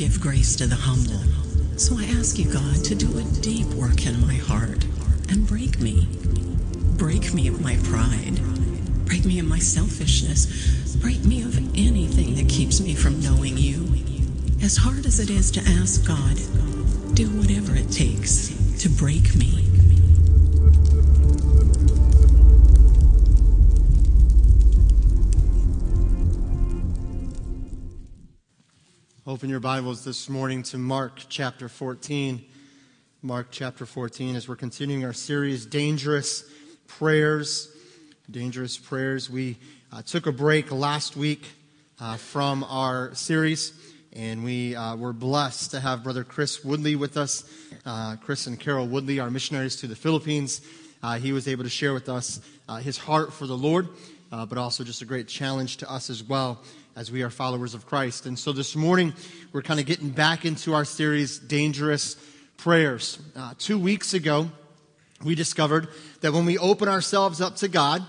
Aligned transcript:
give 0.00 0.18
grace 0.18 0.56
to 0.56 0.66
the 0.66 0.74
humble. 0.74 1.20
So 1.76 1.94
I 1.98 2.04
ask 2.18 2.38
you, 2.38 2.50
God, 2.50 2.82
to 2.86 2.94
do 2.94 3.18
a 3.18 3.22
deep 3.42 3.66
work 3.74 4.06
in 4.06 4.18
my 4.26 4.36
heart 4.36 4.82
and 5.28 5.46
break 5.46 5.78
me. 5.78 6.08
Break 6.96 7.34
me 7.34 7.48
of 7.48 7.60
my 7.60 7.76
pride. 7.84 8.40
Break 9.04 9.26
me 9.26 9.38
of 9.40 9.46
my 9.46 9.58
selfishness. 9.58 10.96
Break 11.02 11.22
me 11.26 11.42
of 11.42 11.58
anything 11.76 12.34
that 12.36 12.48
keeps 12.48 12.80
me 12.80 12.94
from 12.94 13.20
knowing 13.20 13.58
you. 13.58 13.92
As 14.62 14.78
hard 14.78 15.04
as 15.04 15.20
it 15.20 15.28
is 15.28 15.50
to 15.50 15.60
ask 15.60 16.06
God, 16.06 16.36
do 17.14 17.28
whatever 17.36 17.76
it 17.76 17.92
takes 17.92 18.48
to 18.78 18.88
break 18.88 19.36
me. 19.36 19.69
Open 29.30 29.48
your 29.48 29.60
Bibles 29.60 30.02
this 30.02 30.28
morning 30.28 30.64
to 30.64 30.76
Mark 30.76 31.20
chapter 31.28 31.68
14. 31.68 32.44
Mark 33.22 33.46
chapter 33.52 33.86
14, 33.86 34.34
as 34.34 34.48
we're 34.48 34.56
continuing 34.56 35.04
our 35.04 35.12
series, 35.12 35.66
Dangerous 35.66 36.42
Prayers. 36.88 37.72
Dangerous 38.28 38.76
Prayers. 38.76 39.30
We 39.30 39.56
uh, 39.92 40.02
took 40.02 40.26
a 40.26 40.32
break 40.32 40.72
last 40.72 41.16
week 41.16 41.46
uh, 42.00 42.16
from 42.16 42.64
our 42.64 43.14
series, 43.14 43.72
and 44.12 44.42
we 44.42 44.74
uh, 44.74 44.96
were 44.96 45.12
blessed 45.12 45.70
to 45.70 45.78
have 45.78 46.02
Brother 46.02 46.24
Chris 46.24 46.64
Woodley 46.64 46.96
with 46.96 47.16
us. 47.16 47.48
Uh, 47.86 48.16
Chris 48.16 48.48
and 48.48 48.58
Carol 48.58 48.88
Woodley, 48.88 49.20
our 49.20 49.30
missionaries 49.30 49.76
to 49.76 49.86
the 49.86 49.94
Philippines. 49.94 50.60
Uh, 51.04 51.18
he 51.18 51.32
was 51.32 51.46
able 51.46 51.62
to 51.62 51.70
share 51.70 51.94
with 51.94 52.08
us 52.08 52.40
uh, 52.68 52.78
his 52.78 52.98
heart 52.98 53.32
for 53.32 53.46
the 53.46 53.56
Lord, 53.56 53.90
but 54.28 54.58
also 54.58 54.82
just 54.82 55.02
a 55.02 55.06
great 55.06 55.28
challenge 55.28 55.76
to 55.76 55.88
us 55.88 56.10
as 56.10 56.20
well 56.20 56.64
as 56.96 57.10
we 57.10 57.22
are 57.22 57.30
followers 57.30 57.74
of 57.74 57.86
Christ. 57.86 58.26
And 58.26 58.38
so 58.38 58.52
this 58.52 58.74
morning, 58.74 59.14
we're 59.52 59.62
kind 59.62 59.80
of 59.80 59.86
getting 59.86 60.10
back 60.10 60.44
into 60.44 60.74
our 60.74 60.84
series, 60.84 61.38
Dangerous 61.38 62.16
Prayers. 62.56 63.18
Uh, 63.36 63.54
two 63.58 63.78
weeks 63.78 64.14
ago, 64.14 64.50
we 65.24 65.34
discovered 65.34 65.88
that 66.20 66.32
when 66.32 66.44
we 66.44 66.58
open 66.58 66.88
ourselves 66.88 67.40
up 67.40 67.56
to 67.56 67.68
God 67.68 68.04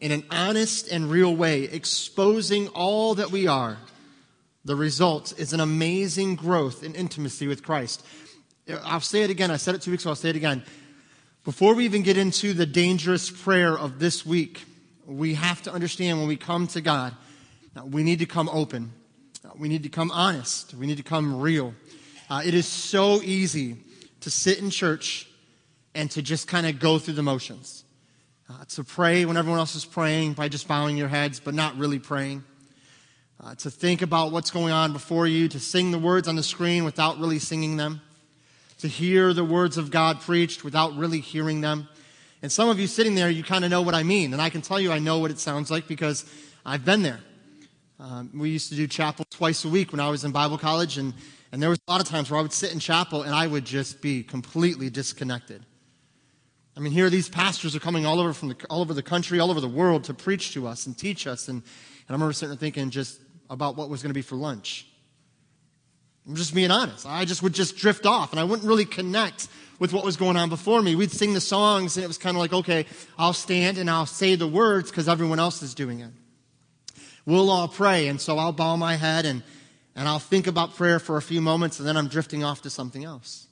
in 0.00 0.12
an 0.12 0.24
honest 0.30 0.90
and 0.90 1.10
real 1.10 1.34
way, 1.34 1.64
exposing 1.64 2.68
all 2.68 3.14
that 3.14 3.30
we 3.30 3.46
are, 3.46 3.78
the 4.64 4.76
result 4.76 5.32
is 5.38 5.52
an 5.52 5.60
amazing 5.60 6.36
growth 6.36 6.82
in 6.82 6.94
intimacy 6.94 7.46
with 7.46 7.62
Christ. 7.62 8.04
I'll 8.84 9.00
say 9.00 9.22
it 9.22 9.30
again. 9.30 9.50
I 9.50 9.56
said 9.56 9.74
it 9.74 9.82
two 9.82 9.90
weeks 9.90 10.02
ago. 10.02 10.10
I'll 10.10 10.16
say 10.16 10.30
it 10.30 10.36
again. 10.36 10.62
Before 11.44 11.74
we 11.74 11.86
even 11.86 12.02
get 12.02 12.18
into 12.18 12.52
the 12.52 12.66
dangerous 12.66 13.30
prayer 13.30 13.76
of 13.76 13.98
this 13.98 14.26
week, 14.26 14.64
we 15.06 15.34
have 15.34 15.62
to 15.62 15.72
understand 15.72 16.18
when 16.18 16.28
we 16.28 16.36
come 16.36 16.66
to 16.68 16.82
God, 16.82 17.14
we 17.84 18.02
need 18.02 18.18
to 18.18 18.26
come 18.26 18.48
open. 18.48 18.92
We 19.56 19.68
need 19.68 19.82
to 19.84 19.88
come 19.88 20.10
honest. 20.10 20.74
We 20.74 20.86
need 20.86 20.96
to 20.98 21.02
come 21.02 21.40
real. 21.40 21.74
Uh, 22.30 22.42
it 22.44 22.54
is 22.54 22.66
so 22.66 23.22
easy 23.22 23.76
to 24.20 24.30
sit 24.30 24.58
in 24.58 24.70
church 24.70 25.28
and 25.94 26.10
to 26.10 26.22
just 26.22 26.48
kind 26.48 26.66
of 26.66 26.78
go 26.78 26.98
through 26.98 27.14
the 27.14 27.22
motions. 27.22 27.84
Uh, 28.50 28.64
to 28.66 28.82
pray 28.82 29.24
when 29.24 29.36
everyone 29.36 29.58
else 29.58 29.74
is 29.74 29.84
praying 29.84 30.32
by 30.32 30.48
just 30.48 30.66
bowing 30.66 30.96
your 30.96 31.08
heads, 31.08 31.38
but 31.38 31.54
not 31.54 31.76
really 31.76 31.98
praying. 31.98 32.42
Uh, 33.42 33.54
to 33.54 33.70
think 33.70 34.02
about 34.02 34.32
what's 34.32 34.50
going 34.50 34.72
on 34.72 34.92
before 34.92 35.26
you, 35.26 35.48
to 35.48 35.60
sing 35.60 35.90
the 35.90 35.98
words 35.98 36.26
on 36.26 36.34
the 36.34 36.42
screen 36.42 36.84
without 36.84 37.18
really 37.18 37.38
singing 37.38 37.76
them, 37.76 38.00
to 38.78 38.88
hear 38.88 39.32
the 39.32 39.44
words 39.44 39.76
of 39.76 39.90
God 39.90 40.20
preached 40.20 40.64
without 40.64 40.96
really 40.96 41.20
hearing 41.20 41.60
them. 41.60 41.88
And 42.42 42.50
some 42.50 42.68
of 42.68 42.80
you 42.80 42.86
sitting 42.86 43.14
there, 43.14 43.28
you 43.28 43.42
kind 43.42 43.64
of 43.64 43.70
know 43.70 43.82
what 43.82 43.94
I 43.94 44.02
mean. 44.02 44.32
And 44.32 44.40
I 44.40 44.50
can 44.50 44.62
tell 44.62 44.80
you 44.80 44.92
I 44.92 44.98
know 44.98 45.18
what 45.18 45.30
it 45.30 45.38
sounds 45.38 45.70
like 45.70 45.86
because 45.86 46.24
I've 46.64 46.84
been 46.84 47.02
there. 47.02 47.20
Um, 48.00 48.30
we 48.32 48.50
used 48.50 48.68
to 48.68 48.76
do 48.76 48.86
chapel 48.86 49.26
twice 49.28 49.64
a 49.64 49.68
week 49.68 49.90
when 49.90 49.98
I 49.98 50.08
was 50.08 50.24
in 50.24 50.30
Bible 50.30 50.56
college, 50.56 50.98
and, 50.98 51.12
and 51.50 51.60
there 51.60 51.68
was 51.68 51.80
a 51.88 51.90
lot 51.90 52.00
of 52.00 52.06
times 52.06 52.30
where 52.30 52.38
I 52.38 52.42
would 52.42 52.52
sit 52.52 52.72
in 52.72 52.78
chapel 52.78 53.22
and 53.22 53.34
I 53.34 53.46
would 53.48 53.64
just 53.64 54.00
be 54.00 54.22
completely 54.22 54.88
disconnected. 54.88 55.66
I 56.76 56.80
mean, 56.80 56.92
here 56.92 57.10
these 57.10 57.28
pastors 57.28 57.74
are 57.74 57.80
coming 57.80 58.06
all 58.06 58.20
over 58.20 58.32
from 58.32 58.50
the, 58.50 58.66
all 58.70 58.82
over 58.82 58.94
the 58.94 59.02
country, 59.02 59.40
all 59.40 59.50
over 59.50 59.60
the 59.60 59.68
world 59.68 60.04
to 60.04 60.14
preach 60.14 60.52
to 60.54 60.68
us 60.68 60.86
and 60.86 60.96
teach 60.96 61.26
us, 61.26 61.48
and, 61.48 61.60
and 61.60 61.64
I 62.08 62.12
remember 62.12 62.32
sitting 62.32 62.50
there 62.50 62.56
thinking 62.56 62.90
just 62.90 63.20
about 63.50 63.76
what 63.76 63.88
was 63.88 64.00
going 64.00 64.10
to 64.10 64.14
be 64.14 64.22
for 64.22 64.36
lunch. 64.36 64.86
I'm 66.24 66.36
just 66.36 66.54
being 66.54 66.70
honest. 66.70 67.04
I 67.04 67.24
just 67.24 67.42
would 67.42 67.54
just 67.54 67.76
drift 67.76 68.06
off, 68.06 68.30
and 68.30 68.38
I 68.38 68.44
wouldn't 68.44 68.68
really 68.68 68.84
connect 68.84 69.48
with 69.80 69.92
what 69.92 70.04
was 70.04 70.16
going 70.16 70.36
on 70.36 70.50
before 70.50 70.82
me. 70.82 70.94
We'd 70.94 71.10
sing 71.10 71.34
the 71.34 71.40
songs, 71.40 71.96
and 71.96 72.04
it 72.04 72.06
was 72.06 72.18
kind 72.18 72.36
of 72.36 72.40
like, 72.40 72.52
okay, 72.52 72.86
I'll 73.18 73.32
stand 73.32 73.76
and 73.76 73.90
I'll 73.90 74.06
say 74.06 74.36
the 74.36 74.46
words 74.46 74.88
because 74.88 75.08
everyone 75.08 75.40
else 75.40 75.62
is 75.62 75.74
doing 75.74 75.98
it 75.98 76.10
we'll 77.28 77.50
all 77.50 77.68
pray. 77.68 78.08
And 78.08 78.18
so 78.18 78.38
I'll 78.38 78.52
bow 78.52 78.76
my 78.76 78.96
head 78.96 79.26
and, 79.26 79.42
and 79.94 80.08
I'll 80.08 80.18
think 80.18 80.46
about 80.46 80.74
prayer 80.76 80.98
for 80.98 81.18
a 81.18 81.22
few 81.22 81.42
moments 81.42 81.78
and 81.78 81.86
then 81.86 81.96
I'm 81.96 82.08
drifting 82.08 82.42
off 82.42 82.62
to 82.62 82.70
something 82.70 83.04
else. 83.04 83.46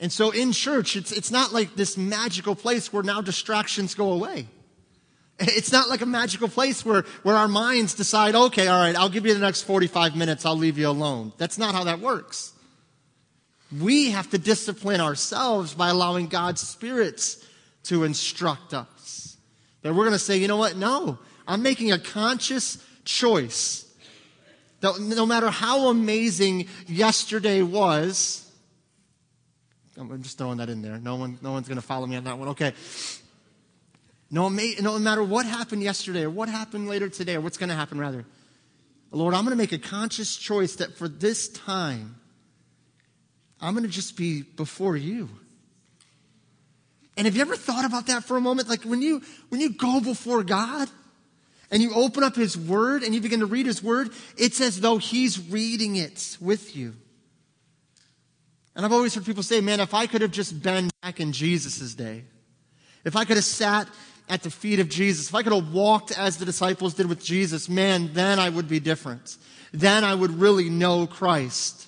And 0.00 0.12
so 0.12 0.32
in 0.32 0.52
church, 0.52 0.96
it's, 0.96 1.12
it's 1.12 1.30
not 1.30 1.52
like 1.52 1.76
this 1.76 1.96
magical 1.96 2.56
place 2.56 2.92
where 2.92 3.04
now 3.04 3.22
distractions 3.22 3.94
go 3.94 4.12
away. 4.12 4.48
It's 5.38 5.70
not 5.70 5.90
like 5.90 6.00
a 6.00 6.06
magical 6.06 6.48
place 6.48 6.82
where, 6.82 7.02
where 7.22 7.36
our 7.36 7.46
minds 7.46 7.92
decide, 7.94 8.34
okay, 8.34 8.68
all 8.68 8.80
right, 8.80 8.96
I'll 8.96 9.10
give 9.10 9.26
you 9.26 9.34
the 9.34 9.40
next 9.40 9.62
45 9.62 10.16
minutes, 10.16 10.46
I'll 10.46 10.56
leave 10.56 10.78
you 10.78 10.88
alone. 10.88 11.32
That's 11.36 11.58
not 11.58 11.74
how 11.74 11.84
that 11.84 12.00
works. 12.00 12.54
We 13.78 14.12
have 14.12 14.30
to 14.30 14.38
discipline 14.38 15.02
ourselves 15.02 15.74
by 15.74 15.90
allowing 15.90 16.28
God's 16.28 16.66
spirits 16.66 17.44
to 17.84 18.04
instruct 18.04 18.72
us. 18.72 19.36
That 19.82 19.94
we're 19.94 20.04
going 20.04 20.12
to 20.12 20.18
say, 20.18 20.38
you 20.38 20.48
know 20.48 20.56
what? 20.56 20.76
No, 20.76 21.18
I'm 21.46 21.62
making 21.62 21.92
a 21.92 21.98
conscious 21.98 22.78
choice 23.04 23.84
that 24.80 24.98
no 25.00 25.26
matter 25.26 25.50
how 25.50 25.88
amazing 25.88 26.68
yesterday 26.86 27.62
was, 27.62 28.50
I'm 29.98 30.22
just 30.22 30.38
throwing 30.38 30.58
that 30.58 30.68
in 30.68 30.82
there. 30.82 30.98
No 30.98 31.16
one, 31.16 31.38
no 31.40 31.52
one's 31.52 31.68
going 31.68 31.80
to 31.80 31.86
follow 31.86 32.06
me 32.06 32.16
on 32.16 32.24
that 32.24 32.38
one. 32.38 32.48
Okay. 32.48 32.72
No, 34.30 34.48
no 34.48 34.98
matter 34.98 35.22
what 35.22 35.46
happened 35.46 35.82
yesterday 35.82 36.24
or 36.24 36.30
what 36.30 36.48
happened 36.48 36.88
later 36.88 37.08
today 37.08 37.36
or 37.36 37.40
what's 37.40 37.56
going 37.56 37.68
to 37.68 37.74
happen 37.74 37.98
rather, 37.98 38.24
Lord, 39.12 39.34
I'm 39.34 39.44
going 39.44 39.56
to 39.56 39.62
make 39.62 39.72
a 39.72 39.78
conscious 39.78 40.36
choice 40.36 40.76
that 40.76 40.94
for 40.94 41.08
this 41.08 41.48
time, 41.48 42.16
I'm 43.60 43.72
going 43.72 43.84
to 43.84 43.90
just 43.90 44.16
be 44.16 44.42
before 44.42 44.96
you. 44.96 45.30
And 47.16 47.26
have 47.26 47.34
you 47.34 47.40
ever 47.40 47.56
thought 47.56 47.86
about 47.86 48.08
that 48.08 48.24
for 48.24 48.36
a 48.36 48.40
moment? 48.40 48.68
Like 48.68 48.82
when 48.82 49.00
you, 49.00 49.22
when 49.48 49.60
you 49.60 49.70
go 49.70 50.00
before 50.00 50.42
God, 50.42 50.90
and 51.70 51.82
you 51.82 51.92
open 51.94 52.22
up 52.22 52.36
His 52.36 52.56
Word 52.56 53.02
and 53.02 53.14
you 53.14 53.20
begin 53.20 53.40
to 53.40 53.46
read 53.46 53.66
His 53.66 53.82
Word, 53.82 54.10
it's 54.36 54.60
as 54.60 54.80
though 54.80 54.98
He's 54.98 55.50
reading 55.50 55.96
it 55.96 56.36
with 56.40 56.76
you. 56.76 56.94
And 58.74 58.84
I've 58.84 58.92
always 58.92 59.14
heard 59.14 59.24
people 59.24 59.42
say, 59.42 59.60
man, 59.60 59.80
if 59.80 59.94
I 59.94 60.06
could 60.06 60.20
have 60.20 60.30
just 60.30 60.62
been 60.62 60.90
back 61.02 61.18
in 61.18 61.32
Jesus' 61.32 61.94
day, 61.94 62.24
if 63.04 63.16
I 63.16 63.24
could 63.24 63.36
have 63.36 63.44
sat 63.44 63.88
at 64.28 64.42
the 64.42 64.50
feet 64.50 64.80
of 64.80 64.88
Jesus, 64.88 65.28
if 65.28 65.34
I 65.34 65.42
could 65.42 65.52
have 65.52 65.72
walked 65.72 66.16
as 66.16 66.36
the 66.36 66.44
disciples 66.44 66.94
did 66.94 67.06
with 67.06 67.24
Jesus, 67.24 67.68
man, 67.68 68.10
then 68.12 68.38
I 68.38 68.50
would 68.50 68.68
be 68.68 68.80
different. 68.80 69.36
Then 69.72 70.04
I 70.04 70.14
would 70.14 70.30
really 70.30 70.68
know 70.68 71.06
Christ. 71.06 71.86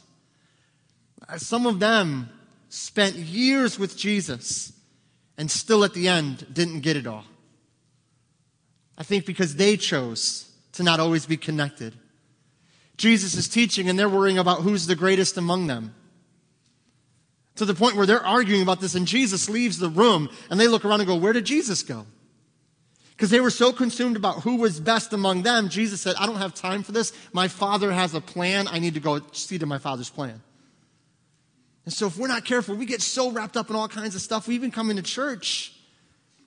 Uh, 1.28 1.37
some 1.37 1.66
of 1.66 1.78
them 1.78 2.31
spent 2.71 3.16
years 3.16 3.78
with 3.78 3.97
Jesus 3.97 4.72
and 5.37 5.50
still 5.50 5.84
at 5.84 5.95
the 5.95 6.09
end 6.09 6.47
didn't 6.53 6.81
get 6.81 6.97
it 6.97 7.06
all. 7.06 7.25
I 8.98 9.04
think 9.04 9.25
because 9.25 9.54
they 9.54 9.76
chose 9.76 10.50
to 10.72 10.82
not 10.82 10.98
always 11.00 11.25
be 11.25 11.36
connected. 11.36 11.94
Jesus 12.97 13.36
is 13.36 13.48
teaching 13.48 13.88
and 13.88 13.97
they're 13.97 14.09
worrying 14.09 14.38
about 14.38 14.62
who's 14.62 14.86
the 14.86 14.97
greatest 14.97 15.36
among 15.36 15.69
them. 15.69 15.94
To 17.56 17.64
the 17.64 17.75
point 17.75 17.97
where 17.97 18.06
they're 18.06 18.25
arguing 18.25 18.62
about 18.62 18.81
this 18.81 18.97
and 18.97 19.06
Jesus 19.06 19.48
leaves 19.48 19.78
the 19.78 19.88
room 19.88 20.28
and 20.50 20.59
they 20.59 20.66
look 20.66 20.84
around 20.84 21.00
and 21.00 21.09
go, 21.09 21.16
Where 21.16 21.32
did 21.32 21.44
Jesus 21.44 21.82
go? 21.82 22.06
Because 23.10 23.31
they 23.31 23.41
were 23.41 23.50
so 23.50 23.72
consumed 23.72 24.16
about 24.16 24.42
who 24.42 24.56
was 24.56 24.78
best 24.78 25.12
among 25.12 25.42
them, 25.42 25.69
Jesus 25.69 26.00
said, 26.00 26.15
I 26.19 26.26
don't 26.26 26.36
have 26.36 26.54
time 26.54 26.83
for 26.83 26.92
this. 26.92 27.12
My 27.33 27.48
father 27.48 27.91
has 27.91 28.15
a 28.15 28.21
plan. 28.21 28.68
I 28.68 28.78
need 28.78 28.94
to 28.94 29.01
go 29.01 29.21
see 29.33 29.59
to 29.59 29.66
my 29.66 29.78
father's 29.78 30.10
plan. 30.10 30.41
And 31.84 31.92
so 31.92 32.06
if 32.06 32.16
we're 32.16 32.28
not 32.28 32.44
careful, 32.44 32.77
we 32.77 32.86
get 32.86 33.03
so 33.03 33.33
wrapped 33.33 33.56
up 33.56 33.71
in 33.71 33.77
all 33.77 33.89
kinds 33.89 34.15
of 34.15 34.21
stuff. 34.21 34.47
We 34.47 34.54
even 34.54 34.71
come 34.71 34.91
into 34.91 35.03
church 35.03 35.72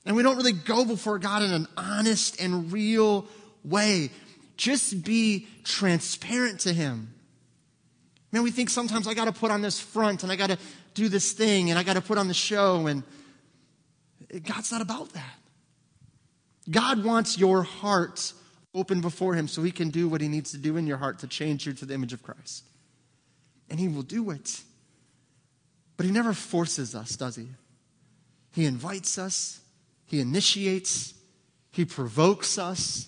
and 0.05 0.15
we 0.15 0.23
don't 0.23 0.37
really 0.37 0.51
go 0.51 0.85
before 0.85 1.19
God 1.19 1.43
in 1.43 1.51
an 1.51 1.67
honest 1.77 2.41
and 2.41 2.71
real 2.71 3.27
way. 3.63 4.09
Just 4.57 5.03
be 5.03 5.47
transparent 5.63 6.61
to 6.61 6.73
Him. 6.73 7.13
Man, 8.31 8.43
we 8.43 8.51
think 8.51 8.69
sometimes 8.69 9.07
I 9.07 9.13
got 9.13 9.25
to 9.25 9.31
put 9.31 9.51
on 9.51 9.61
this 9.61 9.79
front 9.79 10.23
and 10.23 10.31
I 10.31 10.35
got 10.35 10.49
to 10.49 10.57
do 10.93 11.09
this 11.09 11.33
thing 11.33 11.69
and 11.69 11.77
I 11.77 11.83
got 11.83 11.93
to 11.93 12.01
put 12.01 12.17
on 12.17 12.27
the 12.27 12.33
show, 12.33 12.87
and 12.87 13.03
God's 14.43 14.71
not 14.71 14.81
about 14.81 15.13
that. 15.13 15.37
God 16.69 17.03
wants 17.03 17.37
your 17.37 17.63
heart 17.63 18.33
open 18.73 19.01
before 19.01 19.33
Him 19.33 19.47
so 19.47 19.63
He 19.63 19.71
can 19.71 19.89
do 19.89 20.07
what 20.07 20.21
He 20.21 20.27
needs 20.27 20.51
to 20.51 20.57
do 20.57 20.77
in 20.77 20.87
your 20.87 20.97
heart 20.97 21.19
to 21.19 21.27
change 21.27 21.65
you 21.65 21.73
to 21.73 21.85
the 21.85 21.93
image 21.93 22.13
of 22.13 22.23
Christ. 22.23 22.63
And 23.69 23.79
He 23.79 23.87
will 23.87 24.03
do 24.03 24.31
it. 24.31 24.61
But 25.97 26.05
He 26.05 26.11
never 26.11 26.33
forces 26.33 26.95
us, 26.95 27.15
does 27.15 27.35
He? 27.35 27.47
He 28.53 28.65
invites 28.65 29.17
us, 29.17 29.60
he 30.11 30.19
initiates, 30.19 31.13
He 31.71 31.85
provokes 31.85 32.57
us, 32.57 33.07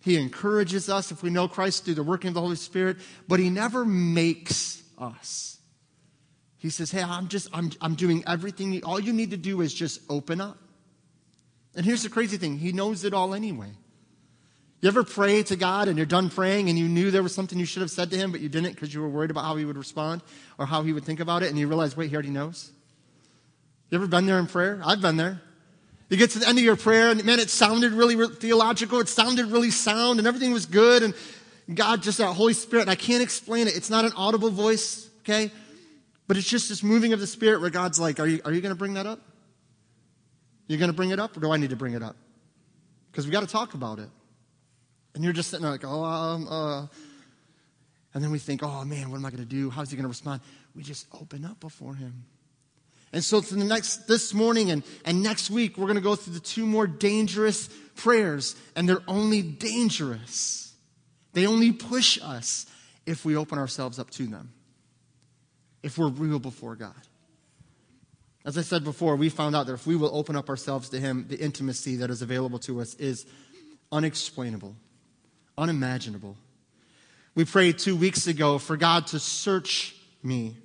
He 0.00 0.16
encourages 0.16 0.88
us 0.88 1.12
if 1.12 1.22
we 1.22 1.28
know 1.28 1.46
Christ 1.46 1.84
through 1.84 1.96
the 1.96 2.02
working 2.02 2.28
of 2.28 2.34
the 2.34 2.40
Holy 2.40 2.56
Spirit, 2.56 2.96
but 3.28 3.38
He 3.38 3.50
never 3.50 3.84
makes 3.84 4.82
us. 4.96 5.58
He 6.56 6.70
says, 6.70 6.90
Hey, 6.90 7.02
I'm 7.02 7.28
just, 7.28 7.50
I'm, 7.52 7.70
I'm 7.82 7.96
doing 7.96 8.24
everything. 8.26 8.82
All 8.82 8.98
you 8.98 9.12
need 9.12 9.32
to 9.32 9.36
do 9.36 9.60
is 9.60 9.74
just 9.74 10.00
open 10.08 10.40
up. 10.40 10.56
And 11.74 11.84
here's 11.84 12.02
the 12.02 12.08
crazy 12.08 12.38
thing 12.38 12.56
He 12.56 12.72
knows 12.72 13.04
it 13.04 13.12
all 13.12 13.34
anyway. 13.34 13.72
You 14.80 14.88
ever 14.88 15.04
pray 15.04 15.42
to 15.42 15.56
God 15.56 15.88
and 15.88 15.98
you're 15.98 16.06
done 16.06 16.30
praying 16.30 16.70
and 16.70 16.78
you 16.78 16.88
knew 16.88 17.10
there 17.10 17.22
was 17.22 17.34
something 17.34 17.58
you 17.58 17.66
should 17.66 17.82
have 17.82 17.90
said 17.90 18.10
to 18.12 18.16
Him, 18.16 18.32
but 18.32 18.40
you 18.40 18.48
didn't 18.48 18.72
because 18.72 18.94
you 18.94 19.02
were 19.02 19.08
worried 19.10 19.30
about 19.30 19.44
how 19.44 19.56
He 19.56 19.66
would 19.66 19.76
respond 19.76 20.22
or 20.56 20.64
how 20.64 20.82
He 20.82 20.94
would 20.94 21.04
think 21.04 21.20
about 21.20 21.42
it, 21.42 21.50
and 21.50 21.58
you 21.58 21.68
realize, 21.68 21.94
wait, 21.94 22.08
He 22.08 22.16
already 22.16 22.30
knows? 22.30 22.70
You 23.90 23.98
ever 23.98 24.06
been 24.06 24.24
there 24.24 24.38
in 24.38 24.46
prayer? 24.46 24.80
I've 24.82 25.02
been 25.02 25.18
there. 25.18 25.42
You 26.08 26.16
get 26.16 26.30
to 26.30 26.38
the 26.38 26.48
end 26.48 26.58
of 26.58 26.64
your 26.64 26.76
prayer, 26.76 27.10
and 27.10 27.24
man, 27.24 27.40
it 27.40 27.50
sounded 27.50 27.92
really 27.92 28.16
theological. 28.36 29.00
It 29.00 29.08
sounded 29.08 29.46
really 29.46 29.72
sound, 29.72 30.18
and 30.18 30.28
everything 30.28 30.52
was 30.52 30.66
good. 30.66 31.02
And 31.02 31.14
God, 31.74 32.02
just 32.02 32.18
that 32.18 32.32
Holy 32.32 32.52
Spirit, 32.52 32.82
and 32.82 32.90
I 32.90 32.94
can't 32.94 33.22
explain 33.22 33.66
it. 33.66 33.76
It's 33.76 33.90
not 33.90 34.04
an 34.04 34.12
audible 34.16 34.50
voice, 34.50 35.10
okay? 35.20 35.50
But 36.28 36.36
it's 36.36 36.48
just 36.48 36.68
this 36.68 36.82
moving 36.82 37.12
of 37.12 37.18
the 37.18 37.26
Spirit 37.26 37.60
where 37.60 37.70
God's 37.70 37.98
like, 37.98 38.20
Are 38.20 38.26
you, 38.26 38.40
are 38.44 38.52
you 38.52 38.60
going 38.60 38.74
to 38.74 38.78
bring 38.78 38.94
that 38.94 39.06
up? 39.06 39.20
You're 40.68 40.78
going 40.78 40.90
to 40.90 40.96
bring 40.96 41.10
it 41.10 41.18
up, 41.18 41.36
or 41.36 41.40
do 41.40 41.50
I 41.50 41.56
need 41.56 41.70
to 41.70 41.76
bring 41.76 41.94
it 41.94 42.02
up? 42.02 42.16
Because 43.10 43.26
we 43.26 43.32
got 43.32 43.40
to 43.40 43.46
talk 43.46 43.74
about 43.74 43.98
it. 43.98 44.08
And 45.14 45.24
you're 45.24 45.32
just 45.32 45.50
sitting 45.50 45.62
there 45.62 45.72
like, 45.72 45.84
Oh, 45.84 46.04
um, 46.04 46.46
uh. 46.48 46.86
And 48.14 48.22
then 48.22 48.30
we 48.30 48.38
think, 48.38 48.62
Oh, 48.62 48.84
man, 48.84 49.10
what 49.10 49.16
am 49.16 49.26
I 49.26 49.30
going 49.30 49.42
to 49.42 49.48
do? 49.48 49.70
How's 49.70 49.90
he 49.90 49.96
going 49.96 50.04
to 50.04 50.08
respond? 50.08 50.40
We 50.76 50.84
just 50.84 51.06
open 51.12 51.44
up 51.44 51.58
before 51.58 51.94
him. 51.96 52.26
And 53.12 53.22
so 53.24 53.40
the 53.40 53.64
next 53.64 54.08
this 54.08 54.34
morning 54.34 54.70
and, 54.70 54.82
and 55.04 55.22
next 55.22 55.50
week, 55.50 55.78
we're 55.78 55.86
going 55.86 55.96
to 55.96 56.02
go 56.02 56.16
through 56.16 56.34
the 56.34 56.40
two 56.40 56.66
more 56.66 56.86
dangerous 56.86 57.68
prayers, 57.94 58.56
and 58.74 58.88
they're 58.88 59.02
only 59.08 59.42
dangerous. 59.42 60.74
They 61.32 61.46
only 61.46 61.72
push 61.72 62.18
us 62.22 62.66
if 63.06 63.24
we 63.24 63.36
open 63.36 63.58
ourselves 63.58 63.98
up 63.98 64.10
to 64.12 64.26
them. 64.26 64.52
If 65.82 65.98
we're 65.98 66.08
real 66.08 66.38
before 66.38 66.74
God. 66.74 66.94
As 68.44 68.56
I 68.56 68.62
said 68.62 68.84
before, 68.84 69.16
we 69.16 69.28
found 69.28 69.56
out 69.56 69.66
that 69.66 69.72
if 69.72 69.86
we 69.86 69.96
will 69.96 70.14
open 70.16 70.36
up 70.36 70.48
ourselves 70.48 70.88
to 70.90 71.00
Him, 71.00 71.26
the 71.28 71.38
intimacy 71.38 71.96
that 71.96 72.10
is 72.10 72.22
available 72.22 72.58
to 72.60 72.80
us 72.80 72.94
is 72.94 73.26
unexplainable, 73.90 74.74
unimaginable. 75.58 76.36
We 77.34 77.44
prayed 77.44 77.78
two 77.78 77.96
weeks 77.96 78.26
ago 78.26 78.58
for 78.58 78.76
God 78.76 79.08
to 79.08 79.18
search 79.18 79.96
me 80.22 80.56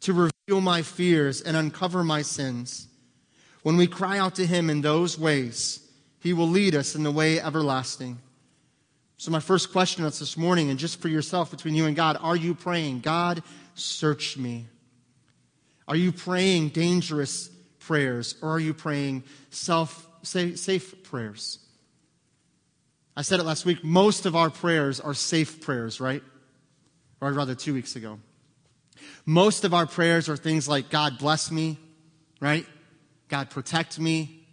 to 0.00 0.12
reveal 0.12 0.30
my 0.48 0.82
fears 0.82 1.40
and 1.40 1.56
uncover 1.56 2.02
my 2.02 2.22
sins. 2.22 2.88
When 3.62 3.76
we 3.76 3.86
cry 3.86 4.18
out 4.18 4.34
to 4.36 4.46
Him 4.46 4.70
in 4.70 4.80
those 4.80 5.18
ways, 5.18 5.80
He 6.20 6.32
will 6.32 6.48
lead 6.48 6.74
us 6.74 6.94
in 6.94 7.02
the 7.02 7.10
way 7.10 7.40
everlasting. 7.40 8.18
So, 9.18 9.30
my 9.30 9.40
first 9.40 9.72
question 9.72 10.04
is 10.04 10.20
this 10.20 10.36
morning, 10.36 10.70
and 10.70 10.78
just 10.78 11.00
for 11.00 11.08
yourself, 11.08 11.50
between 11.50 11.74
you 11.74 11.86
and 11.86 11.96
God, 11.96 12.16
are 12.20 12.36
you 12.36 12.54
praying, 12.54 13.00
God, 13.00 13.42
search 13.74 14.36
me? 14.36 14.66
Are 15.88 15.96
you 15.96 16.12
praying 16.12 16.70
dangerous 16.70 17.50
prayers, 17.80 18.36
or 18.42 18.50
are 18.50 18.60
you 18.60 18.74
praying 18.74 19.24
self 19.50 20.06
safe 20.22 21.02
prayers? 21.02 21.58
I 23.16 23.22
said 23.22 23.40
it 23.40 23.44
last 23.44 23.64
week. 23.64 23.82
Most 23.82 24.26
of 24.26 24.36
our 24.36 24.50
prayers 24.50 25.00
are 25.00 25.14
safe 25.14 25.60
prayers, 25.60 26.00
right? 26.00 26.22
Or 27.20 27.32
rather, 27.32 27.56
two 27.56 27.74
weeks 27.74 27.96
ago. 27.96 28.20
Most 29.26 29.64
of 29.64 29.74
our 29.74 29.86
prayers 29.86 30.28
are 30.28 30.36
things 30.36 30.68
like, 30.68 30.90
God 30.90 31.18
bless 31.18 31.50
me, 31.50 31.78
right? 32.40 32.66
God 33.28 33.50
protect 33.50 33.98
me. 33.98 34.46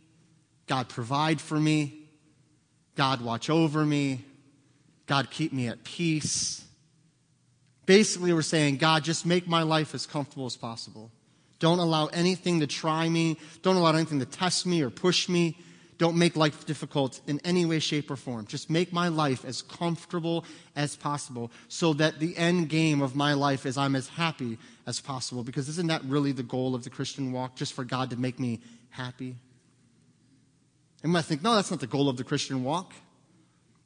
God 0.67 0.89
provide 0.89 1.39
for 1.39 1.59
me. 1.59 2.01
God 2.95 3.21
watch 3.21 3.49
over 3.49 3.85
me. 3.85 4.23
God 5.05 5.29
keep 5.29 5.53
me 5.53 5.67
at 5.67 5.83
peace. 5.83 6.65
Basically, 7.85 8.33
we're 8.33 8.41
saying, 8.41 8.77
God, 8.77 9.03
just 9.03 9.25
make 9.25 9.47
my 9.47 9.61
life 9.61 9.93
as 9.93 10.05
comfortable 10.07 10.47
as 10.47 10.57
possible. 10.57 11.11
Don't 11.59 11.79
allow 11.79 12.07
anything 12.07 12.59
to 12.61 12.67
try 12.67 13.07
me. 13.07 13.37
Don't 13.61 13.75
allow 13.75 13.93
anything 13.93 14.19
to 14.19 14.25
test 14.25 14.65
me 14.65 14.81
or 14.81 14.89
push 14.89 15.29
me. 15.29 15.57
Don't 15.97 16.17
make 16.17 16.35
life 16.35 16.65
difficult 16.65 17.21
in 17.25 17.39
any 17.45 17.65
way, 17.65 17.79
shape, 17.79 18.11
or 18.11 18.17
form. 18.17 18.45
Just 18.45 18.69
make 18.69 18.91
my 18.91 19.07
life 19.07 19.45
as 19.45 19.61
comfortable 19.61 20.43
as 20.75 20.95
possible 20.97 21.51
so 21.69 21.93
that 21.93 22.19
the 22.19 22.35
end 22.35 22.67
game 22.67 23.01
of 23.01 23.15
my 23.15 23.33
life 23.33 23.65
is 23.65 23.77
I'm 23.77 23.95
as 23.95 24.09
happy 24.09 24.57
as 24.85 24.99
possible. 24.99 25.43
Because 25.43 25.69
isn't 25.69 25.87
that 25.87 26.03
really 26.03 26.33
the 26.33 26.43
goal 26.43 26.75
of 26.75 26.83
the 26.83 26.89
Christian 26.89 27.31
walk? 27.31 27.55
Just 27.55 27.73
for 27.73 27.85
God 27.85 28.09
to 28.09 28.17
make 28.17 28.39
me 28.39 28.59
happy? 28.89 29.37
And 31.01 31.13
might 31.13 31.25
think, 31.25 31.41
no, 31.41 31.55
that's 31.55 31.71
not 31.71 31.79
the 31.79 31.87
goal 31.87 32.09
of 32.09 32.17
the 32.17 32.23
Christian 32.25 32.63
walk. 32.63 32.91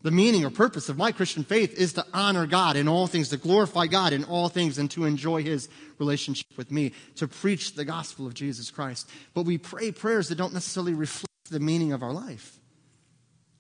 The 0.02 0.12
meaning 0.12 0.46
or 0.46 0.50
purpose 0.50 0.88
of 0.88 0.98
my 0.98 1.12
Christian 1.12 1.44
faith 1.44 1.78
is 1.78 1.94
to 1.94 2.06
honor 2.14 2.48
God 2.48 2.78
in 2.78 2.88
all 2.88 3.06
things, 3.06 3.30
to 3.30 3.38
glorify 3.38 3.86
God 3.86 4.14
in 4.14 4.24
all 4.24 4.48
things, 4.48 4.78
and 4.78 4.90
to 4.92 5.04
enjoy 5.04 5.44
His 5.44 5.68
relationship 6.00 6.48
with 6.56 6.72
me, 6.72 6.94
to 7.18 7.28
preach 7.28 7.76
the 7.76 7.84
gospel 7.84 8.26
of 8.26 8.34
Jesus 8.34 8.72
Christ. 8.72 9.10
But 9.34 9.44
we 9.44 9.58
pray 9.58 9.92
prayers 9.92 10.30
that 10.30 10.36
don't 10.36 10.54
necessarily 10.54 10.94
reflect 10.94 11.29
the 11.50 11.60
meaning 11.60 11.92
of 11.92 12.04
our 12.04 12.14
life. 12.14 12.60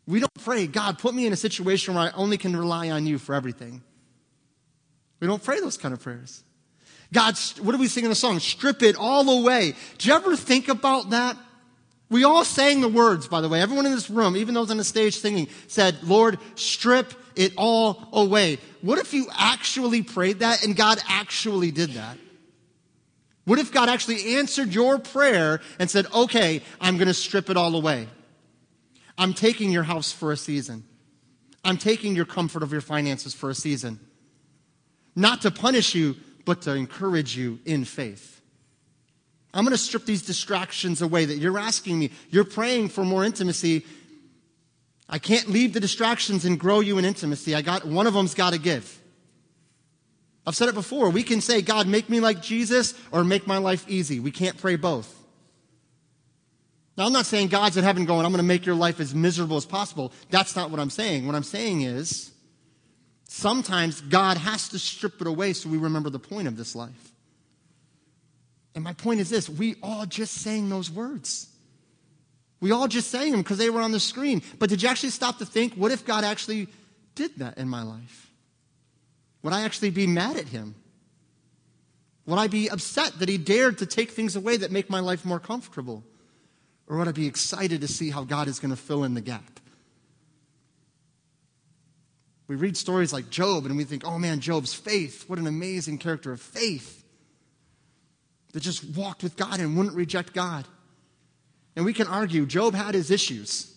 We 0.07 0.19
don't 0.19 0.33
pray, 0.43 0.65
God, 0.65 0.97
put 0.97 1.13
me 1.13 1.27
in 1.27 1.33
a 1.33 1.37
situation 1.37 1.93
where 1.93 2.03
I 2.05 2.11
only 2.11 2.37
can 2.37 2.55
rely 2.55 2.89
on 2.89 3.05
you 3.05 3.19
for 3.19 3.35
everything. 3.35 3.83
We 5.19 5.27
don't 5.27 5.43
pray 5.43 5.59
those 5.59 5.77
kind 5.77 5.93
of 5.93 6.01
prayers. 6.01 6.43
God, 7.13 7.37
what 7.61 7.73
do 7.73 7.77
we 7.77 7.87
sing 7.87 8.05
in 8.05 8.09
the 8.09 8.15
song? 8.15 8.39
Strip 8.39 8.81
it 8.83 8.95
all 8.95 9.41
away. 9.41 9.75
Do 9.97 10.07
you 10.07 10.15
ever 10.15 10.35
think 10.35 10.67
about 10.67 11.11
that? 11.11 11.37
We 12.09 12.23
all 12.23 12.43
sang 12.43 12.81
the 12.81 12.87
words, 12.89 13.27
by 13.27 13.41
the 13.41 13.49
way. 13.49 13.61
Everyone 13.61 13.85
in 13.85 13.91
this 13.91 14.09
room, 14.09 14.35
even 14.35 14.55
those 14.55 14.71
on 14.71 14.77
the 14.77 14.83
stage 14.83 15.15
singing, 15.17 15.47
said, 15.67 16.01
Lord, 16.03 16.39
strip 16.55 17.13
it 17.35 17.53
all 17.55 18.07
away. 18.11 18.57
What 18.81 18.97
if 18.97 19.13
you 19.13 19.27
actually 19.37 20.01
prayed 20.01 20.39
that 20.39 20.63
and 20.63 20.75
God 20.75 20.99
actually 21.07 21.71
did 21.71 21.91
that? 21.91 22.17
What 23.49 23.57
if 23.57 23.71
God 23.71 23.89
actually 23.89 24.35
answered 24.35 24.75
your 24.75 24.99
prayer 24.99 25.59
and 25.79 25.89
said, 25.89 26.05
okay, 26.13 26.61
I'm 26.79 26.97
going 26.97 27.07
to 27.07 27.15
strip 27.15 27.49
it 27.49 27.57
all 27.57 27.75
away? 27.75 28.07
I'm 29.17 29.33
taking 29.33 29.71
your 29.71 29.81
house 29.81 30.11
for 30.11 30.31
a 30.31 30.37
season. 30.37 30.83
I'm 31.63 31.77
taking 31.77 32.15
your 32.15 32.25
comfort 32.25 32.61
of 32.61 32.71
your 32.71 32.81
finances 32.81 33.33
for 33.33 33.49
a 33.49 33.55
season. 33.55 33.99
Not 35.15 35.41
to 35.41 35.49
punish 35.49 35.95
you, 35.95 36.15
but 36.45 36.61
to 36.61 36.75
encourage 36.75 37.35
you 37.35 37.57
in 37.65 37.85
faith. 37.85 38.39
I'm 39.51 39.63
going 39.63 39.71
to 39.71 39.79
strip 39.79 40.05
these 40.05 40.21
distractions 40.21 41.01
away 41.01 41.25
that 41.25 41.39
you're 41.39 41.57
asking 41.57 41.97
me. 41.97 42.11
You're 42.29 42.43
praying 42.43 42.89
for 42.89 43.03
more 43.03 43.25
intimacy. 43.25 43.83
I 45.09 45.17
can't 45.17 45.49
leave 45.49 45.73
the 45.73 45.79
distractions 45.79 46.45
and 46.45 46.59
grow 46.59 46.81
you 46.81 46.99
in 46.99 47.03
intimacy. 47.03 47.55
I 47.55 47.63
got 47.63 47.83
one 47.83 48.05
of 48.05 48.13
them's 48.13 48.35
got 48.35 48.53
to 48.53 48.59
give. 48.59 48.98
I've 50.49 50.55
said 50.55 50.67
it 50.67 50.73
before. 50.73 51.11
We 51.11 51.21
can 51.21 51.41
say, 51.41 51.61
God, 51.61 51.85
make 51.85 52.09
me 52.09 52.19
like 52.19 52.41
Jesus 52.41 52.95
or 53.11 53.23
make 53.23 53.45
my 53.45 53.59
life 53.59 53.85
easy. 53.87 54.19
We 54.19 54.31
can't 54.31 54.57
pray 54.57 54.77
both. 54.77 55.15
Now, 56.97 57.05
I'm 57.05 57.13
not 57.13 57.27
saying 57.27 57.49
God's 57.49 57.77
in 57.77 57.83
heaven 57.83 58.05
going, 58.05 58.25
I'm 58.25 58.31
going 58.31 58.41
to 58.41 58.47
make 58.47 58.65
your 58.65 58.73
life 58.73 58.99
as 58.99 59.13
miserable 59.13 59.57
as 59.57 59.67
possible. 59.67 60.11
That's 60.31 60.55
not 60.55 60.71
what 60.71 60.79
I'm 60.79 60.89
saying. 60.89 61.27
What 61.27 61.35
I'm 61.35 61.43
saying 61.43 61.81
is, 61.81 62.31
sometimes 63.25 64.01
God 64.01 64.37
has 64.37 64.69
to 64.69 64.79
strip 64.79 65.21
it 65.21 65.27
away 65.27 65.53
so 65.53 65.69
we 65.69 65.77
remember 65.77 66.09
the 66.09 66.17
point 66.17 66.47
of 66.47 66.57
this 66.57 66.75
life. 66.75 67.11
And 68.73 68.83
my 68.83 68.93
point 68.93 69.19
is 69.19 69.29
this 69.29 69.47
we 69.47 69.75
all 69.83 70.07
just 70.07 70.33
sang 70.33 70.67
those 70.69 70.89
words. 70.89 71.47
We 72.59 72.71
all 72.71 72.87
just 72.87 73.11
sang 73.11 73.33
them 73.33 73.41
because 73.41 73.59
they 73.59 73.69
were 73.69 73.81
on 73.81 73.91
the 73.91 73.99
screen. 73.99 74.41
But 74.57 74.69
did 74.69 74.81
you 74.81 74.89
actually 74.89 75.11
stop 75.11 75.37
to 75.37 75.45
think, 75.45 75.75
what 75.75 75.91
if 75.91 76.07
God 76.07 76.23
actually 76.23 76.69
did 77.13 77.35
that 77.37 77.59
in 77.59 77.69
my 77.69 77.83
life? 77.83 78.28
Would 79.43 79.53
I 79.53 79.61
actually 79.61 79.91
be 79.91 80.07
mad 80.07 80.37
at 80.37 80.47
him? 80.47 80.75
Would 82.25 82.39
I 82.39 82.47
be 82.47 82.69
upset 82.69 83.19
that 83.19 83.29
he 83.29 83.37
dared 83.37 83.79
to 83.79 83.85
take 83.85 84.11
things 84.11 84.35
away 84.35 84.57
that 84.57 84.71
make 84.71 84.89
my 84.89 84.99
life 84.99 85.25
more 85.25 85.39
comfortable? 85.39 86.03
Or 86.87 86.97
would 86.97 87.07
I 87.07 87.11
be 87.11 87.27
excited 87.27 87.81
to 87.81 87.87
see 87.87 88.09
how 88.09 88.23
God 88.23 88.47
is 88.47 88.59
going 88.59 88.71
to 88.71 88.77
fill 88.77 89.03
in 89.03 89.13
the 89.13 89.21
gap? 89.21 89.59
We 92.47 92.55
read 92.55 92.75
stories 92.75 93.13
like 93.13 93.29
Job 93.29 93.65
and 93.65 93.77
we 93.77 93.83
think, 93.83 94.05
oh 94.05 94.17
man, 94.17 94.39
Job's 94.39 94.73
faith, 94.73 95.25
what 95.27 95.39
an 95.39 95.47
amazing 95.47 95.99
character 95.99 96.31
of 96.31 96.41
faith 96.41 97.03
that 98.53 98.61
just 98.61 98.83
walked 98.95 99.23
with 99.23 99.37
God 99.37 99.59
and 99.59 99.77
wouldn't 99.77 99.95
reject 99.95 100.33
God. 100.33 100.67
And 101.75 101.85
we 101.85 101.93
can 101.93 102.07
argue, 102.07 102.45
Job 102.45 102.73
had 102.73 102.95
his 102.95 103.11
issues. 103.11 103.75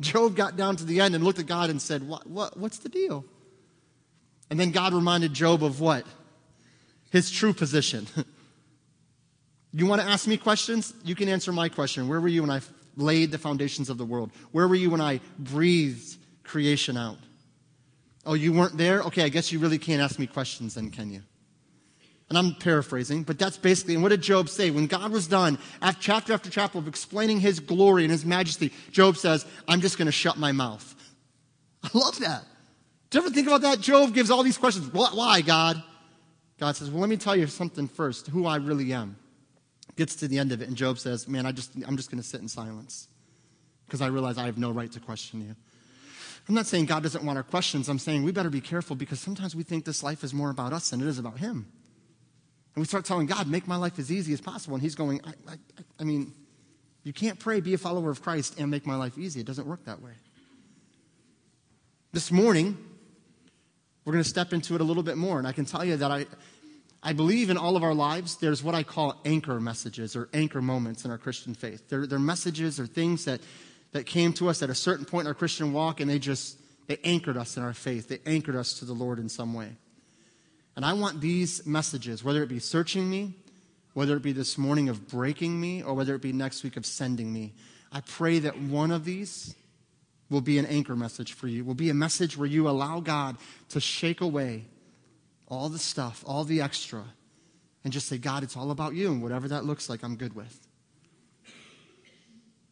Job 0.00 0.34
got 0.34 0.56
down 0.56 0.76
to 0.76 0.84
the 0.84 1.00
end 1.00 1.14
and 1.14 1.22
looked 1.22 1.38
at 1.38 1.46
God 1.46 1.70
and 1.70 1.80
said, 1.80 2.06
what, 2.08 2.26
what, 2.26 2.56
What's 2.56 2.78
the 2.78 2.88
deal? 2.88 3.24
And 4.52 4.60
then 4.60 4.70
God 4.70 4.92
reminded 4.92 5.32
Job 5.32 5.64
of 5.64 5.80
what? 5.80 6.04
His 7.08 7.30
true 7.30 7.54
position. 7.54 8.06
you 9.72 9.86
want 9.86 10.02
to 10.02 10.06
ask 10.06 10.26
me 10.26 10.36
questions? 10.36 10.92
You 11.02 11.14
can 11.14 11.30
answer 11.30 11.52
my 11.52 11.70
question. 11.70 12.06
Where 12.06 12.20
were 12.20 12.28
you 12.28 12.42
when 12.42 12.50
I 12.50 12.60
laid 12.94 13.30
the 13.30 13.38
foundations 13.38 13.88
of 13.88 13.96
the 13.96 14.04
world? 14.04 14.30
Where 14.50 14.68
were 14.68 14.74
you 14.74 14.90
when 14.90 15.00
I 15.00 15.20
breathed 15.38 16.18
creation 16.44 16.98
out? 16.98 17.16
Oh, 18.26 18.34
you 18.34 18.52
weren't 18.52 18.76
there? 18.76 19.00
Okay, 19.04 19.24
I 19.24 19.30
guess 19.30 19.52
you 19.52 19.58
really 19.58 19.78
can't 19.78 20.02
ask 20.02 20.18
me 20.18 20.26
questions 20.26 20.74
then, 20.74 20.90
can 20.90 21.10
you? 21.10 21.22
And 22.28 22.36
I'm 22.36 22.54
paraphrasing, 22.54 23.22
but 23.22 23.38
that's 23.38 23.56
basically, 23.56 23.94
and 23.94 24.02
what 24.02 24.10
did 24.10 24.20
Job 24.20 24.50
say? 24.50 24.70
When 24.70 24.86
God 24.86 25.12
was 25.12 25.26
done, 25.26 25.56
after 25.80 26.02
chapter 26.02 26.34
after 26.34 26.50
chapter 26.50 26.76
of 26.76 26.86
explaining 26.88 27.40
his 27.40 27.58
glory 27.58 28.02
and 28.02 28.12
his 28.12 28.26
majesty, 28.26 28.70
Job 28.90 29.16
says, 29.16 29.46
I'm 29.66 29.80
just 29.80 29.96
going 29.96 30.06
to 30.06 30.12
shut 30.12 30.36
my 30.36 30.52
mouth. 30.52 30.94
I 31.82 31.88
love 31.94 32.18
that. 32.18 32.44
Do 33.12 33.18
you 33.18 33.26
ever 33.26 33.34
think 33.34 33.46
about 33.46 33.60
that? 33.60 33.78
Job 33.78 34.14
gives 34.14 34.30
all 34.30 34.42
these 34.42 34.56
questions. 34.56 34.90
Why, 34.90 35.42
God? 35.42 35.82
God 36.58 36.74
says, 36.76 36.90
Well, 36.90 37.00
let 37.02 37.10
me 37.10 37.18
tell 37.18 37.36
you 37.36 37.46
something 37.46 37.86
first, 37.86 38.28
who 38.28 38.46
I 38.46 38.56
really 38.56 38.90
am. 38.94 39.16
Gets 39.96 40.16
to 40.16 40.28
the 40.28 40.38
end 40.38 40.50
of 40.50 40.62
it, 40.62 40.68
and 40.68 40.78
Job 40.78 40.98
says, 40.98 41.28
Man, 41.28 41.44
I 41.44 41.52
just, 41.52 41.72
I'm 41.86 41.98
just 41.98 42.10
going 42.10 42.22
to 42.22 42.26
sit 42.26 42.40
in 42.40 42.48
silence 42.48 43.08
because 43.84 44.00
I 44.00 44.06
realize 44.06 44.38
I 44.38 44.46
have 44.46 44.56
no 44.56 44.70
right 44.70 44.90
to 44.92 44.98
question 44.98 45.42
you. 45.42 45.54
I'm 46.48 46.54
not 46.54 46.64
saying 46.64 46.86
God 46.86 47.02
doesn't 47.02 47.22
want 47.22 47.36
our 47.36 47.42
questions. 47.42 47.90
I'm 47.90 47.98
saying 47.98 48.22
we 48.22 48.32
better 48.32 48.48
be 48.48 48.62
careful 48.62 48.96
because 48.96 49.20
sometimes 49.20 49.54
we 49.54 49.62
think 49.62 49.84
this 49.84 50.02
life 50.02 50.24
is 50.24 50.32
more 50.32 50.48
about 50.48 50.72
us 50.72 50.88
than 50.88 51.02
it 51.02 51.06
is 51.06 51.18
about 51.18 51.36
Him. 51.36 51.66
And 52.74 52.80
we 52.80 52.86
start 52.86 53.04
telling 53.04 53.26
God, 53.26 53.46
make 53.46 53.68
my 53.68 53.76
life 53.76 53.98
as 53.98 54.10
easy 54.10 54.32
as 54.32 54.40
possible. 54.40 54.74
And 54.74 54.82
He's 54.82 54.94
going, 54.94 55.20
I, 55.22 55.52
I, 55.52 55.56
I 56.00 56.04
mean, 56.04 56.32
you 57.04 57.12
can't 57.12 57.38
pray, 57.38 57.60
be 57.60 57.74
a 57.74 57.78
follower 57.78 58.08
of 58.08 58.22
Christ, 58.22 58.58
and 58.58 58.70
make 58.70 58.86
my 58.86 58.96
life 58.96 59.18
easy. 59.18 59.40
It 59.40 59.46
doesn't 59.46 59.66
work 59.66 59.84
that 59.84 60.00
way. 60.00 60.12
This 62.12 62.32
morning, 62.32 62.78
we're 64.04 64.12
going 64.12 64.24
to 64.24 64.28
step 64.28 64.52
into 64.52 64.74
it 64.74 64.80
a 64.80 64.84
little 64.84 65.02
bit 65.02 65.16
more. 65.16 65.38
And 65.38 65.46
I 65.46 65.52
can 65.52 65.64
tell 65.64 65.84
you 65.84 65.96
that 65.96 66.10
I, 66.10 66.26
I 67.02 67.12
believe 67.12 67.50
in 67.50 67.56
all 67.56 67.76
of 67.76 67.82
our 67.82 67.94
lives, 67.94 68.36
there's 68.36 68.62
what 68.62 68.74
I 68.74 68.82
call 68.82 69.20
anchor 69.24 69.60
messages 69.60 70.16
or 70.16 70.28
anchor 70.32 70.60
moments 70.60 71.04
in 71.04 71.10
our 71.10 71.18
Christian 71.18 71.54
faith. 71.54 71.88
They're, 71.88 72.06
they're 72.06 72.18
messages 72.18 72.80
or 72.80 72.86
things 72.86 73.24
that 73.24 73.40
that 73.92 74.06
came 74.06 74.32
to 74.32 74.48
us 74.48 74.62
at 74.62 74.70
a 74.70 74.74
certain 74.74 75.04
point 75.04 75.26
in 75.26 75.28
our 75.28 75.34
Christian 75.34 75.72
walk, 75.72 76.00
and 76.00 76.10
they 76.10 76.18
just 76.18 76.58
they 76.88 76.98
anchored 77.04 77.36
us 77.36 77.56
in 77.56 77.62
our 77.62 77.74
faith. 77.74 78.08
They 78.08 78.18
anchored 78.26 78.56
us 78.56 78.78
to 78.80 78.84
the 78.84 78.92
Lord 78.92 79.18
in 79.18 79.28
some 79.28 79.54
way. 79.54 79.76
And 80.74 80.84
I 80.84 80.94
want 80.94 81.20
these 81.20 81.64
messages, 81.66 82.24
whether 82.24 82.42
it 82.42 82.48
be 82.48 82.58
searching 82.58 83.08
me, 83.08 83.34
whether 83.92 84.16
it 84.16 84.22
be 84.22 84.32
this 84.32 84.56
morning 84.56 84.88
of 84.88 85.06
breaking 85.06 85.60
me, 85.60 85.82
or 85.82 85.94
whether 85.94 86.14
it 86.14 86.22
be 86.22 86.32
next 86.32 86.64
week 86.64 86.76
of 86.76 86.86
sending 86.86 87.32
me, 87.32 87.52
I 87.92 88.00
pray 88.00 88.38
that 88.40 88.58
one 88.58 88.90
of 88.90 89.04
these 89.04 89.54
will 90.32 90.40
be 90.40 90.58
an 90.58 90.66
anchor 90.66 90.96
message 90.96 91.34
for 91.34 91.46
you, 91.46 91.64
will 91.64 91.74
be 91.74 91.90
a 91.90 91.94
message 91.94 92.36
where 92.36 92.48
you 92.48 92.68
allow 92.68 92.98
God 92.98 93.36
to 93.68 93.80
shake 93.80 94.20
away 94.20 94.64
all 95.46 95.68
the 95.68 95.78
stuff, 95.78 96.24
all 96.26 96.42
the 96.42 96.60
extra, 96.60 97.04
and 97.84 97.92
just 97.92 98.08
say, 98.08 98.18
God, 98.18 98.42
it's 98.42 98.56
all 98.56 98.70
about 98.70 98.94
you, 98.94 99.12
and 99.12 99.22
whatever 99.22 99.48
that 99.48 99.64
looks 99.64 99.88
like, 99.88 100.02
I'm 100.02 100.16
good 100.16 100.34
with. 100.34 100.66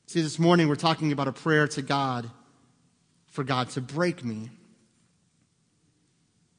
See, 0.06 0.22
this 0.22 0.38
morning 0.38 0.66
we're 0.66 0.74
talking 0.74 1.12
about 1.12 1.28
a 1.28 1.32
prayer 1.32 1.68
to 1.68 1.82
God 1.82 2.28
for 3.28 3.44
God 3.44 3.70
to 3.70 3.80
break 3.80 4.24
me. 4.24 4.50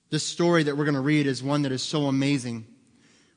This 0.10 0.24
story 0.24 0.64
that 0.64 0.78
we're 0.78 0.86
going 0.86 0.96
to 0.96 1.02
read 1.02 1.26
is 1.26 1.42
one 1.42 1.64
that 1.64 1.72
is 1.72 1.82
so 1.82 2.06
amazing. 2.06 2.66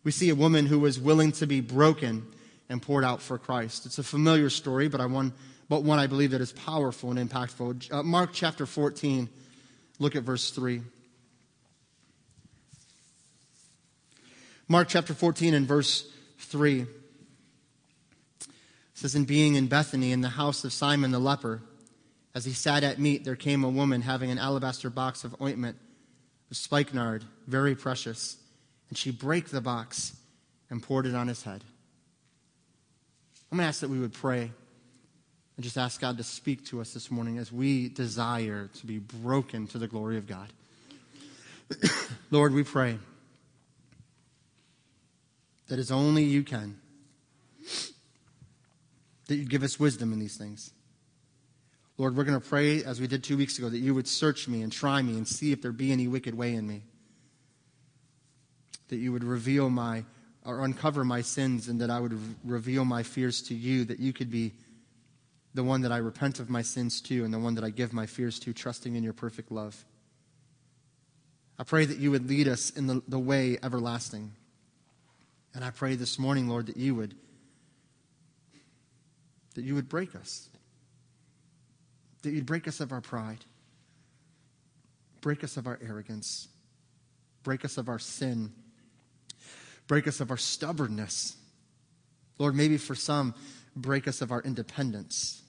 We 0.05 0.11
see 0.13 0.29
a 0.29 0.35
woman 0.35 0.67
who 0.67 0.79
was 0.79 1.01
willing 1.01 1.33
to 1.33 1.47
be 1.47 1.61
broken 1.61 2.27
and 2.69 2.83
poured 2.83 3.05
out 3.05 3.23
for 3.23 3.39
Christ. 3.39 3.87
It's 3.87 3.99
a 3.99 4.05
familiar 4.05 4.51
story, 4.51 4.89
but 4.89 5.01
I 5.01 5.07
one, 5.07 5.33
but 5.69 5.83
one 5.83 5.99
I 5.99 6.07
believe 6.07 6.33
that 6.33 6.41
is 6.41 6.53
powerful 6.53 7.11
and 7.11 7.31
impactful. 7.31 7.93
Uh, 7.93 8.03
Mark 8.03 8.31
chapter 8.33 8.67
14, 8.67 9.29
look 9.99 10.17
at 10.17 10.23
verse 10.23 10.51
3. 10.51 10.83
Mark 14.69 14.89
chapter 14.89 15.15
14 15.15 15.55
and 15.55 15.67
verse 15.67 16.11
3 16.39 16.87
says, 18.95 19.15
In 19.15 19.25
being 19.25 19.55
in 19.55 19.67
Bethany 19.67 20.13
in 20.13 20.21
the 20.21 20.31
house 20.31 20.65
of 20.65 20.73
Simon 20.73 21.11
the 21.11 21.19
leper, 21.19 21.61
as 22.35 22.45
he 22.45 22.53
sat 22.53 22.83
at 22.83 22.99
meat, 22.99 23.25
there 23.25 23.37
came 23.37 23.63
a 23.63 23.69
woman 23.69 24.03
having 24.03 24.31
an 24.31 24.39
alabaster 24.39 24.91
box 24.91 25.23
of 25.25 25.41
ointment 25.41 25.77
of 26.51 26.57
spikenard, 26.57 27.25
very 27.47 27.75
precious, 27.75 28.37
and 28.89 28.99
she 28.99 29.11
brake 29.11 29.49
the 29.49 29.61
box 29.61 30.17
and 30.71 30.83
poured 30.83 31.07
it 31.07 31.15
on 31.15 31.29
his 31.29 31.43
head. 31.43 31.63
I'm 33.51 33.59
going 33.59 33.65
to 33.65 33.69
ask 33.69 33.81
that 33.81 33.91
we 33.91 34.01
would 34.01 34.13
pray 34.13 34.51
and 35.57 35.65
just 35.65 35.79
ask 35.79 36.01
God 36.01 36.17
to 36.19 36.25
speak 36.25 36.65
to 36.67 36.81
us 36.81 36.93
this 36.93 37.11
morning 37.11 37.39
as 37.39 37.53
we 37.53 37.89
desire 37.89 38.69
to 38.79 38.87
be 38.87 38.99
broken 38.99 39.67
to 39.69 39.79
the 39.79 39.87
glory 39.87 40.17
of 40.17 40.27
God. 40.27 40.53
Lord, 42.31 42.53
we 42.53 42.65
pray 42.65 42.99
that 45.69 45.79
as 45.79 45.91
only 45.91 46.25
you 46.25 46.43
can 46.43 46.79
that 49.27 49.37
you'd 49.37 49.49
give 49.49 49.63
us 49.63 49.81
wisdom 49.81 50.13
in 50.13 50.19
these 50.19 50.37
things. 50.37 50.73
Lord, 51.97 52.17
we're 52.17 52.25
going 52.25 52.41
to 52.41 52.47
pray, 52.47 52.83
as 52.83 53.01
we 53.01 53.07
did 53.07 53.23
two 53.23 53.37
weeks 53.37 53.57
ago, 53.59 53.69
that 53.69 53.79
you 53.79 53.95
would 53.95 54.09
search 54.09 54.49
me 54.49 54.63
and 54.63 54.73
try 54.73 55.01
me 55.01 55.13
and 55.13 55.27
see 55.27 55.53
if 55.53 55.63
there 55.63 55.73
be 55.73 55.93
any 55.93 56.09
wicked 56.09 56.35
way 56.35 56.55
in 56.55 56.67
me. 56.67 56.83
That 58.89 58.97
you 58.97 59.13
would 59.13 59.25
reveal 59.25 59.71
my, 59.71 60.05
or 60.45 60.65
uncover 60.65 61.05
my 61.05 61.23
sins, 61.23 61.69
and 61.69 61.81
that 61.81 61.91
I 61.91 62.01
would 62.01 62.19
reveal 62.45 62.85
my 62.85 63.05
fears 63.05 63.43
to 63.43 63.55
you, 63.55 63.85
that 63.85 64.01
you 64.01 64.13
could 64.13 64.31
be 64.31 64.53
the 65.55 65.65
one 65.65 65.83
that 65.83 65.93
I 65.93 65.99
repent 65.99 66.41
of 66.41 66.51
my 66.51 66.63
sins 66.63 67.01
to, 67.03 67.25
and 67.25 67.33
the 67.33 67.39
one 67.39 67.55
that 67.55 67.65
I 67.65 67.71
give 67.71 67.93
my 67.93 68.07
fears 68.07 68.39
to, 68.41 68.53
trusting 68.53 68.97
in 68.97 69.05
your 69.05 69.13
perfect 69.13 69.53
love. 69.53 69.85
I 71.59 71.63
pray 71.63 71.85
that 71.85 71.99
you 71.99 72.11
would 72.11 72.29
lead 72.29 72.49
us 72.49 72.71
in 72.71 72.89
the, 72.89 73.03
the 73.07 73.19
way 73.19 73.59
everlasting. 73.63 74.33
And 75.55 75.65
I 75.65 75.71
pray 75.71 75.95
this 75.95 76.19
morning, 76.19 76.49
Lord, 76.49 76.67
that 76.67 76.77
you 76.77 76.95
would 76.97 77.15
that 79.55 79.63
you 79.63 79.77
would 79.77 79.89
break 79.89 80.17
us, 80.17 80.49
that 82.23 82.33
you'd 82.33 82.45
break 82.45 82.67
us 82.67 82.81
of 82.81 82.91
our 82.91 83.01
pride, 83.01 83.45
break 85.21 85.45
us 85.45 85.57
of 85.57 85.69
our 85.69 85.79
arrogance, 85.81 86.49
break 87.45 87.65
us 87.65 87.79
of 87.79 87.89
our 87.89 88.01
sin, 88.01 88.53
break 89.87 90.09
us 90.09 90.19
of 90.19 90.33
our 90.33 90.37
stubbornness. 90.37 91.37
Lord, 92.41 92.57
maybe 92.57 92.79
for 92.79 92.97
some, 92.97 93.33
break 93.77 94.09
us 94.09 94.21
of 94.21 94.33
our 94.33 94.43
independence. 94.43 95.44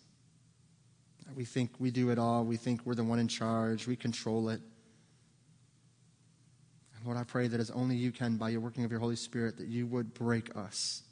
We 1.36 1.46
think 1.46 1.72
we 1.80 1.92
do 1.92 2.10
it 2.12 2.18
all. 2.18 2.46
We 2.46 2.58
think 2.58 2.82
we're 2.86 2.96
the 2.96 3.04
one 3.04 3.20
in 3.20 3.27
charge. 3.27 3.88
We 3.88 3.96
control 3.96 4.50
it. 4.50 4.62
And 6.96 7.06
Lord, 7.06 7.18
I 7.18 7.24
pray 7.24 7.48
that 7.48 7.60
as 7.60 7.70
only 7.72 7.96
you 7.96 8.12
can, 8.12 8.38
by 8.38 8.50
your 8.50 8.62
working 8.62 8.86
of 8.86 8.92
your 8.92 9.00
Holy 9.00 9.18
Spirit, 9.18 9.58
that 9.58 9.68
you 9.68 9.86
would 9.88 10.13
break 10.13 10.56
us 10.56 11.04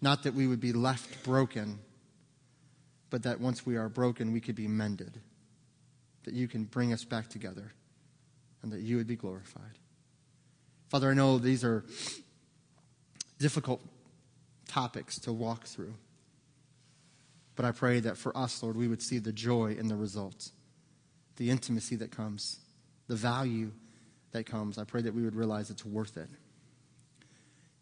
not 0.00 0.22
that 0.22 0.34
we 0.34 0.46
would 0.46 0.60
be 0.60 0.72
left 0.72 1.22
broken, 1.24 1.78
but 3.10 3.22
that 3.24 3.40
once 3.40 3.66
we 3.66 3.76
are 3.76 3.88
broken, 3.88 4.32
we 4.32 4.40
could 4.40 4.54
be 4.54 4.68
mended. 4.68 5.20
That 6.24 6.34
you 6.34 6.48
can 6.48 6.64
bring 6.64 6.92
us 6.92 7.04
back 7.04 7.28
together 7.28 7.72
and 8.62 8.72
that 8.72 8.80
you 8.80 8.96
would 8.96 9.06
be 9.06 9.16
glorified. 9.16 9.78
Father, 10.88 11.10
I 11.10 11.14
know 11.14 11.38
these 11.38 11.64
are 11.64 11.84
difficult 13.38 13.80
topics 14.68 15.18
to 15.20 15.32
walk 15.32 15.64
through. 15.64 15.94
But 17.56 17.64
I 17.64 17.72
pray 17.72 18.00
that 18.00 18.16
for 18.16 18.36
us, 18.36 18.62
Lord, 18.62 18.76
we 18.76 18.88
would 18.88 19.02
see 19.02 19.18
the 19.18 19.32
joy 19.32 19.76
in 19.78 19.88
the 19.88 19.96
results, 19.96 20.52
the 21.36 21.50
intimacy 21.50 21.96
that 21.96 22.10
comes, 22.10 22.60
the 23.06 23.16
value 23.16 23.72
that 24.32 24.46
comes. 24.46 24.78
I 24.78 24.84
pray 24.84 25.02
that 25.02 25.14
we 25.14 25.22
would 25.22 25.34
realize 25.34 25.70
it's 25.70 25.84
worth 25.84 26.16
it. 26.16 26.28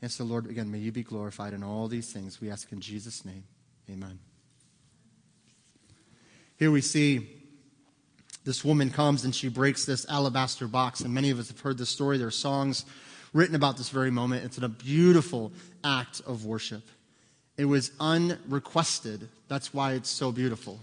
And 0.01 0.11
so, 0.11 0.25
Lord, 0.25 0.49
again, 0.49 0.71
may 0.71 0.79
you 0.79 0.93
be 0.93 1.03
glorified 1.03 1.53
in 1.53 1.63
all 1.63 1.89
these 1.89 2.13
things. 2.13 2.41
We 2.41 2.51
ask 2.51 2.71
in 2.73 2.81
Jesus' 2.81 3.25
name. 3.25 3.45
Amen. 3.91 4.19
Here 6.57 6.71
we 6.71 6.81
see 6.81 7.29
this 8.45 8.65
woman 8.65 8.91
comes 8.91 9.25
and 9.25 9.35
she 9.35 9.49
breaks 9.49 9.85
this 9.85 10.09
alabaster 10.09 10.67
box. 10.67 11.01
And 11.01 11.13
many 11.13 11.31
of 11.31 11.39
us 11.39 11.49
have 11.49 11.61
heard 11.61 11.79
this 11.79 11.91
story. 11.91 12.19
There 12.19 12.29
are 12.29 12.33
songs 12.33 12.85
written 13.33 13.55
about 13.55 13.77
this 13.77 13.91
very 13.91 14.11
moment. 14.11 14.45
It's 14.45 14.59
a 14.59 14.69
beautiful 14.69 15.53
act 15.85 16.21
of 16.27 16.45
worship. 16.45 16.83
It 17.59 17.67
was 17.67 17.91
unrequested. 18.01 19.29
That's 19.49 19.75
why 19.75 19.93
it's 19.93 20.09
so 20.09 20.33
beautiful. 20.33 20.81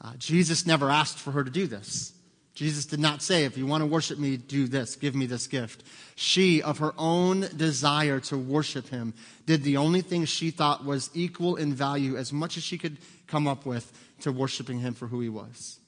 Uh, 0.00 0.12
Jesus 0.18 0.66
never 0.66 0.90
asked 0.90 1.18
for 1.18 1.32
her 1.32 1.42
to 1.42 1.50
do 1.50 1.66
this. 1.66 2.12
Jesus 2.54 2.86
did 2.86 2.98
not 2.98 3.22
say, 3.22 3.44
if 3.44 3.56
you 3.56 3.66
want 3.66 3.82
to 3.82 3.86
worship 3.86 4.18
me, 4.18 4.36
do 4.36 4.66
this, 4.66 4.96
give 4.96 5.14
me 5.14 5.26
this 5.26 5.46
gift. 5.46 5.84
She, 6.16 6.60
of 6.60 6.78
her 6.78 6.92
own 6.98 7.46
desire 7.56 8.18
to 8.20 8.36
worship 8.36 8.88
him, 8.88 9.14
did 9.46 9.62
the 9.62 9.76
only 9.76 10.00
thing 10.00 10.24
she 10.24 10.50
thought 10.50 10.84
was 10.84 11.08
equal 11.14 11.54
in 11.54 11.72
value 11.72 12.16
as 12.16 12.32
much 12.32 12.56
as 12.56 12.64
she 12.64 12.76
could 12.76 12.96
come 13.28 13.46
up 13.46 13.64
with 13.64 13.92
to 14.22 14.32
worshiping 14.32 14.80
him 14.80 14.94
for 14.94 15.06
who 15.06 15.20
he 15.20 15.28
was. 15.28 15.78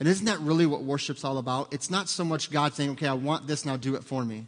And 0.00 0.08
isn't 0.08 0.26
that 0.26 0.40
really 0.40 0.66
what 0.66 0.82
worship's 0.82 1.24
all 1.24 1.38
about? 1.38 1.72
It's 1.72 1.90
not 1.90 2.08
so 2.08 2.24
much 2.24 2.50
God 2.50 2.74
saying, 2.74 2.90
okay, 2.90 3.06
I 3.06 3.14
want 3.14 3.46
this, 3.46 3.64
now 3.64 3.76
do 3.76 3.94
it 3.94 4.02
for 4.02 4.24
me. 4.24 4.46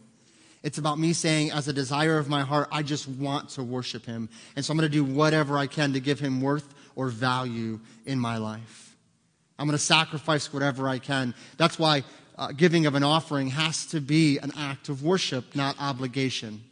It's 0.62 0.78
about 0.78 0.98
me 0.98 1.12
saying, 1.12 1.52
as 1.52 1.68
a 1.68 1.72
desire 1.72 2.18
of 2.18 2.28
my 2.28 2.42
heart, 2.42 2.68
I 2.72 2.82
just 2.82 3.08
want 3.08 3.50
to 3.50 3.62
worship 3.62 4.04
him. 4.04 4.28
And 4.56 4.64
so 4.64 4.72
I'm 4.72 4.78
going 4.78 4.90
to 4.90 4.92
do 4.92 5.04
whatever 5.04 5.56
I 5.56 5.66
can 5.66 5.92
to 5.92 6.00
give 6.00 6.18
him 6.18 6.40
worth 6.40 6.74
or 6.96 7.08
value 7.08 7.78
in 8.06 8.18
my 8.18 8.38
life. 8.38 8.96
I'm 9.58 9.66
going 9.66 9.78
to 9.78 9.84
sacrifice 9.84 10.52
whatever 10.52 10.88
I 10.88 10.98
can. 10.98 11.34
That's 11.56 11.78
why 11.78 12.04
uh, 12.36 12.52
giving 12.52 12.86
of 12.86 12.94
an 12.94 13.02
offering 13.04 13.48
has 13.48 13.86
to 13.86 14.00
be 14.00 14.38
an 14.38 14.52
act 14.56 14.88
of 14.88 15.02
worship, 15.02 15.54
not 15.54 15.76
obligation. 15.80 16.62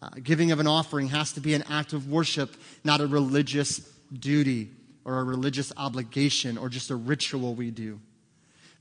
Uh, 0.00 0.08
giving 0.22 0.50
of 0.50 0.60
an 0.60 0.66
offering 0.66 1.08
has 1.08 1.32
to 1.32 1.40
be 1.40 1.54
an 1.54 1.62
act 1.70 1.92
of 1.92 2.10
worship, 2.10 2.56
not 2.84 3.00
a 3.00 3.06
religious 3.06 3.78
duty 4.12 4.70
or 5.04 5.18
a 5.18 5.24
religious 5.24 5.72
obligation 5.76 6.58
or 6.58 6.68
just 6.68 6.90
a 6.90 6.96
ritual 6.96 7.54
we 7.54 7.70
do. 7.70 8.00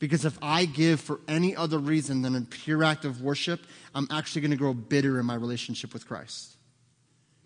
Because 0.01 0.25
if 0.25 0.36
I 0.41 0.65
give 0.65 1.00
for 1.00 1.20
any 1.27 1.55
other 1.55 1.77
reason 1.77 2.24
than 2.24 2.36
a 2.36 2.41
pure 2.41 2.84
act 2.84 3.05
of 3.05 3.22
worship, 3.22 3.62
I'm 3.93 4.08
actually 4.10 4.41
going 4.41 4.51
to 4.51 4.58
grow 4.58 4.74
bitter 4.74 5.20
in 5.20 5.27
my 5.27 5.36
relationship 5.36 5.93
with 5.93 6.08
Christ. 6.08 6.58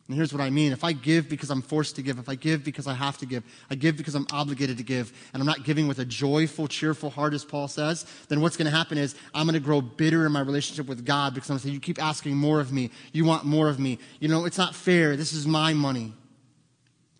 And 0.07 0.15
here's 0.15 0.31
what 0.31 0.41
I 0.41 0.49
mean. 0.49 0.71
If 0.71 0.85
I 0.85 0.93
give 0.93 1.27
because 1.27 1.49
I'm 1.49 1.61
forced 1.61 1.97
to 1.97 2.01
give, 2.01 2.17
if 2.17 2.29
I 2.29 2.35
give 2.35 2.63
because 2.63 2.87
I 2.87 2.93
have 2.93 3.17
to 3.17 3.25
give, 3.25 3.43
I 3.69 3.75
give 3.75 3.97
because 3.97 4.15
I'm 4.15 4.25
obligated 4.31 4.77
to 4.77 4.83
give, 4.83 5.11
and 5.33 5.41
I'm 5.41 5.47
not 5.47 5.65
giving 5.65 5.89
with 5.89 5.99
a 5.99 6.05
joyful, 6.05 6.69
cheerful 6.69 7.09
heart, 7.09 7.33
as 7.33 7.43
Paul 7.43 7.67
says, 7.67 8.05
then 8.29 8.39
what's 8.39 8.55
going 8.55 8.71
to 8.71 8.77
happen 8.77 8.97
is 8.97 9.15
I'm 9.33 9.47
going 9.47 9.55
to 9.55 9.59
grow 9.59 9.81
bitter 9.81 10.25
in 10.25 10.31
my 10.31 10.39
relationship 10.39 10.87
with 10.87 11.05
God 11.05 11.33
because 11.33 11.49
I'm 11.49 11.55
going 11.55 11.61
to 11.63 11.67
say, 11.67 11.73
You 11.73 11.81
keep 11.81 12.01
asking 12.01 12.37
more 12.37 12.61
of 12.61 12.71
me. 12.71 12.89
You 13.11 13.25
want 13.25 13.43
more 13.43 13.67
of 13.67 13.79
me. 13.79 13.99
You 14.21 14.29
know, 14.29 14.45
it's 14.45 14.57
not 14.57 14.75
fair. 14.75 15.17
This 15.17 15.33
is 15.33 15.45
my 15.45 15.73
money. 15.73 16.13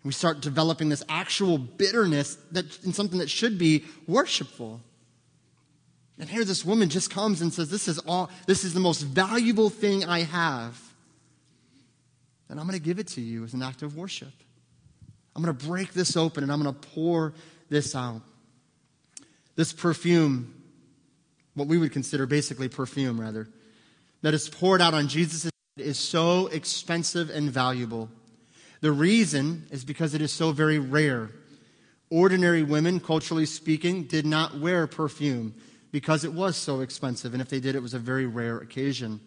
We 0.02 0.12
start 0.12 0.40
developing 0.40 0.88
this 0.88 1.02
actual 1.10 1.58
bitterness 1.58 2.36
that, 2.52 2.64
in 2.86 2.94
something 2.94 3.18
that 3.18 3.28
should 3.28 3.58
be 3.58 3.84
worshipful. 4.06 4.80
And 6.18 6.28
here 6.28 6.44
this 6.44 6.64
woman 6.64 6.88
just 6.88 7.10
comes 7.10 7.42
and 7.42 7.52
says, 7.52 7.70
This 7.70 7.88
is 7.88 7.98
all, 8.00 8.30
this 8.46 8.64
is 8.64 8.74
the 8.74 8.80
most 8.80 9.02
valuable 9.02 9.70
thing 9.70 10.04
I 10.04 10.20
have 10.20 10.80
and 12.48 12.60
I'm 12.60 12.66
going 12.66 12.78
to 12.78 12.84
give 12.84 12.98
it 12.98 13.08
to 13.08 13.20
you 13.20 13.44
as 13.44 13.54
an 13.54 13.62
act 13.62 13.82
of 13.82 13.96
worship. 13.96 14.32
I'm 15.34 15.42
going 15.42 15.56
to 15.56 15.66
break 15.66 15.92
this 15.92 16.16
open 16.16 16.42
and 16.42 16.52
I'm 16.52 16.62
going 16.62 16.74
to 16.74 16.88
pour 16.88 17.34
this 17.68 17.94
out. 17.94 18.22
This 19.56 19.72
perfume, 19.72 20.54
what 21.54 21.66
we 21.66 21.78
would 21.78 21.92
consider 21.92 22.26
basically 22.26 22.68
perfume, 22.68 23.20
rather, 23.20 23.48
that 24.22 24.34
is 24.34 24.48
poured 24.48 24.80
out 24.80 24.94
on 24.94 25.08
Jesus 25.08 25.50
is 25.76 25.98
so 25.98 26.46
expensive 26.48 27.30
and 27.30 27.50
valuable. 27.50 28.08
The 28.80 28.92
reason 28.92 29.66
is 29.70 29.84
because 29.84 30.14
it 30.14 30.22
is 30.22 30.32
so 30.32 30.52
very 30.52 30.78
rare. 30.78 31.30
Ordinary 32.10 32.62
women, 32.62 33.00
culturally 33.00 33.46
speaking, 33.46 34.04
did 34.04 34.24
not 34.24 34.58
wear 34.58 34.86
perfume 34.86 35.54
because 35.92 36.24
it 36.24 36.32
was 36.32 36.56
so 36.56 36.80
expensive, 36.80 37.32
and 37.32 37.40
if 37.40 37.48
they 37.48 37.60
did, 37.60 37.74
it 37.74 37.82
was 37.82 37.94
a 37.94 37.98
very 37.98 38.26
rare 38.26 38.58
occasion. 38.58 39.20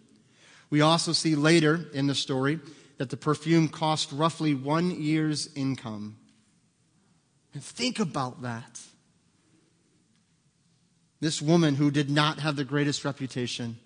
We 0.69 0.81
also 0.81 1.13
see 1.13 1.35
later 1.35 1.85
in 1.93 2.07
the 2.07 2.15
story 2.15 2.59
that 2.97 3.09
the 3.09 3.17
perfume 3.17 3.69
cost 3.69 4.11
roughly 4.11 4.53
one 4.53 4.91
year's 5.01 5.49
income. 5.55 6.17
And 7.53 7.63
think 7.63 7.99
about 7.99 8.41
that. 8.43 8.79
This 11.21 11.41
woman 11.41 11.75
who 11.75 11.91
did 11.91 12.09
not 12.09 12.39
have 12.39 12.55
the 12.55 12.63
greatest 12.63 13.03
reputation, 13.03 13.77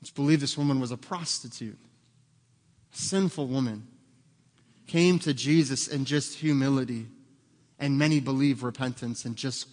it's 0.00 0.10
believed 0.10 0.42
this 0.42 0.58
woman 0.58 0.80
was 0.80 0.90
a 0.90 0.96
prostitute, 0.96 1.78
a 2.92 2.96
sinful 2.96 3.46
woman, 3.46 3.86
came 4.86 5.18
to 5.20 5.34
Jesus 5.34 5.88
in 5.88 6.04
just 6.04 6.38
humility, 6.38 7.06
and 7.78 7.98
many 7.98 8.20
believe 8.20 8.62
repentance 8.62 9.24
and 9.24 9.36
just, 9.36 9.68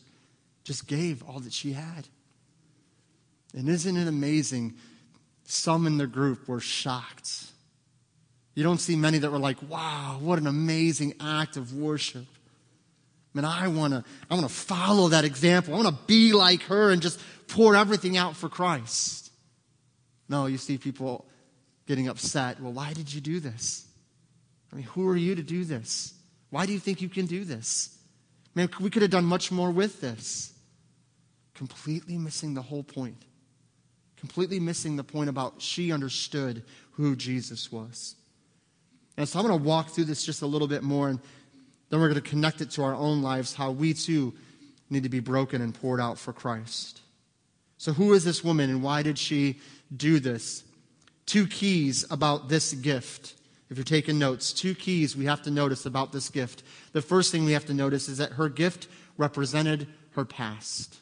just 0.65 0.87
gave 0.87 1.23
all 1.23 1.39
that 1.39 1.53
she 1.53 1.71
had. 1.71 2.09
And 3.53 3.69
isn't 3.69 3.95
it 3.95 4.09
amazing? 4.09 4.73
Some 5.45 5.87
in 5.87 5.97
the 5.97 6.07
group 6.07 6.49
were 6.49 6.59
shocked 6.59 7.45
you 8.55 8.63
don't 8.63 8.79
see 8.79 8.95
many 8.95 9.17
that 9.19 9.31
were 9.31 9.37
like, 9.37 9.57
wow, 9.69 10.17
what 10.21 10.39
an 10.39 10.47
amazing 10.47 11.13
act 11.19 11.57
of 11.57 11.73
worship. 11.73 12.25
Man, 13.33 13.43
I 13.43 13.67
want 13.67 13.93
to 13.93 14.03
I 14.31 14.33
want 14.33 14.47
to 14.47 14.53
follow 14.53 15.09
that 15.09 15.25
example. 15.25 15.73
I 15.73 15.77
want 15.77 15.89
to 15.89 16.03
be 16.07 16.31
like 16.31 16.63
her 16.63 16.89
and 16.89 17.01
just 17.01 17.19
pour 17.49 17.75
everything 17.75 18.15
out 18.15 18.37
for 18.37 18.47
Christ. 18.47 19.29
No, 20.29 20.45
you 20.45 20.57
see 20.57 20.77
people 20.77 21.25
getting 21.85 22.07
upset. 22.07 22.61
Well, 22.61 22.71
why 22.71 22.93
did 22.93 23.13
you 23.13 23.19
do 23.19 23.41
this? 23.41 23.85
I 24.71 24.77
mean, 24.77 24.85
who 24.85 25.07
are 25.09 25.17
you 25.17 25.35
to 25.35 25.43
do 25.43 25.65
this? 25.65 26.13
Why 26.49 26.65
do 26.65 26.71
you 26.71 26.79
think 26.79 27.01
you 27.01 27.09
can 27.09 27.25
do 27.25 27.43
this? 27.43 27.95
Man, 28.55 28.69
we 28.79 28.89
could 28.89 29.01
have 29.01 29.11
done 29.11 29.25
much 29.25 29.51
more 29.51 29.69
with 29.69 29.99
this. 29.99 30.53
Completely 31.55 32.17
missing 32.17 32.53
the 32.53 32.61
whole 32.61 32.83
point. 32.83 33.17
Completely 34.17 34.59
missing 34.59 34.95
the 34.95 35.03
point 35.03 35.29
about 35.29 35.61
she 35.61 35.91
understood 35.91 36.63
who 36.91 37.15
Jesus 37.15 37.71
was. 37.71 38.15
And 39.17 39.27
so 39.27 39.39
I'm 39.39 39.47
going 39.47 39.57
to 39.57 39.65
walk 39.65 39.89
through 39.89 40.05
this 40.05 40.23
just 40.23 40.41
a 40.41 40.45
little 40.45 40.67
bit 40.67 40.83
more, 40.83 41.09
and 41.09 41.19
then 41.89 41.99
we're 41.99 42.09
going 42.09 42.21
to 42.21 42.29
connect 42.29 42.61
it 42.61 42.71
to 42.71 42.83
our 42.83 42.93
own 42.93 43.21
lives, 43.21 43.53
how 43.53 43.71
we 43.71 43.93
too 43.93 44.33
need 44.89 45.03
to 45.03 45.09
be 45.09 45.19
broken 45.19 45.61
and 45.61 45.73
poured 45.73 46.01
out 46.01 46.17
for 46.17 46.33
Christ. 46.33 47.01
So, 47.77 47.93
who 47.93 48.13
is 48.13 48.23
this 48.23 48.43
woman, 48.43 48.69
and 48.69 48.83
why 48.83 49.03
did 49.03 49.17
she 49.17 49.59
do 49.95 50.19
this? 50.19 50.63
Two 51.25 51.47
keys 51.47 52.05
about 52.11 52.49
this 52.49 52.73
gift. 52.73 53.35
If 53.69 53.77
you're 53.77 53.83
taking 53.83 54.19
notes, 54.19 54.53
two 54.53 54.75
keys 54.75 55.15
we 55.15 55.25
have 55.25 55.41
to 55.43 55.51
notice 55.51 55.85
about 55.85 56.11
this 56.11 56.29
gift. 56.29 56.63
The 56.91 57.01
first 57.01 57.31
thing 57.31 57.45
we 57.45 57.53
have 57.53 57.65
to 57.65 57.73
notice 57.73 58.07
is 58.07 58.19
that 58.19 58.33
her 58.33 58.47
gift 58.47 58.87
represented 59.17 59.87
her 60.11 60.25
past. 60.25 60.99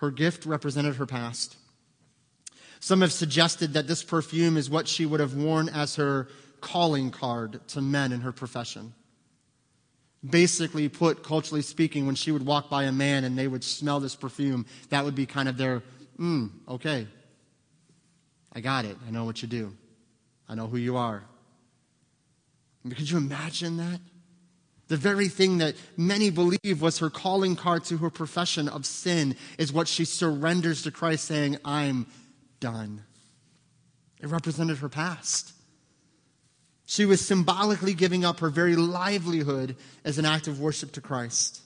Her 0.00 0.10
gift 0.10 0.46
represented 0.46 0.96
her 0.96 1.04
past. 1.04 1.56
Some 2.80 3.02
have 3.02 3.12
suggested 3.12 3.74
that 3.74 3.86
this 3.86 4.02
perfume 4.02 4.56
is 4.56 4.70
what 4.70 4.88
she 4.88 5.04
would 5.04 5.20
have 5.20 5.34
worn 5.34 5.68
as 5.68 5.96
her 5.96 6.28
calling 6.62 7.10
card 7.10 7.60
to 7.68 7.82
men 7.82 8.10
in 8.10 8.22
her 8.22 8.32
profession. 8.32 8.94
Basically, 10.28 10.88
put 10.88 11.22
culturally 11.22 11.60
speaking, 11.60 12.06
when 12.06 12.14
she 12.14 12.32
would 12.32 12.46
walk 12.46 12.70
by 12.70 12.84
a 12.84 12.92
man 12.92 13.24
and 13.24 13.36
they 13.36 13.46
would 13.46 13.62
smell 13.62 14.00
this 14.00 14.16
perfume, 14.16 14.64
that 14.88 15.04
would 15.04 15.14
be 15.14 15.26
kind 15.26 15.48
of 15.48 15.58
their, 15.58 15.82
mm, 16.18 16.50
okay, 16.66 17.06
I 18.54 18.60
got 18.60 18.86
it. 18.86 18.96
I 19.06 19.10
know 19.10 19.24
what 19.24 19.42
you 19.42 19.48
do. 19.48 19.76
I 20.48 20.54
know 20.54 20.66
who 20.66 20.78
you 20.78 20.96
are. 20.96 21.22
Could 22.88 23.10
you 23.10 23.18
imagine 23.18 23.76
that? 23.76 24.00
The 24.90 24.96
very 24.96 25.28
thing 25.28 25.58
that 25.58 25.76
many 25.96 26.30
believe 26.30 26.82
was 26.82 26.98
her 26.98 27.10
calling 27.10 27.54
card 27.54 27.84
to 27.84 27.98
her 27.98 28.10
profession 28.10 28.68
of 28.68 28.84
sin 28.84 29.36
is 29.56 29.72
what 29.72 29.86
she 29.86 30.04
surrenders 30.04 30.82
to 30.82 30.90
Christ, 30.90 31.26
saying, 31.26 31.58
I'm 31.64 32.08
done. 32.58 33.04
It 34.20 34.26
represented 34.26 34.78
her 34.78 34.88
past. 34.88 35.52
She 36.86 37.04
was 37.04 37.24
symbolically 37.24 37.94
giving 37.94 38.24
up 38.24 38.40
her 38.40 38.50
very 38.50 38.74
livelihood 38.74 39.76
as 40.04 40.18
an 40.18 40.24
act 40.24 40.48
of 40.48 40.58
worship 40.58 40.90
to 40.94 41.00
Christ. 41.00 41.60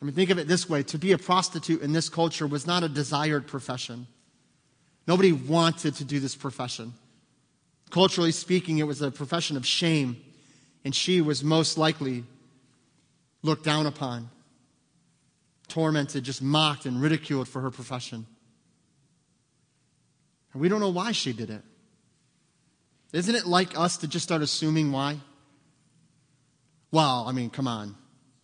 I 0.00 0.04
mean, 0.04 0.16
think 0.16 0.30
of 0.30 0.38
it 0.40 0.48
this 0.48 0.68
way 0.68 0.82
to 0.82 0.98
be 0.98 1.12
a 1.12 1.18
prostitute 1.18 1.82
in 1.82 1.92
this 1.92 2.08
culture 2.08 2.48
was 2.48 2.66
not 2.66 2.82
a 2.82 2.88
desired 2.88 3.46
profession. 3.46 4.08
Nobody 5.06 5.30
wanted 5.30 5.94
to 5.94 6.04
do 6.04 6.18
this 6.18 6.34
profession. 6.34 6.94
Culturally 7.90 8.32
speaking, 8.32 8.78
it 8.78 8.88
was 8.88 9.02
a 9.02 9.12
profession 9.12 9.56
of 9.56 9.64
shame, 9.64 10.16
and 10.84 10.94
she 10.94 11.20
was 11.20 11.44
most 11.44 11.78
likely 11.78 12.24
looked 13.42 13.64
down 13.64 13.86
upon, 13.86 14.30
tormented, 15.68 16.24
just 16.24 16.42
mocked 16.42 16.86
and 16.86 17.00
ridiculed 17.00 17.48
for 17.48 17.60
her 17.60 17.70
profession. 17.70 18.26
And 20.52 20.60
we 20.60 20.68
don't 20.68 20.80
know 20.80 20.90
why 20.90 21.12
she 21.12 21.32
did 21.32 21.50
it. 21.50 21.62
Isn't 23.12 23.34
it 23.34 23.46
like 23.46 23.78
us 23.78 23.98
to 23.98 24.08
just 24.08 24.24
start 24.24 24.42
assuming 24.42 24.90
why? 24.92 25.18
Well, 26.90 27.24
I 27.26 27.32
mean, 27.32 27.50
come 27.50 27.68
on. 27.68 27.96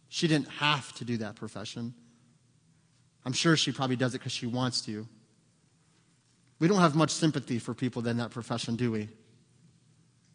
She 0.08 0.26
didn't 0.26 0.48
have 0.48 0.92
to 0.94 1.04
do 1.04 1.18
that 1.18 1.36
profession. 1.36 1.94
I'm 3.24 3.32
sure 3.32 3.56
she 3.56 3.72
probably 3.72 3.96
does 3.96 4.14
it 4.14 4.18
because 4.18 4.32
she 4.32 4.46
wants 4.46 4.80
to. 4.82 5.06
We 6.58 6.66
don't 6.66 6.80
have 6.80 6.94
much 6.94 7.10
sympathy 7.10 7.58
for 7.58 7.74
people 7.74 8.06
in 8.06 8.16
that 8.16 8.30
profession, 8.30 8.76
do 8.76 8.90
we? 8.90 9.08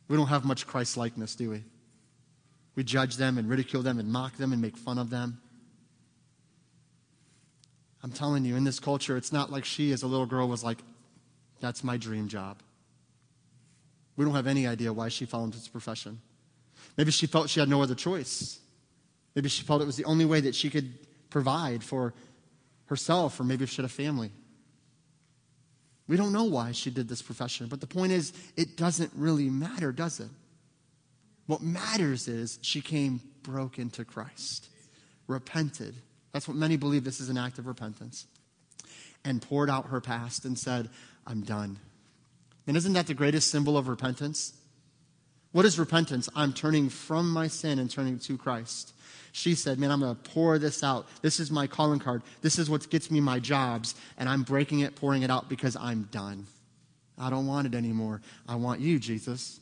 We 0.08 0.16
don't 0.16 0.28
have 0.28 0.46
much 0.46 0.68
Christ 0.68 0.96
likeness, 0.96 1.36
do 1.36 1.50
we? 1.50 1.64
We 2.76 2.84
judge 2.84 3.18
them 3.18 3.38
and 3.38 3.50
ridicule 3.50 3.84
them 3.84 4.00
and 4.00 4.12
mock 4.12 4.38
them 4.38 4.52
and 4.52 4.62
make 4.62 4.78
fun 4.78 4.98
of 4.98 5.10
them. 5.10 5.40
I'm 8.02 8.12
telling 8.12 8.44
you, 8.44 8.56
in 8.56 8.64
this 8.64 8.80
culture, 8.80 9.16
it's 9.16 9.32
not 9.32 9.52
like 9.52 9.64
she, 9.64 9.92
as 9.92 10.04
a 10.04 10.08
little 10.08 10.26
girl, 10.26 10.48
was 10.48 10.64
like, 10.64 10.80
that's 11.62 11.84
my 11.84 11.96
dream 11.98 12.28
job. 12.28 12.62
We 14.18 14.26
don't 14.26 14.36
have 14.36 14.48
any 14.48 14.68
idea 14.68 14.92
why 14.92 15.10
she 15.10 15.26
followed 15.26 15.54
this 15.54 15.68
profession. 15.68 16.20
Maybe 16.98 17.12
she 17.12 17.28
felt 17.28 17.50
she 17.50 17.60
had 17.60 17.70
no 17.70 17.82
other 17.82 17.96
choice. 17.96 18.60
Maybe 19.36 19.50
she 19.50 19.64
felt 19.64 19.82
it 19.82 19.86
was 19.86 19.96
the 19.96 20.06
only 20.06 20.26
way 20.26 20.42
that 20.42 20.54
she 20.54 20.70
could 20.70 20.94
provide 21.30 21.84
for 21.84 22.14
herself, 22.88 23.40
or 23.40 23.44
maybe 23.44 23.64
if 23.64 23.70
she 23.70 23.78
had 23.78 23.86
a 23.86 23.90
family. 23.90 24.32
We 26.08 26.18
don't 26.18 26.34
know 26.34 26.44
why 26.44 26.74
she 26.74 26.92
did 26.92 27.08
this 27.08 27.22
profession, 27.22 27.68
but 27.68 27.80
the 27.80 27.88
point 27.88 28.12
is, 28.12 28.34
it 28.58 28.76
doesn't 28.76 29.12
really 29.16 29.50
matter, 29.50 29.92
does 29.92 30.20
it? 30.20 30.30
What 31.46 31.62
matters 31.62 32.28
is 32.28 32.60
she 32.62 32.82
came 32.82 33.22
broken 33.44 33.90
to 33.92 34.06
Christ, 34.06 34.68
repented. 35.28 35.96
That's 36.32 36.48
what 36.48 36.58
many 36.58 36.78
believe 36.78 37.04
this 37.04 37.20
is 37.20 37.30
an 37.30 37.38
act 37.38 37.60
of 37.60 37.68
repentance, 37.68 38.26
and 39.26 39.42
poured 39.42 39.70
out 39.70 39.88
her 39.88 40.02
past 40.02 40.46
and 40.46 40.58
said, 40.58 40.90
I'm 41.28 41.42
done. 41.42 41.80
And 42.66 42.78
isn't 42.78 42.94
that 42.94 43.08
the 43.08 43.14
greatest 43.14 43.52
symbol 43.52 43.78
of 43.78 43.88
repentance? 43.88 44.54
What 45.52 45.66
is 45.66 45.78
repentance? 45.78 46.30
I'm 46.36 46.54
turning 46.54 46.90
from 46.90 47.30
my 47.30 47.48
sin 47.48 47.78
and 47.78 47.90
turning 47.90 48.20
to 48.20 48.38
Christ. 48.38 48.94
She 49.34 49.54
said, 49.56 49.80
Man, 49.80 49.92
I'm 49.92 50.00
going 50.00 50.16
to 50.16 50.32
pour 50.32 50.58
this 50.58 50.84
out. 50.84 51.08
This 51.22 51.40
is 51.40 51.52
my 51.52 51.68
calling 51.68 52.00
card. 52.00 52.24
This 52.42 52.58
is 52.58 52.70
what 52.70 52.90
gets 52.90 53.12
me 53.12 53.20
my 53.20 53.40
jobs. 53.40 53.96
And 54.18 54.28
I'm 54.28 54.44
breaking 54.44 54.80
it, 54.80 54.96
pouring 54.96 55.24
it 55.24 55.30
out 55.30 55.50
because 55.50 55.76
I'm 55.76 56.04
done. 56.12 56.48
I 57.18 57.30
don't 57.30 57.46
want 57.46 57.68
it 57.68 57.76
anymore. 57.76 58.22
I 58.48 58.56
want 58.56 58.80
you, 58.80 58.98
Jesus. 58.98 59.60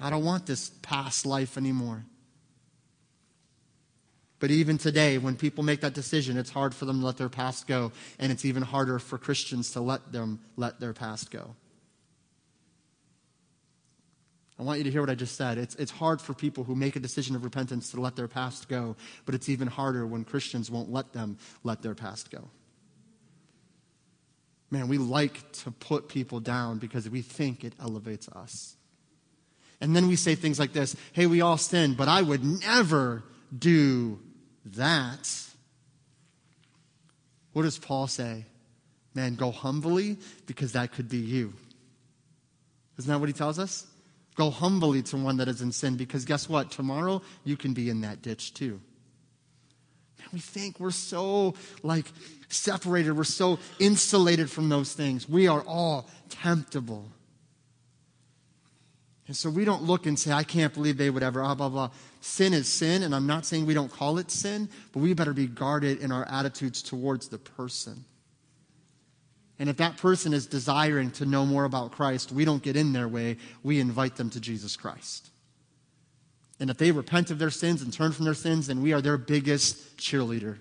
I 0.00 0.10
don't 0.10 0.24
want 0.24 0.46
this 0.46 0.70
past 0.82 1.24
life 1.24 1.56
anymore. 1.56 2.04
But 4.40 4.50
even 4.50 4.76
today, 4.76 5.16
when 5.16 5.36
people 5.36 5.64
make 5.64 5.80
that 5.80 5.94
decision, 5.94 6.36
it's 6.36 6.50
hard 6.50 6.74
for 6.74 6.84
them 6.84 7.00
to 7.00 7.06
let 7.06 7.16
their 7.16 7.28
past 7.28 7.66
go, 7.66 7.92
and 8.18 8.30
it's 8.30 8.44
even 8.44 8.62
harder 8.62 8.98
for 8.98 9.16
Christians 9.16 9.70
to 9.72 9.80
let 9.80 10.12
them 10.12 10.40
let 10.56 10.80
their 10.80 10.92
past 10.92 11.30
go. 11.30 11.54
I 14.58 14.62
want 14.62 14.78
you 14.78 14.84
to 14.84 14.90
hear 14.90 15.00
what 15.00 15.10
I 15.10 15.14
just 15.14 15.36
said. 15.36 15.58
It's, 15.58 15.74
it's 15.76 15.90
hard 15.90 16.20
for 16.20 16.34
people 16.34 16.62
who 16.62 16.76
make 16.76 16.94
a 16.94 17.00
decision 17.00 17.34
of 17.34 17.44
repentance 17.44 17.90
to 17.92 18.00
let 18.00 18.16
their 18.16 18.28
past 18.28 18.68
go, 18.68 18.96
but 19.24 19.34
it's 19.34 19.48
even 19.48 19.66
harder 19.66 20.06
when 20.06 20.24
Christians 20.24 20.70
won't 20.70 20.92
let 20.92 21.12
them 21.12 21.38
let 21.64 21.82
their 21.82 21.94
past 21.94 22.30
go. 22.30 22.50
Man, 24.70 24.88
we 24.88 24.98
like 24.98 25.52
to 25.52 25.70
put 25.70 26.08
people 26.08 26.40
down 26.40 26.78
because 26.78 27.08
we 27.08 27.22
think 27.22 27.64
it 27.64 27.72
elevates 27.80 28.28
us. 28.28 28.76
And 29.80 29.94
then 29.94 30.08
we 30.08 30.16
say 30.16 30.34
things 30.34 30.58
like 30.58 30.72
this 30.72 30.96
Hey, 31.12 31.26
we 31.26 31.40
all 31.40 31.58
sin, 31.58 31.94
but 31.94 32.08
I 32.08 32.22
would 32.22 32.44
never 32.44 33.22
do 33.56 34.18
that. 34.64 35.30
What 37.52 37.62
does 37.62 37.78
Paul 37.78 38.06
say? 38.06 38.46
Man, 39.14 39.36
go 39.36 39.50
humbly 39.52 40.18
because 40.46 40.72
that 40.72 40.92
could 40.92 41.08
be 41.08 41.18
you. 41.18 41.52
Isn't 42.98 43.10
that 43.10 43.18
what 43.18 43.28
he 43.28 43.32
tells 43.32 43.58
us? 43.58 43.86
Go 44.34 44.50
humbly 44.50 45.02
to 45.02 45.16
one 45.16 45.36
that 45.36 45.46
is 45.48 45.62
in 45.62 45.70
sin 45.70 45.96
because 45.96 46.24
guess 46.24 46.48
what? 46.48 46.70
Tomorrow 46.70 47.22
you 47.44 47.56
can 47.56 47.72
be 47.72 47.88
in 47.88 48.00
that 48.00 48.22
ditch 48.22 48.54
too. 48.54 48.80
Man, 50.18 50.28
we 50.32 50.40
think 50.40 50.80
we're 50.80 50.90
so 50.90 51.54
like 51.84 52.06
separated, 52.48 53.12
we're 53.12 53.24
so 53.24 53.58
insulated 53.78 54.50
from 54.50 54.68
those 54.68 54.92
things. 54.92 55.28
We 55.28 55.46
are 55.46 55.62
all 55.62 56.08
temptable. 56.30 57.08
And 59.26 59.34
so 59.34 59.48
we 59.48 59.64
don't 59.64 59.82
look 59.82 60.04
and 60.06 60.18
say, 60.18 60.32
I 60.32 60.42
can't 60.42 60.74
believe 60.74 60.98
they 60.98 61.08
would 61.08 61.22
ever, 61.22 61.40
blah, 61.40 61.54
blah, 61.54 61.68
blah. 61.68 61.90
Sin 62.20 62.52
is 62.52 62.68
sin, 62.68 63.02
and 63.02 63.14
I'm 63.14 63.26
not 63.26 63.46
saying 63.46 63.64
we 63.64 63.72
don't 63.72 63.90
call 63.90 64.18
it 64.18 64.30
sin, 64.30 64.68
but 64.92 65.00
we 65.00 65.14
better 65.14 65.32
be 65.32 65.46
guarded 65.46 66.00
in 66.00 66.12
our 66.12 66.26
attitudes 66.28 66.82
towards 66.82 67.28
the 67.28 67.38
person. 67.38 68.04
And 69.58 69.68
if 69.70 69.76
that 69.78 69.96
person 69.96 70.34
is 70.34 70.46
desiring 70.46 71.10
to 71.12 71.26
know 71.26 71.46
more 71.46 71.64
about 71.64 71.92
Christ, 71.92 72.32
we 72.32 72.44
don't 72.44 72.62
get 72.62 72.76
in 72.76 72.92
their 72.92 73.08
way. 73.08 73.38
We 73.62 73.80
invite 73.80 74.16
them 74.16 74.28
to 74.30 74.40
Jesus 74.40 74.76
Christ. 74.76 75.30
And 76.60 76.70
if 76.70 76.76
they 76.76 76.92
repent 76.92 77.30
of 77.30 77.38
their 77.38 77.50
sins 77.50 77.80
and 77.80 77.92
turn 77.92 78.12
from 78.12 78.24
their 78.26 78.34
sins, 78.34 78.66
then 78.66 78.82
we 78.82 78.92
are 78.92 79.00
their 79.00 79.16
biggest 79.16 79.96
cheerleader. 79.96 80.58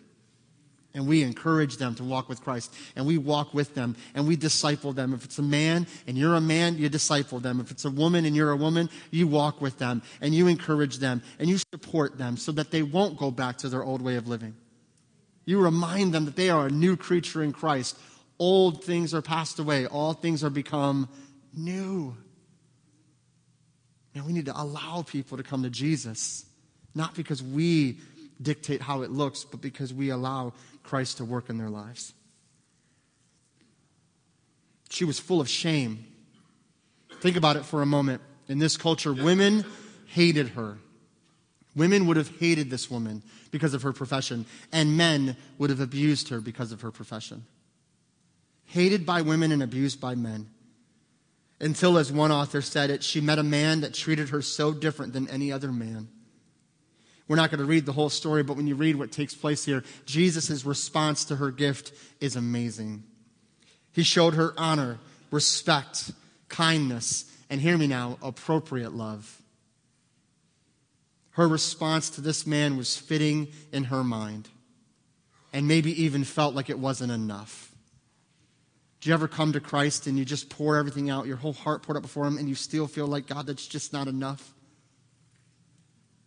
And 0.96 1.08
we 1.08 1.24
encourage 1.24 1.78
them 1.78 1.96
to 1.96 2.04
walk 2.04 2.30
with 2.30 2.44
Christ. 2.44 2.72
And 2.96 3.08
we 3.08 3.18
walk 3.18 3.54
with 3.54 3.74
them 3.74 3.96
and 4.14 4.28
we 4.28 4.36
disciple 4.36 4.94
them. 4.94 5.14
If 5.14 5.26
it's 5.26 5.40
a 5.40 5.44
man 5.44 5.88
and 6.06 6.16
you're 6.16 6.36
a 6.36 6.42
man, 6.42 6.78
you 6.78 6.88
disciple 6.88 7.40
them. 7.40 7.60
If 7.60 7.72
it's 7.72 7.86
a 7.86 7.90
woman 7.90 8.26
and 8.26 8.36
you're 8.36 8.52
a 8.52 8.56
woman, 8.56 8.90
you 9.10 9.28
walk 9.28 9.60
with 9.60 9.80
them 9.80 10.04
and 10.22 10.36
you 10.36 10.48
encourage 10.48 11.00
them 11.00 11.24
and 11.40 11.50
you 11.50 11.58
support 11.58 12.20
them 12.20 12.38
so 12.38 12.52
that 12.52 12.70
they 12.70 12.84
won't 12.84 13.18
go 13.18 13.32
back 13.32 13.58
to 13.60 13.70
their 13.70 13.84
old 13.84 14.04
way 14.04 14.18
of 14.18 14.28
living. 14.28 14.56
You 15.46 15.60
remind 15.60 16.14
them 16.14 16.26
that 16.26 16.36
they 16.36 16.50
are 16.50 16.68
a 16.68 16.72
new 16.72 16.96
creature 16.96 17.44
in 17.44 17.54
Christ. 17.54 17.98
Old 18.40 18.84
things 18.84 19.14
are 19.14 19.22
passed 19.22 19.60
away, 19.60 19.88
all 19.88 20.14
things 20.14 20.44
are 20.44 20.50
become 20.50 21.10
new. 21.56 22.16
Now 24.16 24.26
we 24.26 24.34
need 24.34 24.46
to 24.46 24.60
allow 24.60 25.02
people 25.02 25.38
to 25.38 25.44
come 25.44 25.64
to 25.64 25.70
Jesus, 25.70 26.46
not 26.94 27.16
because 27.16 27.42
we 27.42 27.98
dictate 28.42 28.82
how 28.82 29.02
it 29.02 29.12
looks, 29.12 29.44
but 29.44 29.62
because 29.62 29.94
we 29.94 30.10
allow 30.10 30.54
Christ 30.84 31.18
to 31.18 31.26
work 31.26 31.50
in 31.50 31.58
their 31.58 31.70
lives. 31.70 32.14
She 34.90 35.06
was 35.06 35.20
full 35.20 35.42
of 35.42 35.50
shame. 35.50 36.06
Think 37.22 37.36
about 37.38 37.56
it 37.56 37.66
for 37.66 37.82
a 37.82 37.86
moment. 37.86 38.22
In 38.48 38.60
this 38.60 38.78
culture, 38.78 39.14
women 39.14 39.66
hated 40.08 40.50
her. 40.50 40.78
Women 41.76 42.06
would 42.06 42.18
have 42.18 42.30
hated 42.38 42.70
this 42.70 42.92
woman 42.92 43.24
because 43.50 43.74
of 43.74 43.82
her 43.82 43.94
profession, 43.94 44.46
and 44.72 44.96
men 44.96 45.36
would 45.58 45.70
have 45.70 45.80
abused 45.80 46.30
her 46.30 46.40
because 46.40 46.72
of 46.72 46.82
her 46.82 46.92
profession. 46.92 47.46
Hated 48.66 49.06
by 49.06 49.22
women 49.22 49.52
and 49.52 49.64
abused 49.64 50.00
by 50.00 50.16
men. 50.16 50.50
Until, 51.60 51.98
as 51.98 52.12
one 52.12 52.32
author 52.32 52.62
said 52.62 52.90
it, 52.90 53.04
she 53.04 53.22
met 53.22 53.40
a 53.40 53.44
man 53.44 53.82
that 53.82 53.94
treated 53.94 54.30
her 54.30 54.42
so 54.42 54.74
different 54.74 55.14
than 55.14 55.30
any 55.30 55.52
other 55.52 55.72
man. 55.72 56.10
We're 57.28 57.38
not 57.38 57.52
going 57.52 57.60
to 57.60 57.66
read 57.66 57.86
the 57.86 57.94
whole 57.94 58.10
story, 58.10 58.44
but 58.44 58.58
when 58.58 58.68
you 58.68 58.76
read 58.76 58.98
what 58.98 59.12
takes 59.12 59.34
place 59.34 59.64
here, 59.64 59.84
Jesus' 60.06 60.66
response 60.66 61.26
to 61.26 61.38
her 61.38 61.52
gift 61.52 61.94
is 62.20 62.36
amazing. 62.36 63.04
He 63.94 64.04
showed 64.04 64.34
her 64.34 64.54
honor, 64.58 65.00
respect, 65.32 66.12
kindness, 66.50 67.32
and 67.50 67.62
hear 67.62 67.78
me 67.78 67.88
now, 67.88 68.18
appropriate 68.22 68.94
love. 68.94 69.42
Her 71.32 71.48
response 71.48 72.10
to 72.12 72.22
this 72.22 72.46
man 72.46 72.78
was 72.78 72.98
fitting 72.98 73.48
in 73.72 73.86
her 73.86 74.04
mind, 74.04 74.50
and 75.54 75.68
maybe 75.68 76.04
even 76.04 76.24
felt 76.24 76.56
like 76.56 76.70
it 76.70 76.78
wasn't 76.78 77.12
enough. 77.12 77.72
Do 79.00 79.10
you 79.10 79.14
ever 79.14 79.28
come 79.28 79.54
to 79.54 79.60
Christ 79.60 80.08
and 80.08 80.18
you 80.18 80.26
just 80.26 80.50
pour 80.50 80.78
everything 80.78 81.10
out, 81.10 81.26
your 81.26 81.38
whole 81.38 81.54
heart 81.54 81.84
poured 81.84 81.98
out 81.98 82.04
before 82.04 82.26
Him, 82.26 82.38
and 82.38 82.50
you 82.50 82.56
still 82.56 82.88
feel 82.88 83.08
like, 83.08 83.28
God, 83.28 83.48
that's 83.48 83.66
just 83.66 83.94
not 83.94 84.08
enough? 84.08 84.54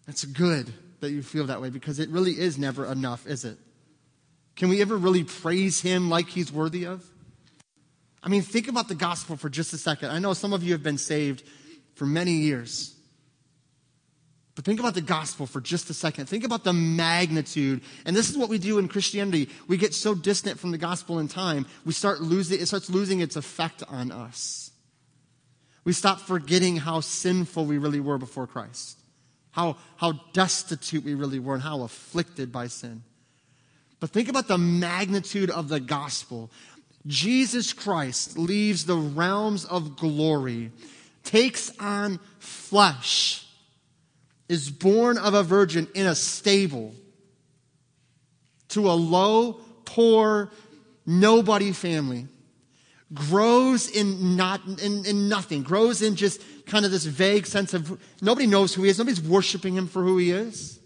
That's 0.07 0.25
good 0.25 0.73
that 1.07 1.13
you 1.13 1.23
feel 1.23 1.47
that 1.47 1.63
way 1.63 1.71
because 1.71 2.01
it 2.01 2.11
really 2.11 2.33
is 2.33 2.59
never 2.59 2.85
enough, 2.85 3.27
is 3.27 3.45
it? 3.45 3.57
Can 4.57 4.69
we 4.69 4.83
ever 4.83 4.97
really 4.97 5.23
praise 5.23 5.81
him 5.81 6.11
like 6.11 6.29
he's 6.29 6.53
worthy 6.53 6.85
of? 6.85 7.05
I 8.23 8.29
mean, 8.29 8.43
think 8.43 8.67
about 8.67 8.89
the 8.89 8.97
gospel 8.97 9.37
for 9.37 9.49
just 9.49 9.73
a 9.73 9.79
second. 9.79 10.11
I 10.11 10.19
know 10.19 10.33
some 10.33 10.53
of 10.53 10.65
you 10.65 10.73
have 10.73 10.83
been 10.83 10.99
saved 10.99 11.45
for 11.95 12.07
many 12.07 12.33
years. 12.33 12.97
But 14.57 14.65
think 14.65 14.81
about 14.81 14.95
the 14.95 15.01
gospel 15.03 15.47
for 15.47 15.61
just 15.61 15.91
a 15.91 15.95
second. 15.95 16.27
Think 16.27 16.43
about 16.43 16.65
the 16.65 16.73
magnitude. 16.73 17.83
And 18.05 18.17
this 18.17 18.29
is 18.29 18.37
what 18.37 18.49
we 18.49 18.59
do 18.59 18.79
in 18.79 18.89
Christianity. 18.89 19.49
We 19.69 19.77
get 19.77 19.95
so 19.95 20.15
distant 20.15 20.59
from 20.59 20.73
the 20.73 20.79
gospel 20.79 21.21
in 21.21 21.29
time, 21.29 21.67
we 21.85 21.93
start 21.93 22.21
losing, 22.21 22.61
it 22.61 22.67
starts 22.67 22.91
losing 22.91 23.21
its 23.21 23.37
effect 23.37 23.85
on 23.89 24.11
us. 24.11 24.73
We 25.85 25.93
stop 25.93 26.21
forgetting 26.21 26.79
how 26.79 27.01
sinful 27.01 27.65
we 27.65 27.79
really 27.79 28.01
were 28.01 28.19
before 28.19 28.49
Christ 28.49 28.99
how, 29.57 29.79
how 29.97 30.13
destitute 30.35 31.03
we 31.03 31.15
really 31.15 31.39
were 31.39 31.55
and 31.55 31.63
how 31.63 31.81
afflicted 31.81 32.53
by 32.53 32.67
sin. 32.67 33.03
But 34.01 34.11
think 34.11 34.29
about 34.29 34.49
the 34.49 34.59
magnitude 34.59 35.49
of 35.49 35.71
the 35.71 35.81
gospel. 35.81 36.51
Jesus 37.07 37.73
Christ 37.73 38.37
leaves 38.37 38.85
the 38.85 38.99
realms 38.99 39.65
of 39.65 39.97
glory, 39.97 40.73
takes 41.25 41.73
on 41.81 42.21
flesh, 42.39 43.47
is 44.47 44.69
born 44.71 45.17
of 45.17 45.33
a 45.33 45.43
virgin 45.43 45.89
in 45.95 46.07
a 46.07 46.15
stable 46.15 46.93
to 48.69 48.91
a 48.91 48.93
low, 48.93 49.55
poor, 49.87 50.51
nobody 51.07 51.73
family, 51.73 52.27
grows 53.15 53.89
in 53.89 54.37
not 54.37 54.61
in, 54.83 55.05
in 55.05 55.29
nothing, 55.29 55.63
grows 55.63 56.03
in 56.03 56.17
just 56.17 56.43
kind 56.67 56.85
of 56.85 56.91
this 56.91 57.05
vague 57.05 57.47
sense 57.47 57.73
of 57.75 58.01
nobody 58.21 58.47
knows 58.47 58.75
who 58.75 58.83
he 58.83 58.91
is, 58.91 58.99
nobody's 58.99 59.23
worshiping 59.23 59.75
him 59.75 59.87
for 59.87 60.03
who 60.03 60.19
he 60.19 60.31
is. 60.31 60.81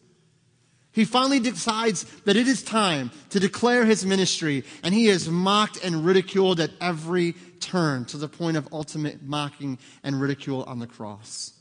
He 0.93 1.05
finally 1.05 1.39
decides 1.39 2.05
that 2.25 2.37
it 2.37 2.49
is 2.49 2.63
time 2.63 3.13
to 3.31 3.39
declare 3.39 3.85
his 3.85 4.05
ministry, 4.05 4.65
and 4.83 4.93
he 4.93 5.09
is 5.09 5.29
mocked 5.29 5.83
and 5.85 6.05
ridiculed 6.05 6.59
at 6.59 6.73
every 6.81 7.35
turn 7.61 8.05
to 8.07 8.17
the 8.17 8.29
point 8.29 8.57
of 8.57 8.69
ultimate 8.73 9.23
mocking 9.23 9.79
and 10.03 10.21
ridicule 10.21 10.65
on 10.65 10.81
the 10.81 10.89
cross. 10.89 11.53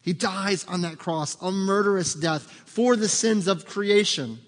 He 0.00 0.12
dies 0.12 0.64
on 0.64 0.82
that 0.82 0.98
cross, 0.98 1.36
a 1.40 1.50
murderous 1.50 2.14
death 2.14 2.42
for 2.42 2.96
the 2.96 3.08
sins 3.08 3.48
of 3.48 3.66
creation. 3.66 4.38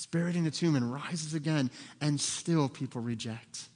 He's 0.00 0.06
buried 0.06 0.34
in 0.34 0.44
the 0.44 0.50
tomb 0.50 0.76
and 0.76 0.90
rises 0.90 1.34
again, 1.34 1.70
and 2.00 2.18
still 2.18 2.70
people 2.70 3.02
reject. 3.02 3.68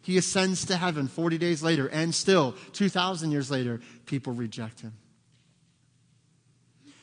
He 0.00 0.16
ascends 0.16 0.64
to 0.64 0.76
heaven 0.78 1.08
40 1.08 1.36
days 1.36 1.62
later, 1.62 1.88
and 1.88 2.14
still, 2.14 2.54
2,000 2.72 3.32
years 3.32 3.50
later, 3.50 3.82
people 4.06 4.32
reject 4.32 4.80
him. 4.80 4.94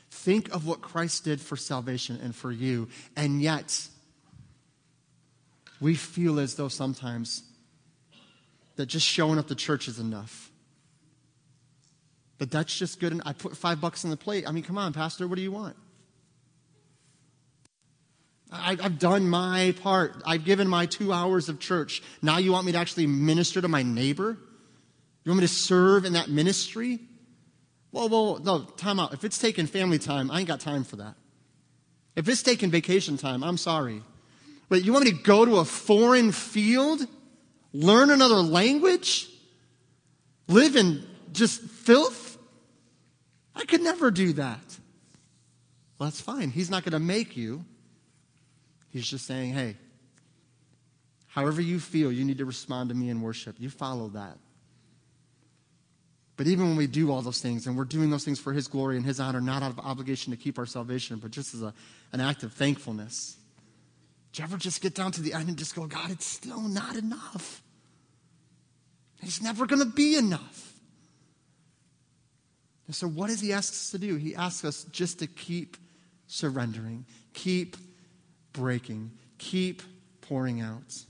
Think 0.09 0.51
of 0.51 0.65
what 0.65 0.81
Christ 0.81 1.23
did 1.23 1.41
for 1.41 1.55
salvation 1.55 2.19
and 2.23 2.35
for 2.35 2.51
you, 2.51 2.87
and 3.15 3.39
yet, 3.39 3.87
we 5.79 5.93
feel 5.93 6.39
as 6.39 6.55
though 6.55 6.69
sometimes 6.69 7.43
that 8.77 8.87
just 8.87 9.05
showing 9.05 9.37
up 9.37 9.47
to 9.49 9.55
church 9.55 9.87
is 9.87 9.99
enough. 9.99 10.49
That 12.39 12.49
that's 12.49 12.75
just 12.75 12.99
good. 12.99 13.11
And 13.11 13.21
I 13.27 13.33
put 13.33 13.55
five 13.55 13.79
bucks 13.79 14.03
on 14.03 14.09
the 14.09 14.17
plate. 14.17 14.49
I 14.49 14.51
mean, 14.51 14.63
come 14.63 14.79
on, 14.79 14.91
Pastor, 14.91 15.27
what 15.27 15.35
do 15.35 15.43
you 15.43 15.51
want? 15.51 15.75
I, 18.53 18.77
have 18.81 18.99
done 18.99 19.27
my 19.27 19.73
part. 19.81 20.21
I've 20.25 20.45
given 20.45 20.67
my 20.67 20.85
two 20.85 21.11
hours 21.11 21.49
of 21.49 21.59
church. 21.59 22.03
Now 22.21 22.37
you 22.37 22.51
want 22.51 22.65
me 22.65 22.71
to 22.73 22.77
actually 22.77 23.07
minister 23.07 23.61
to 23.61 23.67
my 23.67 23.81
neighbor? 23.81 24.37
You 25.23 25.31
want 25.31 25.41
me 25.41 25.47
to 25.47 25.53
serve 25.53 26.05
in 26.05 26.13
that 26.13 26.29
ministry? 26.29 26.99
Well, 27.91 28.09
well, 28.09 28.39
no, 28.39 28.61
time 28.61 28.99
out. 28.99 29.13
If 29.13 29.23
it's 29.23 29.37
taking 29.37 29.65
family 29.65 29.99
time, 29.99 30.29
I 30.29 30.39
ain't 30.39 30.47
got 30.47 30.59
time 30.59 30.83
for 30.83 30.97
that. 30.97 31.15
If 32.15 32.27
it's 32.27 32.43
taking 32.43 32.69
vacation 32.69 33.17
time, 33.17 33.43
I'm 33.43 33.57
sorry. 33.57 34.03
But 34.69 34.83
you 34.83 34.93
want 34.93 35.05
me 35.05 35.11
to 35.11 35.17
go 35.23 35.45
to 35.45 35.57
a 35.57 35.65
foreign 35.65 36.31
field, 36.31 37.05
learn 37.71 38.11
another 38.11 38.35
language, 38.35 39.29
live 40.47 40.75
in 40.75 41.03
just 41.31 41.61
filth? 41.61 42.37
I 43.55 43.65
could 43.65 43.81
never 43.81 44.11
do 44.11 44.33
that. 44.33 44.63
Well, 45.97 46.09
that's 46.09 46.21
fine. 46.21 46.49
He's 46.49 46.69
not 46.69 46.83
going 46.83 46.93
to 46.93 46.99
make 46.99 47.37
you. 47.37 47.65
He's 48.93 49.07
just 49.07 49.25
saying, 49.25 49.53
hey, 49.53 49.75
however 51.25 51.61
you 51.61 51.79
feel, 51.79 52.11
you 52.11 52.23
need 52.23 52.37
to 52.37 52.45
respond 52.45 52.89
to 52.89 52.95
me 52.95 53.09
in 53.09 53.21
worship. 53.21 53.55
You 53.57 53.71
follow 53.71 54.09
that. 54.09 54.37
But 56.37 56.45
even 56.45 56.67
when 56.69 56.77
we 56.77 56.85
do 56.85 57.11
all 57.11 57.23
those 57.23 57.41
things, 57.41 57.65
and 57.65 57.75
we're 57.75 57.85
doing 57.85 58.11
those 58.11 58.23
things 58.23 58.39
for 58.39 58.53
His 58.53 58.67
glory 58.67 58.97
and 58.97 59.05
His 59.05 59.19
honor, 59.19 59.41
not 59.41 59.63
out 59.63 59.71
of 59.71 59.79
obligation 59.79 60.29
to 60.31 60.37
keep 60.37 60.59
our 60.59 60.67
salvation, 60.67 61.17
but 61.17 61.31
just 61.31 61.55
as 61.55 61.63
a, 61.63 61.73
an 62.11 62.21
act 62.21 62.43
of 62.43 62.53
thankfulness, 62.53 63.35
do 64.31 64.41
you 64.41 64.47
ever 64.47 64.57
just 64.57 64.81
get 64.81 64.93
down 64.93 65.11
to 65.13 65.21
the 65.21 65.33
end 65.33 65.47
and 65.47 65.57
just 65.57 65.75
go, 65.75 65.87
God, 65.87 66.11
it's 66.11 66.25
still 66.25 66.61
not 66.61 66.95
enough? 66.95 67.63
It's 69.23 69.41
never 69.41 69.65
going 69.65 69.79
to 69.79 69.89
be 69.89 70.15
enough. 70.15 70.73
And 72.85 72.95
so, 72.95 73.07
what 73.07 73.27
does 73.27 73.39
He 73.39 73.53
ask 73.53 73.73
us 73.73 73.91
to 73.91 73.97
do? 73.97 74.17
He 74.17 74.35
asks 74.35 74.63
us 74.65 74.83
just 74.85 75.19
to 75.19 75.27
keep 75.27 75.77
surrendering, 76.27 77.05
keep 77.33 77.77
breaking, 78.53 79.11
keep 79.37 79.81
pouring 80.21 80.61
out. 80.61 81.03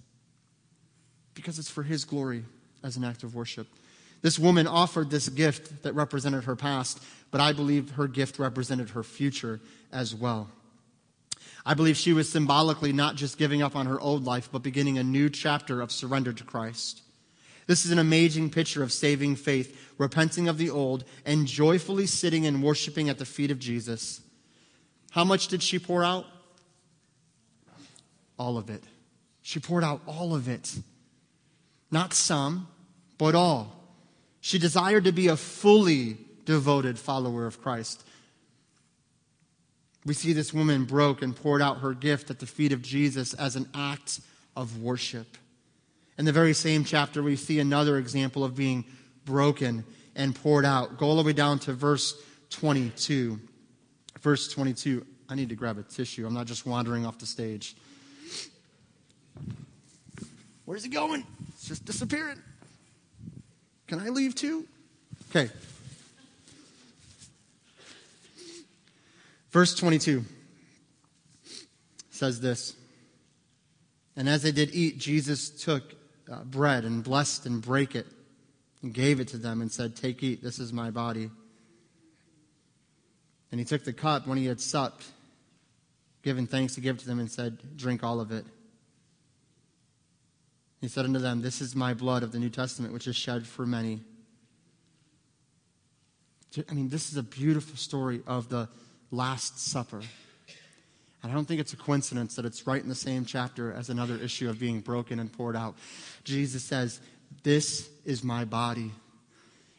Because 1.33 1.59
it's 1.59 1.69
for 1.69 1.83
His 1.83 2.05
glory 2.05 2.45
as 2.83 2.97
an 2.97 3.03
act 3.03 3.23
of 3.23 3.35
worship. 3.35 3.67
This 4.21 4.39
woman 4.39 4.67
offered 4.67 5.09
this 5.09 5.27
gift 5.29 5.83
that 5.83 5.93
represented 5.93 6.45
her 6.45 6.55
past, 6.55 7.03
but 7.29 7.41
I 7.41 7.51
believe 7.51 7.91
her 7.91 8.07
gift 8.07 8.39
represented 8.39 8.91
her 8.91 9.03
future 9.03 9.59
as 9.91 10.15
well. 10.15 10.49
I 11.65 11.73
believe 11.73 11.97
she 11.97 12.13
was 12.13 12.29
symbolically 12.29 12.93
not 12.93 13.15
just 13.15 13.37
giving 13.37 13.61
up 13.61 13.75
on 13.75 13.85
her 13.85 13.99
old 13.99 14.25
life, 14.25 14.49
but 14.51 14.63
beginning 14.63 14.97
a 14.97 15.03
new 15.03 15.29
chapter 15.29 15.81
of 15.81 15.91
surrender 15.91 16.33
to 16.33 16.43
Christ. 16.43 17.01
This 17.67 17.85
is 17.85 17.91
an 17.91 17.99
amazing 17.99 18.49
picture 18.49 18.83
of 18.83 18.91
saving 18.91 19.37
faith, 19.37 19.93
repenting 19.97 20.49
of 20.49 20.57
the 20.57 20.69
old, 20.69 21.05
and 21.25 21.47
joyfully 21.47 22.05
sitting 22.05 22.45
and 22.45 22.61
worshiping 22.61 23.09
at 23.09 23.17
the 23.17 23.25
feet 23.25 23.51
of 23.51 23.59
Jesus. 23.59 24.21
How 25.11 25.23
much 25.23 25.47
did 25.47 25.63
she 25.63 25.79
pour 25.79 26.03
out? 26.03 26.25
All 28.37 28.57
of 28.57 28.69
it. 28.69 28.83
She 29.41 29.59
poured 29.59 29.83
out 29.83 30.01
all 30.07 30.33
of 30.33 30.47
it. 30.47 30.75
Not 31.91 32.13
some, 32.13 32.67
but 33.17 33.35
all. 33.35 33.75
She 34.41 34.57
desired 34.57 35.03
to 35.05 35.11
be 35.11 35.27
a 35.27 35.37
fully 35.37 36.17
devoted 36.45 36.97
follower 36.97 37.45
of 37.45 37.61
Christ. 37.61 38.03
We 40.05 40.13
see 40.13 40.33
this 40.33 40.53
woman 40.53 40.85
broke 40.85 41.21
and 41.21 41.35
poured 41.35 41.61
out 41.61 41.79
her 41.79 41.93
gift 41.93 42.29
at 42.29 42.39
the 42.39 42.45
feet 42.45 42.73
of 42.73 42.81
Jesus 42.81 43.33
as 43.33 43.55
an 43.55 43.69
act 43.73 44.19
of 44.55 44.81
worship. 44.81 45.37
In 46.17 46.25
the 46.25 46.31
very 46.31 46.53
same 46.53 46.83
chapter, 46.83 47.23
we 47.23 47.35
see 47.35 47.59
another 47.59 47.97
example 47.97 48.43
of 48.43 48.55
being 48.55 48.85
broken 49.25 49.85
and 50.15 50.35
poured 50.35 50.65
out. 50.65 50.97
Go 50.97 51.07
all 51.07 51.15
the 51.15 51.23
way 51.23 51.33
down 51.33 51.59
to 51.59 51.73
verse 51.73 52.15
22. 52.49 53.39
Verse 54.21 54.51
22. 54.51 55.05
I 55.29 55.35
need 55.35 55.49
to 55.49 55.55
grab 55.55 55.77
a 55.77 55.83
tissue. 55.83 56.27
I'm 56.27 56.33
not 56.33 56.45
just 56.45 56.65
wandering 56.65 57.05
off 57.05 57.17
the 57.17 57.25
stage. 57.25 57.75
Where's 60.65 60.83
he 60.83 60.89
going? 60.89 61.25
It's 61.49 61.67
just 61.67 61.85
disappearing. 61.85 62.41
Can 63.87 63.99
I 63.99 64.09
leave 64.09 64.35
too? 64.35 64.65
Okay. 65.29 65.51
Verse 69.51 69.75
22 69.75 70.25
says 72.09 72.39
this 72.39 72.75
And 74.15 74.27
as 74.27 74.41
they 74.41 74.51
did 74.51 74.73
eat, 74.73 74.97
Jesus 74.97 75.49
took 75.49 75.83
uh, 76.31 76.43
bread 76.43 76.85
and 76.85 77.03
blessed 77.03 77.45
and 77.45 77.61
brake 77.61 77.95
it 77.95 78.07
and 78.81 78.93
gave 78.93 79.19
it 79.19 79.27
to 79.29 79.37
them 79.37 79.61
and 79.61 79.71
said, 79.71 79.95
Take, 79.95 80.23
eat, 80.23 80.41
this 80.41 80.59
is 80.59 80.73
my 80.73 80.89
body. 80.89 81.29
And 83.51 83.59
he 83.59 83.65
took 83.65 83.83
the 83.83 83.93
cup 83.93 84.25
when 84.25 84.37
he 84.37 84.47
had 84.47 84.59
supped, 84.59 85.05
given 86.23 86.47
thanks 86.47 86.73
to 86.75 86.81
give 86.81 86.97
to 86.99 87.05
them, 87.05 87.19
and 87.19 87.29
said, 87.29 87.57
Drink 87.77 88.03
all 88.03 88.19
of 88.19 88.31
it. 88.31 88.45
He 90.83 90.89
said 90.89 91.05
unto 91.05 91.19
them, 91.19 91.41
This 91.41 91.61
is 91.61 91.77
my 91.77 91.93
blood 91.93 92.23
of 92.23 92.33
the 92.33 92.39
New 92.39 92.49
Testament, 92.49 92.93
which 92.93 93.07
is 93.07 93.15
shed 93.15 93.47
for 93.47 93.65
many. 93.65 94.01
I 96.69 96.73
mean, 96.73 96.89
this 96.89 97.09
is 97.09 97.15
a 97.15 97.23
beautiful 97.23 97.77
story 97.77 98.21
of 98.27 98.49
the 98.49 98.67
Last 99.09 99.59
Supper. 99.59 100.01
And 101.21 101.31
I 101.31 101.33
don't 101.33 101.45
think 101.45 101.61
it's 101.61 101.71
a 101.71 101.77
coincidence 101.77 102.35
that 102.35 102.43
it's 102.43 102.67
right 102.67 102.83
in 102.83 102.89
the 102.89 102.95
same 102.95 103.23
chapter 103.23 103.71
as 103.71 103.89
another 103.89 104.17
issue 104.17 104.49
of 104.49 104.59
being 104.59 104.81
broken 104.81 105.19
and 105.21 105.31
poured 105.31 105.55
out. 105.55 105.77
Jesus 106.25 106.65
says, 106.65 106.99
This 107.43 107.89
is 108.03 108.21
my 108.21 108.43
body. 108.43 108.91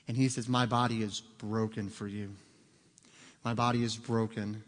And 0.09 0.17
he 0.17 0.31
says, 0.31 0.49
My 0.49 0.65
body 0.65 1.03
is 1.03 1.21
broken 1.21 1.91
for 1.91 2.09
you. 2.09 2.31
My 3.45 3.53
body 3.53 3.85
is 3.85 3.95
broken. 3.95 4.65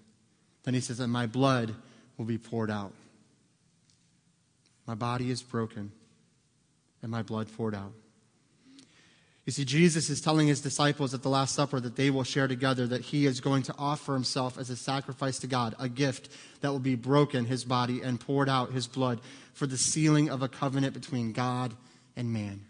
Then 0.65 0.75
he 0.75 0.81
says, 0.81 1.01
And 1.01 1.11
my 1.11 1.27
blood 1.27 1.75
will 2.19 2.27
be 2.27 2.37
poured 2.37 2.71
out. 2.71 2.93
My 4.87 4.95
body 4.95 5.31
is 5.31 5.43
broken, 5.43 5.93
and 7.07 7.13
my 7.13 7.23
blood 7.23 7.47
poured 7.57 7.73
out. 7.73 7.93
You 9.45 9.53
see, 9.53 9.65
Jesus 9.65 10.11
is 10.11 10.21
telling 10.21 10.49
his 10.49 10.61
disciples 10.61 11.15
at 11.15 11.23
the 11.23 11.29
Last 11.29 11.55
Supper 11.55 11.79
that 11.79 11.95
they 11.95 12.11
will 12.11 12.25
share 12.25 12.49
together, 12.49 12.85
that 12.89 13.01
he 13.01 13.27
is 13.27 13.39
going 13.39 13.63
to 13.63 13.75
offer 13.79 14.13
himself 14.13 14.59
as 14.59 14.71
a 14.71 14.77
sacrifice 14.77 15.39
to 15.39 15.47
God, 15.47 15.77
a 15.79 15.89
gift 15.89 16.29
that 16.63 16.73
will 16.73 16.81
be 16.81 16.97
broken, 16.97 17.45
his 17.45 17.65
body, 17.65 18.03
and 18.03 18.19
poured 18.19 18.49
out 18.49 18.73
his 18.73 18.89
blood 18.89 19.21
for 19.53 19.69
the 19.69 19.79
sealing 19.79 20.29
of 20.31 20.43
a 20.43 20.49
covenant 20.49 20.95
between 20.95 21.31
God 21.31 21.75
and 22.17 22.33
man. 22.33 22.63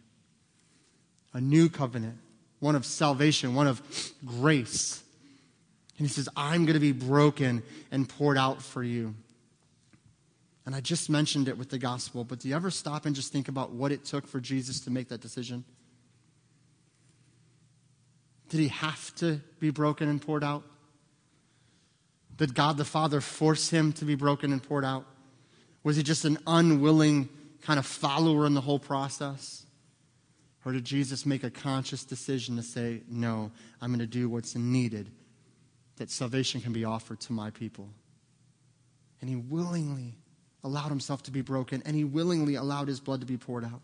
A 1.32 1.40
new 1.40 1.70
covenant, 1.70 2.18
one 2.60 2.76
of 2.76 2.84
salvation, 2.84 3.54
one 3.54 3.66
of 3.66 3.80
grace. 4.26 5.02
And 5.96 6.06
he 6.06 6.12
says, 6.12 6.28
I'm 6.36 6.66
going 6.66 6.74
to 6.74 6.78
be 6.78 6.92
broken 6.92 7.62
and 7.90 8.06
poured 8.06 8.36
out 8.36 8.60
for 8.60 8.82
you. 8.82 9.14
And 10.66 10.74
I 10.74 10.80
just 10.80 11.08
mentioned 11.08 11.48
it 11.48 11.56
with 11.56 11.70
the 11.70 11.78
gospel, 11.78 12.24
but 12.24 12.40
do 12.40 12.48
you 12.48 12.56
ever 12.56 12.72
stop 12.72 13.06
and 13.06 13.14
just 13.14 13.32
think 13.32 13.46
about 13.46 13.70
what 13.70 13.92
it 13.92 14.04
took 14.04 14.26
for 14.26 14.40
Jesus 14.40 14.80
to 14.80 14.90
make 14.90 15.08
that 15.08 15.20
decision? 15.20 15.64
Did 18.48 18.60
he 18.60 18.68
have 18.68 19.14
to 19.16 19.40
be 19.60 19.70
broken 19.70 20.08
and 20.08 20.20
poured 20.20 20.42
out? 20.42 20.64
Did 22.36 22.54
God 22.54 22.76
the 22.76 22.84
Father 22.84 23.20
force 23.20 23.70
him 23.70 23.92
to 23.94 24.04
be 24.04 24.16
broken 24.16 24.52
and 24.52 24.62
poured 24.62 24.84
out? 24.84 25.06
Was 25.84 25.96
he 25.96 26.02
just 26.02 26.24
an 26.24 26.38
unwilling 26.46 27.28
kind 27.62 27.78
of 27.78 27.86
follower 27.86 28.44
in 28.44 28.54
the 28.54 28.60
whole 28.60 28.78
process? 28.80 29.64
Or 30.64 30.72
did 30.72 30.84
Jesus 30.84 31.24
make 31.24 31.44
a 31.44 31.50
conscious 31.50 32.04
decision 32.04 32.56
to 32.56 32.62
say, 32.62 33.02
No, 33.08 33.52
I'm 33.80 33.90
going 33.90 34.00
to 34.00 34.06
do 34.06 34.28
what's 34.28 34.56
needed 34.56 35.12
that 35.96 36.10
salvation 36.10 36.60
can 36.60 36.72
be 36.72 36.84
offered 36.84 37.20
to 37.20 37.32
my 37.32 37.50
people? 37.50 37.88
And 39.20 39.30
he 39.30 39.36
willingly 39.36 40.16
allowed 40.64 40.88
himself 40.88 41.22
to 41.24 41.30
be 41.30 41.42
broken, 41.42 41.82
and 41.84 41.94
he 41.94 42.04
willingly 42.04 42.54
allowed 42.54 42.88
his 42.88 43.00
blood 43.00 43.20
to 43.20 43.26
be 43.26 43.36
poured 43.36 43.64
out. 43.64 43.80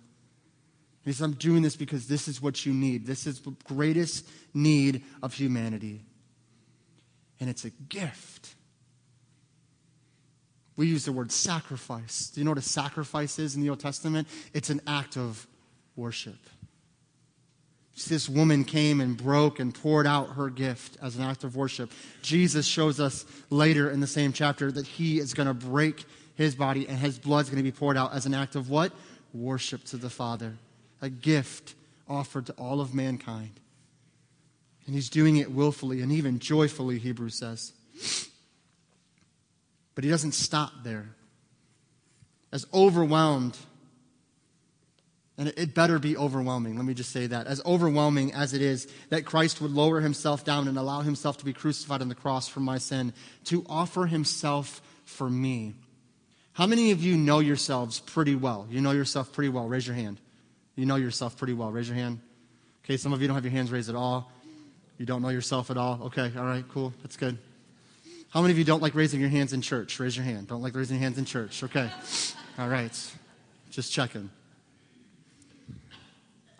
He 1.05 1.13
says, 1.13 1.23
I'm 1.23 1.33
doing 1.33 1.63
this 1.63 1.77
because 1.77 2.07
this 2.07 2.29
is 2.29 2.41
what 2.41 2.65
you 2.65 2.73
need. 2.73 3.07
This 3.07 3.27
is 3.27 3.41
the 3.41 3.55
greatest 3.65 4.29
need 4.55 5.05
of 5.23 5.35
humanity. 5.35 6.05
And 7.41 7.51
it's 7.51 7.65
a 7.65 7.71
gift. 7.71 8.55
We 10.77 10.87
use 10.87 11.05
the 11.05 11.13
word 11.13 11.33
sacrifice. 11.33 12.31
Do 12.31 12.41
you 12.41 12.45
know 12.45 12.53
what 12.53 12.59
a 12.59 12.63
sacrifice 12.63 13.39
is 13.39 13.57
in 13.57 13.63
the 13.63 13.71
Old 13.71 13.81
Testament? 13.81 14.29
It's 14.55 14.71
an 14.71 14.81
act 14.87 15.17
of 15.17 15.47
worship. 15.97 16.39
This 18.09 18.29
woman 18.29 18.65
came 18.65 19.01
and 19.01 19.17
broke 19.17 19.59
and 19.59 19.75
poured 19.75 20.07
out 20.07 20.31
her 20.31 20.49
gift 20.49 20.97
as 21.03 21.17
an 21.17 21.23
act 21.23 21.45
of 21.45 21.57
worship. 21.57 21.91
Jesus 22.23 22.65
shows 22.65 23.01
us 23.01 23.27
later 23.51 23.91
in 23.91 24.01
the 24.01 24.07
same 24.07 24.33
chapter 24.33 24.73
that 24.73 24.87
he 24.87 25.19
is 25.19 25.35
going 25.35 25.47
to 25.47 25.55
break 25.55 26.05
his 26.35 26.55
body 26.55 26.89
and 26.89 26.99
his 26.99 27.19
blood 27.19 27.45
is 27.45 27.51
going 27.51 27.63
to 27.63 27.71
be 27.71 27.77
poured 27.77 27.97
out 27.97 28.13
as 28.15 28.27
an 28.27 28.35
act 28.35 28.57
of 28.57 28.71
what? 28.71 28.93
Worship 29.33 29.85
to 29.85 29.97
the 29.97 30.11
Father 30.11 30.57
a 31.03 31.11
gift 31.11 31.75
offered 32.09 32.47
to 32.47 32.53
all 32.53 32.81
of 32.81 32.95
mankind. 32.95 33.61
And 34.87 34.95
he's 34.95 35.11
doing 35.11 35.37
it 35.37 35.51
willfully 35.51 36.01
and 36.01 36.11
even 36.13 36.39
joyfully, 36.39 36.99
Hebrews 36.99 37.35
says. 37.35 37.73
But 39.95 40.05
he 40.05 40.11
doesn't 40.11 40.33
stop 40.33 40.73
there. 40.85 41.11
As 42.53 42.67
overwhelmed, 42.73 43.57
and 45.39 45.49
it 45.57 45.75
better 45.75 45.99
be 45.99 46.17
overwhelming, 46.17 46.77
let 46.77 46.85
me 46.85 46.95
just 46.95 47.11
say 47.11 47.27
that. 47.27 47.47
As 47.47 47.63
overwhelming 47.65 48.33
as 48.33 48.53
it 48.53 48.63
is 48.63 48.87
that 49.09 49.25
Christ 49.25 49.61
would 49.61 49.71
lower 49.71 50.01
himself 50.01 50.45
down 50.45 50.69
and 50.69 50.79
allow 50.79 51.01
himself 51.01 51.39
to 51.39 51.45
be 51.45 51.53
crucified 51.53 52.01
on 52.01 52.09
the 52.09 52.15
cross 52.15 52.49
for 52.49 52.61
my 52.61 52.79
sin, 52.79 53.13
to 53.45 53.65
offer 53.69 54.07
himself 54.07 54.83
for 55.05 55.29
me. 55.29 55.75
How 56.55 56.67
many 56.67 56.91
of 56.91 57.03
you 57.03 57.17
know 57.17 57.39
yourselves 57.39 58.01
pretty 58.01 58.35
well? 58.35 58.67
You 58.71 58.81
know 58.81 58.91
yourself 58.91 59.33
pretty 59.33 59.49
well. 59.49 59.67
Raise 59.67 59.87
your 59.87 59.97
hand. 59.97 60.19
You 60.77 60.87
know 60.87 60.97
yourself 60.97 61.37
pretty 61.37 61.55
well. 61.55 61.71
Raise 61.71 61.89
your 61.89 61.97
hand. 61.97 62.21
Okay, 62.85 62.97
some 62.97 63.13
of 63.13 63.23
you 63.23 63.29
don't 63.29 63.35
have 63.37 63.45
your 63.45 63.53
hands 63.53 63.71
raised 63.71 63.89
at 63.89 63.95
all. 63.95 64.31
You 64.99 65.07
don't 65.07 65.23
know 65.23 65.31
yourself 65.31 65.71
at 65.71 65.77
all. 65.77 66.01
Okay, 66.05 66.31
all 66.37 66.45
right, 66.45 66.65
cool. 66.69 66.93
That's 67.03 67.17
good. 67.17 67.39
How 68.31 68.41
many 68.41 68.53
of 68.53 68.59
you 68.59 68.65
don't 68.65 68.83
like 68.83 68.95
raising 68.95 69.21
your 69.21 69.29
hands 69.29 69.53
in 69.53 69.61
church? 69.61 69.99
Raise 70.01 70.17
your 70.17 70.25
hand. 70.25 70.49
Don't 70.49 70.63
like 70.63 70.75
raising 70.75 70.97
your 70.97 71.03
hands 71.03 71.19
in 71.19 71.25
church. 71.25 71.63
Okay. 71.63 71.91
All 72.59 72.69
right. 72.69 73.13
Just 73.71 73.93
checking. 73.93 74.31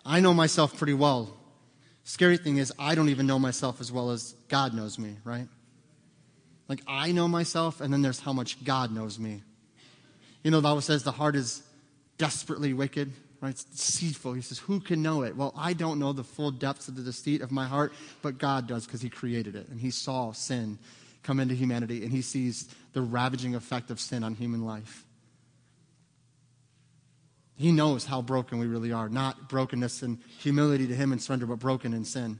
I 0.05 0.19
know 0.19 0.33
myself 0.33 0.77
pretty 0.77 0.93
well. 0.93 1.35
Scary 2.03 2.37
thing 2.37 2.57
is, 2.57 2.71
I 2.77 2.95
don't 2.95 3.09
even 3.09 3.25
know 3.25 3.39
myself 3.39 3.79
as 3.79 3.91
well 3.91 4.11
as 4.11 4.35
God 4.49 4.73
knows 4.73 4.99
me, 4.99 5.15
right? 5.23 5.47
Like, 6.67 6.81
I 6.87 7.11
know 7.11 7.27
myself, 7.27 7.81
and 7.81 7.93
then 7.93 8.01
there's 8.01 8.19
how 8.19 8.33
much 8.33 8.63
God 8.63 8.93
knows 8.93 9.17
me. 9.17 9.41
You 10.43 10.51
know, 10.51 10.57
the 10.57 10.63
Bible 10.63 10.81
says 10.81 11.03
the 11.03 11.11
heart 11.11 11.35
is 11.35 11.63
desperately 12.17 12.73
wicked 12.73 13.11
right? 13.43 13.49
It's 13.49 13.65
deceitful. 13.65 14.33
He 14.33 14.41
says, 14.41 14.57
Who 14.59 14.79
can 14.79 15.03
know 15.03 15.23
it? 15.23 15.35
Well, 15.35 15.53
I 15.55 15.73
don't 15.73 15.99
know 15.99 16.13
the 16.13 16.23
full 16.23 16.49
depths 16.49 16.87
of 16.87 16.95
the 16.95 17.01
deceit 17.01 17.41
of 17.41 17.51
my 17.51 17.67
heart, 17.67 17.91
but 18.21 18.37
God 18.37 18.67
does 18.67 18.85
because 18.85 19.01
He 19.01 19.09
created 19.09 19.55
it. 19.55 19.67
And 19.67 19.81
He 19.81 19.91
saw 19.91 20.31
sin 20.31 20.79
come 21.23 21.41
into 21.41 21.53
humanity, 21.53 22.03
and 22.03 22.11
He 22.11 22.21
sees 22.21 22.73
the 22.93 23.01
ravaging 23.01 23.53
effect 23.53 23.91
of 23.91 23.99
sin 23.99 24.23
on 24.23 24.33
human 24.33 24.65
life. 24.65 25.05
He 27.55 27.73
knows 27.73 28.05
how 28.05 28.21
broken 28.21 28.59
we 28.59 28.65
really 28.65 28.93
are. 28.93 29.09
Not 29.09 29.49
brokenness 29.49 30.01
and 30.01 30.19
humility 30.39 30.87
to 30.87 30.95
Him 30.95 31.11
and 31.11 31.21
surrender, 31.21 31.45
but 31.45 31.59
broken 31.59 31.93
in 31.93 32.05
sin. 32.05 32.39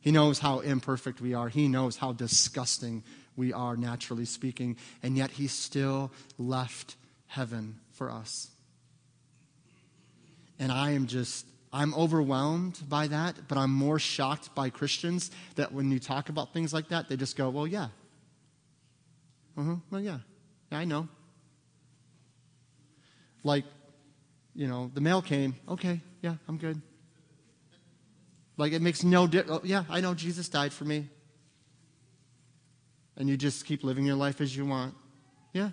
He 0.00 0.10
knows 0.10 0.40
how 0.40 0.60
imperfect 0.60 1.20
we 1.20 1.34
are. 1.34 1.48
He 1.48 1.68
knows 1.68 1.96
how 1.96 2.12
disgusting 2.12 3.04
we 3.36 3.52
are, 3.52 3.76
naturally 3.76 4.24
speaking. 4.24 4.78
And 5.00 5.16
yet, 5.16 5.30
He 5.30 5.46
still 5.46 6.10
left 6.38 6.96
heaven 7.28 7.78
for 7.92 8.10
us. 8.10 8.50
And 10.58 10.72
I 10.72 10.90
am 10.92 11.06
just, 11.06 11.46
I'm 11.72 11.94
overwhelmed 11.94 12.80
by 12.88 13.06
that, 13.06 13.36
but 13.46 13.56
I'm 13.56 13.72
more 13.72 13.98
shocked 13.98 14.54
by 14.54 14.70
Christians 14.70 15.30
that 15.54 15.72
when 15.72 15.90
you 15.90 16.00
talk 16.00 16.28
about 16.28 16.52
things 16.52 16.72
like 16.74 16.88
that, 16.88 17.08
they 17.08 17.16
just 17.16 17.36
go, 17.36 17.48
well, 17.48 17.66
yeah. 17.66 17.88
Uh-huh, 19.56 19.76
well, 19.90 20.00
yeah. 20.00 20.18
Yeah, 20.72 20.78
I 20.78 20.84
know. 20.84 21.08
Like, 23.44 23.64
you 24.54 24.66
know, 24.66 24.90
the 24.92 25.00
mail 25.00 25.22
came. 25.22 25.54
Okay, 25.68 26.00
yeah, 26.22 26.34
I'm 26.48 26.58
good. 26.58 26.82
Like, 28.56 28.72
it 28.72 28.82
makes 28.82 29.04
no 29.04 29.28
difference. 29.28 29.60
Oh, 29.62 29.66
yeah, 29.66 29.84
I 29.88 30.00
know 30.00 30.14
Jesus 30.14 30.48
died 30.48 30.72
for 30.72 30.84
me. 30.84 31.08
And 33.16 33.28
you 33.28 33.36
just 33.36 33.64
keep 33.66 33.84
living 33.84 34.04
your 34.04 34.16
life 34.16 34.40
as 34.40 34.56
you 34.56 34.66
want. 34.66 34.94
Yeah, 35.52 35.62
yeah. 35.62 35.70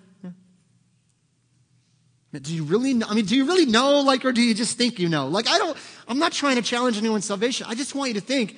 Do 2.43 2.53
you 2.53 2.63
really 2.63 2.93
know? 2.93 3.07
I 3.09 3.13
mean, 3.13 3.25
do 3.25 3.35
you 3.35 3.45
really 3.45 3.65
know, 3.65 4.01
like, 4.01 4.25
or 4.25 4.31
do 4.31 4.41
you 4.41 4.53
just 4.53 4.77
think 4.77 4.99
you 4.99 5.09
know? 5.09 5.27
Like, 5.27 5.47
I 5.47 5.57
don't, 5.57 5.77
I'm 6.07 6.19
not 6.19 6.31
trying 6.31 6.55
to 6.55 6.61
challenge 6.61 6.97
anyone's 6.97 7.25
salvation. 7.25 7.67
I 7.69 7.75
just 7.75 7.95
want 7.95 8.09
you 8.09 8.15
to 8.15 8.25
think 8.25 8.57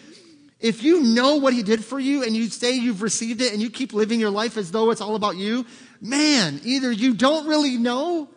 if 0.59 0.83
you 0.83 1.03
know 1.03 1.35
what 1.35 1.53
he 1.53 1.63
did 1.63 1.83
for 1.85 1.99
you 1.99 2.23
and 2.23 2.35
you 2.35 2.47
say 2.47 2.73
you've 2.73 3.01
received 3.01 3.41
it 3.41 3.53
and 3.53 3.61
you 3.61 3.69
keep 3.69 3.93
living 3.93 4.19
your 4.19 4.31
life 4.31 4.57
as 4.57 4.71
though 4.71 4.89
it's 4.89 5.01
all 5.01 5.15
about 5.15 5.35
you, 5.35 5.65
man, 6.01 6.59
either 6.63 6.91
you 6.91 7.13
don't 7.13 7.47
really 7.47 7.77
know 7.77 8.29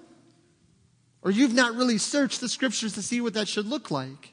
or 1.22 1.30
you've 1.30 1.54
not 1.54 1.74
really 1.74 1.98
searched 1.98 2.40
the 2.40 2.48
scriptures 2.48 2.94
to 2.94 3.02
see 3.02 3.20
what 3.20 3.34
that 3.34 3.48
should 3.48 3.66
look 3.66 3.90
like. 3.90 4.32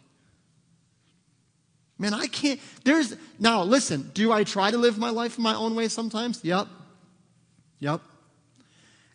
Man, 1.99 2.13
I 2.13 2.27
can't, 2.27 2.59
there's, 2.83 3.15
now 3.39 3.63
listen, 3.63 4.11
do 4.13 4.31
I 4.31 4.43
try 4.43 4.69
to 4.69 4.77
live 4.77 4.97
my 4.97 5.09
life 5.09 5.37
in 5.37 5.43
my 5.43 5.55
own 5.55 5.73
way 5.75 5.87
sometimes? 5.87 6.43
Yep. 6.43 6.67
Yep. 7.79 8.01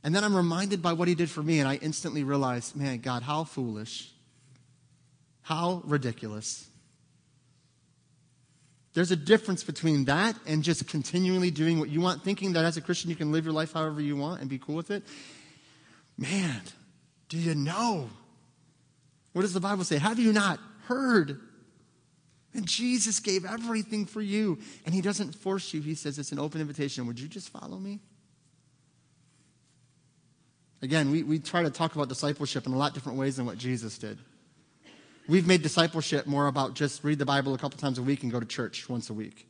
And 0.04 0.14
then 0.14 0.24
I'm 0.24 0.34
reminded 0.34 0.82
by 0.82 0.92
what 0.94 1.08
he 1.08 1.14
did 1.14 1.30
for 1.30 1.42
me, 1.42 1.60
and 1.60 1.68
I 1.68 1.76
instantly 1.76 2.24
realize, 2.24 2.74
man, 2.74 2.98
God, 2.98 3.22
how 3.22 3.44
foolish. 3.44 4.10
How 5.42 5.82
ridiculous. 5.84 6.68
There's 8.94 9.10
a 9.10 9.16
difference 9.16 9.64
between 9.64 10.04
that 10.04 10.36
and 10.46 10.62
just 10.62 10.86
continually 10.86 11.50
doing 11.50 11.78
what 11.78 11.88
you 11.88 12.00
want, 12.00 12.22
thinking 12.22 12.52
that 12.54 12.64
as 12.64 12.76
a 12.76 12.80
Christian 12.80 13.10
you 13.10 13.16
can 13.16 13.32
live 13.32 13.44
your 13.44 13.54
life 13.54 13.72
however 13.72 14.00
you 14.00 14.16
want 14.16 14.40
and 14.40 14.50
be 14.50 14.58
cool 14.58 14.74
with 14.74 14.90
it. 14.90 15.02
Man, 16.18 16.60
do 17.28 17.38
you 17.38 17.54
know? 17.54 18.10
What 19.32 19.42
does 19.42 19.54
the 19.54 19.60
Bible 19.60 19.84
say? 19.84 19.98
Have 19.98 20.18
you 20.18 20.32
not 20.32 20.60
heard? 20.86 21.40
And 22.54 22.66
Jesus 22.66 23.18
gave 23.18 23.46
everything 23.46 24.04
for 24.04 24.20
you, 24.20 24.58
and 24.84 24.94
He 24.94 25.00
doesn't 25.00 25.34
force 25.34 25.72
you. 25.72 25.80
He 25.80 25.94
says 25.94 26.18
it's 26.18 26.32
an 26.32 26.38
open 26.38 26.60
invitation. 26.60 27.06
Would 27.06 27.18
you 27.18 27.28
just 27.28 27.48
follow 27.48 27.78
me? 27.78 28.00
Again, 30.82 31.12
we, 31.12 31.22
we 31.22 31.38
try 31.38 31.62
to 31.62 31.70
talk 31.70 31.94
about 31.94 32.08
discipleship 32.08 32.66
in 32.66 32.72
a 32.72 32.76
lot 32.76 32.92
different 32.92 33.16
ways 33.16 33.36
than 33.36 33.46
what 33.46 33.56
Jesus 33.56 33.96
did. 33.98 34.18
We've 35.28 35.46
made 35.46 35.62
discipleship 35.62 36.26
more 36.26 36.48
about 36.48 36.74
just 36.74 37.04
read 37.04 37.20
the 37.20 37.24
Bible 37.24 37.54
a 37.54 37.58
couple 37.58 37.78
times 37.78 37.98
a 37.98 38.02
week 38.02 38.24
and 38.24 38.32
go 38.32 38.40
to 38.40 38.46
church 38.46 38.88
once 38.88 39.08
a 39.08 39.14
week. 39.14 39.46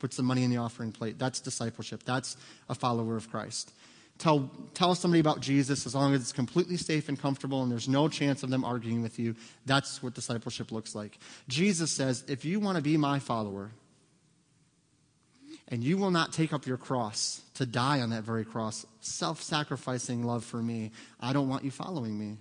Put 0.00 0.12
some 0.12 0.26
money 0.26 0.42
in 0.42 0.50
the 0.50 0.56
offering 0.56 0.90
plate. 0.90 1.16
That's 1.16 1.40
discipleship. 1.40 2.02
That's 2.02 2.36
a 2.68 2.74
follower 2.74 3.16
of 3.16 3.30
Christ. 3.30 3.72
Tell, 4.18 4.50
tell 4.74 4.96
somebody 4.96 5.20
about 5.20 5.40
Jesus 5.40 5.86
as 5.86 5.94
long 5.94 6.14
as 6.14 6.20
it's 6.20 6.32
completely 6.32 6.76
safe 6.76 7.08
and 7.08 7.18
comfortable 7.18 7.62
and 7.62 7.70
there's 7.70 7.88
no 7.88 8.08
chance 8.08 8.42
of 8.42 8.50
them 8.50 8.64
arguing 8.64 9.02
with 9.02 9.20
you. 9.20 9.36
That's 9.64 10.02
what 10.02 10.14
discipleship 10.14 10.72
looks 10.72 10.96
like. 10.96 11.18
Jesus 11.48 11.92
says, 11.92 12.24
if 12.26 12.44
you 12.44 12.58
want 12.58 12.76
to 12.76 12.82
be 12.82 12.96
my 12.96 13.20
follower, 13.20 13.70
and 15.72 15.82
you 15.82 15.96
will 15.96 16.10
not 16.10 16.34
take 16.34 16.52
up 16.52 16.66
your 16.66 16.76
cross 16.76 17.40
to 17.54 17.64
die 17.64 18.02
on 18.02 18.10
that 18.10 18.24
very 18.24 18.44
cross, 18.44 18.86
self 19.00 19.42
sacrificing 19.42 20.22
love 20.22 20.44
for 20.44 20.58
me, 20.58 20.92
I 21.18 21.32
don't 21.32 21.48
want 21.48 21.64
you 21.64 21.70
following 21.70 22.16
me. 22.16 22.36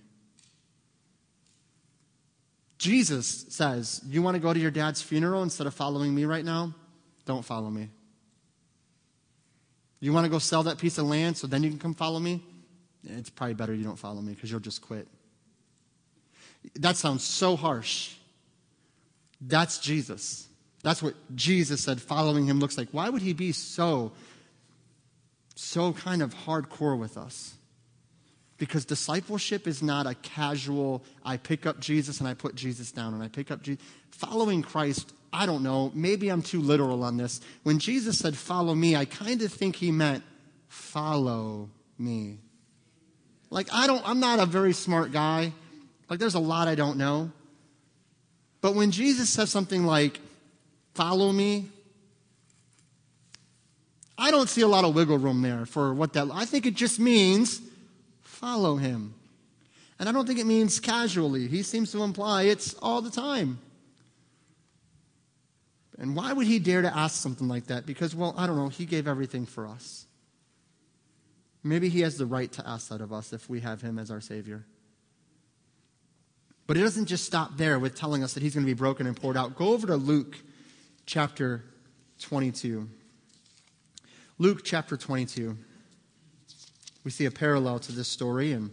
Jesus 2.78 3.46
says, 3.48 4.02
You 4.06 4.22
want 4.22 4.36
to 4.36 4.42
go 4.42 4.54
to 4.54 4.60
your 4.60 4.70
dad's 4.70 5.02
funeral 5.02 5.44
instead 5.44 5.66
of 5.66 5.74
following 5.74 6.14
me 6.14 6.26
right 6.26 6.44
now? 6.44 6.74
Don't 7.26 7.46
follow 7.46 7.70
me. 7.70 7.90
You 10.02 10.12
want 10.12 10.26
to 10.26 10.30
go 10.30 10.40
sell 10.40 10.64
that 10.64 10.78
piece 10.78 10.98
of 10.98 11.06
land 11.06 11.38
so 11.38 11.48
then 11.48 11.64
you 11.64 11.70
can 11.70 11.80
come 11.80 11.94
follow 11.94 12.20
me? 12.20 12.44
It's 13.06 13.30
probably 13.30 13.54
better 13.54 13.74
you 13.74 13.86
don't 13.86 14.00
follow 14.00 14.22
me 14.22 14.34
because 14.34 14.52
you'll 14.52 14.60
just 14.60 14.82
quit. 14.82 15.08
That 16.76 16.98
sounds 16.98 17.24
so 17.24 17.56
harsh. 17.56 18.14
That's 19.40 19.80
Jesus. 19.80 20.50
That's 20.84 21.04
what 21.04 21.14
Jesus 21.36 21.82
said 21.82 22.02
following 22.02 22.46
him 22.46 22.60
looks 22.60 22.78
like. 22.78 22.90
Why 22.92 23.10
would 23.10 23.22
he 23.22 23.34
be 23.34 23.52
so, 23.52 24.12
so 25.56 25.94
kind 25.94 26.22
of 26.22 26.34
hardcore 26.34 26.98
with 26.98 27.18
us? 27.18 27.54
Because 28.58 28.86
discipleship 28.86 29.68
is 29.68 29.82
not 29.82 30.06
a 30.06 30.14
casual, 30.16 31.04
I 31.26 31.38
pick 31.38 31.66
up 31.66 31.80
Jesus 31.80 32.20
and 32.20 32.28
I 32.28 32.36
put 32.36 32.56
Jesus 32.56 32.92
down 32.92 33.14
and 33.14 33.24
I 33.24 33.28
pick 33.28 33.50
up 33.50 33.64
Jesus. 33.64 33.84
Following 34.12 34.62
Christ, 34.62 35.14
I 35.34 35.46
don't 35.46 35.64
know, 35.64 35.92
maybe 35.96 36.30
I'm 36.30 36.42
too 36.42 36.62
literal 36.62 37.04
on 37.04 37.18
this. 37.18 37.42
When 37.64 37.80
Jesus 37.80 38.20
said, 38.20 38.36
follow 38.36 38.76
me, 38.76 38.96
I 38.96 39.06
kind 39.06 39.42
of 39.42 39.52
think 39.52 39.76
he 39.76 39.92
meant, 39.92 40.24
follow 40.68 41.70
me. 41.98 42.38
Like, 43.50 43.68
I 43.74 43.88
don't, 43.88 44.08
I'm 44.08 44.20
not 44.20 44.40
a 44.40 44.46
very 44.46 44.74
smart 44.74 45.12
guy. 45.12 45.54
Like, 46.10 46.20
there's 46.20 46.36
a 46.36 46.40
lot 46.40 46.68
I 46.68 46.76
don't 46.76 46.98
know. 46.98 47.32
But 48.62 48.76
when 48.76 48.92
Jesus 48.92 49.30
says 49.30 49.50
something 49.50 49.86
like, 49.86 50.20
follow 50.94 51.32
me. 51.32 51.70
I 54.18 54.30
don't 54.30 54.48
see 54.48 54.62
a 54.62 54.68
lot 54.68 54.86
of 54.86 54.94
wiggle 54.94 55.18
room 55.18 55.42
there 55.42 55.66
for 55.66 55.94
what 55.94 56.14
that 56.14 56.30
I 56.32 56.46
think 56.46 56.66
it 56.66 56.76
just 56.76 57.00
means 57.00 57.62
follow 58.22 58.76
him. 58.76 59.16
And 60.00 60.10
I 60.10 60.12
don't 60.12 60.26
think 60.26 60.40
it 60.40 60.46
means 60.46 60.80
casually. 60.80 61.48
He 61.48 61.64
seems 61.64 61.92
to 61.92 62.04
imply 62.04 62.44
it's 62.44 62.74
all 62.76 63.02
the 63.02 63.12
time. 63.12 63.60
And 66.00 66.16
why 66.16 66.34
would 66.34 66.48
he 66.48 66.58
dare 66.58 66.82
to 66.82 66.96
ask 66.96 67.22
something 67.22 67.48
like 67.48 67.68
that? 67.68 67.86
Because, 67.86 68.16
well, 68.16 68.34
I 68.36 68.48
don't 68.48 68.58
know, 68.58 68.70
he 68.70 68.86
gave 68.86 69.08
everything 69.08 69.46
for 69.46 69.68
us. 69.68 70.08
Maybe 71.64 71.90
he 71.90 72.02
has 72.02 72.18
the 72.18 72.26
right 72.26 72.52
to 72.54 72.68
ask 72.68 72.90
that 72.90 73.02
of 73.02 73.14
us 73.14 73.34
if 73.34 73.48
we 73.48 73.60
have 73.60 73.82
him 73.82 74.00
as 74.00 74.10
our 74.10 74.22
Savior. 74.22 74.66
But 76.66 76.78
it 76.78 76.82
doesn't 76.82 77.06
just 77.06 77.26
stop 77.26 77.58
there 77.58 77.78
with 77.78 77.96
telling 77.96 78.24
us 78.24 78.34
that 78.34 78.42
he's 78.42 78.56
going 78.56 78.66
to 78.66 78.72
be 78.72 78.78
broken 78.78 79.06
and 79.06 79.16
poured 79.16 79.38
out. 79.38 79.56
Go 79.56 79.74
over 79.74 79.86
to 79.88 79.96
Luke 79.96 80.36
chapter 81.12 81.62
22. 82.22 82.88
Luke 84.38 84.62
chapter 84.64 84.96
22. 84.96 85.58
We 87.04 87.12
see 87.12 87.26
a 87.26 87.32
parallel 87.32 87.80
to 87.80 87.92
this 87.92 88.08
story, 88.08 88.54
and 88.54 88.72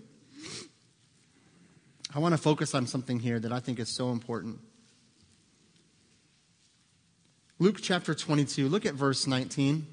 I 2.15 2.21
want 2.21 2.35
to 2.35 2.39
focus 2.39 2.77
on 2.77 2.87
something 2.87 3.19
here 3.19 3.41
that 3.41 3.51
I 3.51 3.59
think 3.59 3.81
is 3.81 3.89
so 3.89 4.11
important. 4.11 4.61
Luke 7.59 7.79
chapter 7.83 8.15
22, 8.15 8.69
look 8.69 8.87
at 8.87 8.95
verse 8.95 9.27
19. 9.27 9.85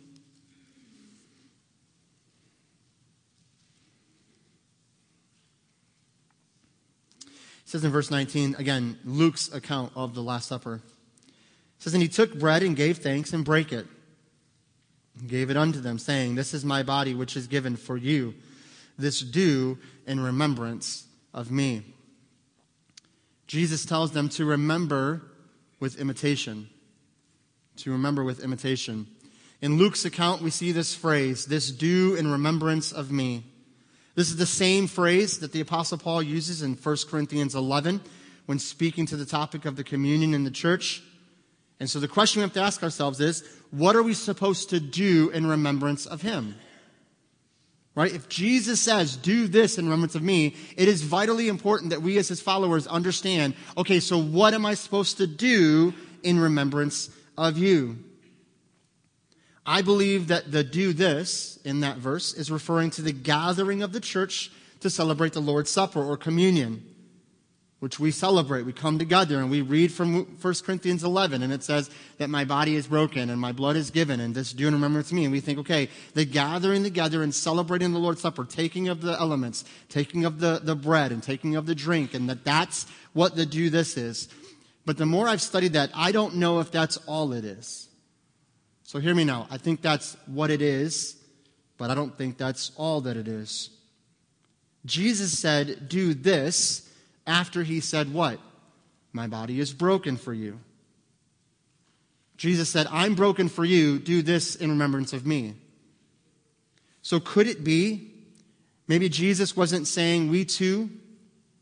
It 7.22 7.28
says 7.66 7.84
in 7.84 7.90
verse 7.90 8.12
19, 8.12 8.58
again, 8.60 9.00
Luke's 9.04 9.52
account 9.52 9.94
of 9.96 10.14
the 10.14 10.22
Last 10.22 10.48
Supper 10.48 10.84
says, 11.86 11.94
And 11.94 12.02
he 12.02 12.10
took 12.10 12.34
bread 12.34 12.64
and 12.64 12.76
gave 12.76 12.98
thanks 12.98 13.32
and 13.32 13.46
brake 13.46 13.72
it, 13.72 13.86
and 15.20 15.30
gave 15.30 15.52
it 15.52 15.58
unto 15.58 15.80
them, 15.80 16.00
saying, 16.00 16.34
This 16.34 16.52
is 16.52 16.66
my 16.66 16.82
body 16.82 17.14
which 17.14 17.38
is 17.38 17.46
given 17.46 17.76
for 17.76 17.96
you. 17.96 18.34
This 18.98 19.22
do 19.22 19.78
in 20.08 20.20
remembrance 20.20 21.06
of 21.32 21.52
me. 21.52 21.84
Jesus 23.46 23.86
tells 23.86 24.12
them 24.12 24.30
to 24.30 24.46
remember 24.46 25.22
with 25.80 26.00
imitation. 26.00 26.70
To 27.78 27.92
remember 27.92 28.24
with 28.24 28.44
imitation. 28.44 29.06
In 29.62 29.78
Luke's 29.78 30.06
account, 30.06 30.42
we 30.42 30.50
see 30.50 30.72
this 30.72 30.96
phrase, 30.96 31.46
this 31.46 31.70
do 31.70 32.16
in 32.16 32.32
remembrance 32.32 32.92
of 32.92 33.12
me. 33.12 33.44
This 34.16 34.32
is 34.32 34.38
the 34.38 34.48
same 34.48 34.88
phrase 34.88 35.38
that 35.40 35.52
the 35.52 35.62
Apostle 35.62 36.00
Paul 36.00 36.24
uses 36.24 36.64
in 36.64 36.74
1 36.74 36.98
Corinthians 37.08 37.54
11 37.54 38.02
when 38.48 38.58
speaking 38.58 39.06
to 39.06 39.18
the 39.18 39.26
topic 39.26 39.66
of 39.66 39.76
the 39.76 39.84
communion 39.84 40.34
in 40.34 40.46
the 40.46 40.52
church. 40.52 41.04
And 41.80 41.90
so 41.90 42.00
the 42.00 42.08
question 42.08 42.40
we 42.40 42.44
have 42.44 42.54
to 42.54 42.62
ask 42.62 42.82
ourselves 42.84 43.20
is 43.20 43.44
what 43.72 43.96
are 43.96 44.04
we 44.04 44.14
supposed 44.14 44.70
to 44.70 44.80
do 44.80 45.30
in 45.32 45.46
remembrance 45.46 46.06
of 46.06 46.22
him? 46.22 46.56
Right? 47.96 48.14
If 48.14 48.28
Jesus 48.28 48.82
says, 48.82 49.16
do 49.16 49.48
this 49.48 49.78
in 49.78 49.86
remembrance 49.86 50.16
of 50.16 50.22
me, 50.22 50.56
it 50.76 50.88
is 50.88 51.02
vitally 51.02 51.48
important 51.48 51.92
that 51.92 52.02
we 52.02 52.18
as 52.18 52.28
his 52.28 52.42
followers 52.42 52.88
understand, 52.88 53.56
okay, 53.78 54.02
so 54.02 54.18
what 54.18 54.54
am 54.54 54.66
I 54.66 54.74
supposed 54.74 55.18
to 55.18 55.28
do 55.28 55.94
in 56.22 56.40
remembrance 56.40 57.10
of 57.38 57.58
you? 57.58 57.98
I 59.66 59.82
believe 59.82 60.28
that 60.28 60.52
the 60.52 60.64
do 60.64 60.94
this 60.94 61.58
in 61.64 61.80
that 61.80 61.98
verse 61.98 62.34
is 62.34 62.52
referring 62.52 62.92
to 62.92 63.02
the 63.02 63.14
gathering 63.14 63.82
of 63.82 63.94
the 63.94 64.02
church 64.02 64.52
to 64.82 64.90
celebrate 64.90 65.34
the 65.34 65.42
Lord's 65.42 65.72
Supper 65.72 66.04
or 66.04 66.18
communion 66.18 66.95
which 67.80 68.00
we 68.00 68.10
celebrate. 68.10 68.64
We 68.64 68.74
come 68.74 68.98
together 68.98 69.40
and 69.40 69.52
we 69.52 69.62
read 69.62 69.92
from 69.92 70.26
1 70.42 70.54
Corinthians 70.64 71.04
11, 71.04 71.44
and 71.44 71.52
it 71.52 71.64
says 71.64 71.90
that 72.18 72.30
my 72.30 72.46
body 72.46 72.76
is 72.76 72.88
broken 72.88 73.30
and 73.30 73.40
my 73.40 73.52
blood 73.52 73.76
is 73.76 73.92
given, 73.92 74.20
and 74.20 74.34
this 74.34 74.54
do 74.54 74.68
in 74.68 74.74
remembrance 74.74 75.12
of 75.12 75.18
me. 75.18 75.26
And 75.26 75.32
we 75.32 75.42
think, 75.42 75.60
okay, 75.60 75.90
the 76.14 76.26
gathering 76.26 76.84
together 76.84 77.22
and 77.22 77.36
celebrating 77.36 77.92
the 77.92 78.00
Lord's 78.00 78.22
Supper, 78.22 78.46
taking 78.46 78.88
of 78.88 79.02
the 79.02 79.20
elements, 79.20 79.66
taking 79.90 80.24
of 80.26 80.40
the, 80.40 80.60
the 80.64 80.76
bread, 80.76 81.12
and 81.12 81.22
taking 81.22 81.56
of 81.56 81.66
the 81.66 81.76
drink, 81.76 82.14
and 82.14 82.30
that 82.30 82.46
that's 82.46 82.88
what 83.14 83.36
the 83.36 83.46
do 83.46 83.70
this 83.70 83.98
is. 83.98 84.30
But 84.86 84.98
the 84.98 85.06
more 85.06 85.28
I've 85.28 85.42
studied 85.42 85.74
that, 85.74 85.90
I 85.94 86.12
don't 86.12 86.36
know 86.36 86.60
if 86.60 86.72
that's 86.72 86.98
all 87.08 87.34
it 87.34 87.44
is. 87.44 87.90
So 88.84 89.00
hear 89.00 89.16
me 89.16 89.24
now. 89.26 89.48
I 89.50 89.58
think 89.58 89.82
that's 89.82 90.16
what 90.28 90.52
it 90.52 90.62
is, 90.62 91.18
but 91.78 91.90
I 91.90 91.96
don't 91.96 92.16
think 92.18 92.38
that's 92.38 92.72
all 92.78 93.02
that 93.02 93.18
it 93.18 93.28
is. 93.28 93.72
Jesus 94.86 95.38
said, 95.38 95.90
do 95.90 96.14
this 96.14 96.85
after 97.28 97.64
he 97.64 97.80
said, 97.80 98.14
What? 98.14 98.40
My 99.12 99.28
body 99.28 99.60
is 99.60 99.74
broken 99.74 100.18
for 100.18 100.34
you. 100.34 100.60
Jesus 102.38 102.70
said, 102.70 102.88
I'm 102.92 103.16
broken 103.16 103.48
for 103.48 103.64
you. 103.64 103.98
Do 103.98 104.22
this 104.22 104.56
in 104.56 104.70
remembrance 104.70 105.14
of 105.14 105.26
me. 105.26 105.56
So 107.02 107.20
could 107.20 107.48
it 107.48 107.64
be 107.64 108.12
maybe 108.88 109.08
Jesus 109.10 109.56
wasn't 109.56 109.88
saying 109.88 110.30
we 110.30 110.44
too 110.44 110.90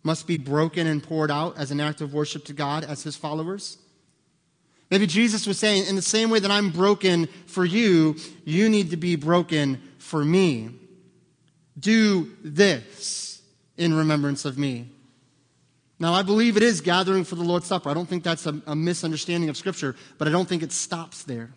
must 0.02 0.26
be 0.26 0.38
broken 0.38 0.88
and 0.88 1.04
poured 1.04 1.30
out 1.30 1.58
as 1.58 1.70
an 1.70 1.80
act 1.80 2.02
of 2.02 2.14
worship 2.14 2.44
to 2.46 2.54
God 2.54 2.84
as 2.84 3.04
his 3.04 3.16
followers? 3.16 3.78
Maybe 4.90 5.08
Jesus 5.08 5.48
was 5.48 5.58
saying, 5.58 5.88
in 5.88 5.96
the 5.96 6.02
same 6.02 6.30
way 6.30 6.40
that 6.40 6.52
I'm 6.52 6.70
broken 6.70 7.28
for 7.46 7.66
you, 7.66 8.16
you 8.46 8.70
need 8.70 8.92
to 8.92 8.98
be 8.98 9.16
broken 9.16 9.82
for 9.98 10.24
me. 10.24 10.70
Do 11.80 12.32
this 12.44 13.42
in 13.78 13.94
remembrance 13.94 14.46
of 14.46 14.58
me. 14.58 14.90
Now, 16.00 16.14
I 16.14 16.24
believe 16.24 16.58
it 16.58 16.64
is 16.64 16.82
gathering 16.82 17.24
for 17.24 17.36
the 17.36 17.44
Lord's 17.44 17.68
Supper. 17.68 17.90
I 17.90 17.94
don't 17.94 18.08
think 18.08 18.24
that's 18.24 18.46
a, 18.46 18.62
a, 18.66 18.76
misunderstanding 18.76 19.50
of 19.50 19.58
Scripture, 19.58 19.96
but 20.18 20.28
I 20.28 20.32
don't 20.32 20.48
think 20.48 20.64
it 20.64 20.72
stops 20.72 21.24
there. 21.24 21.52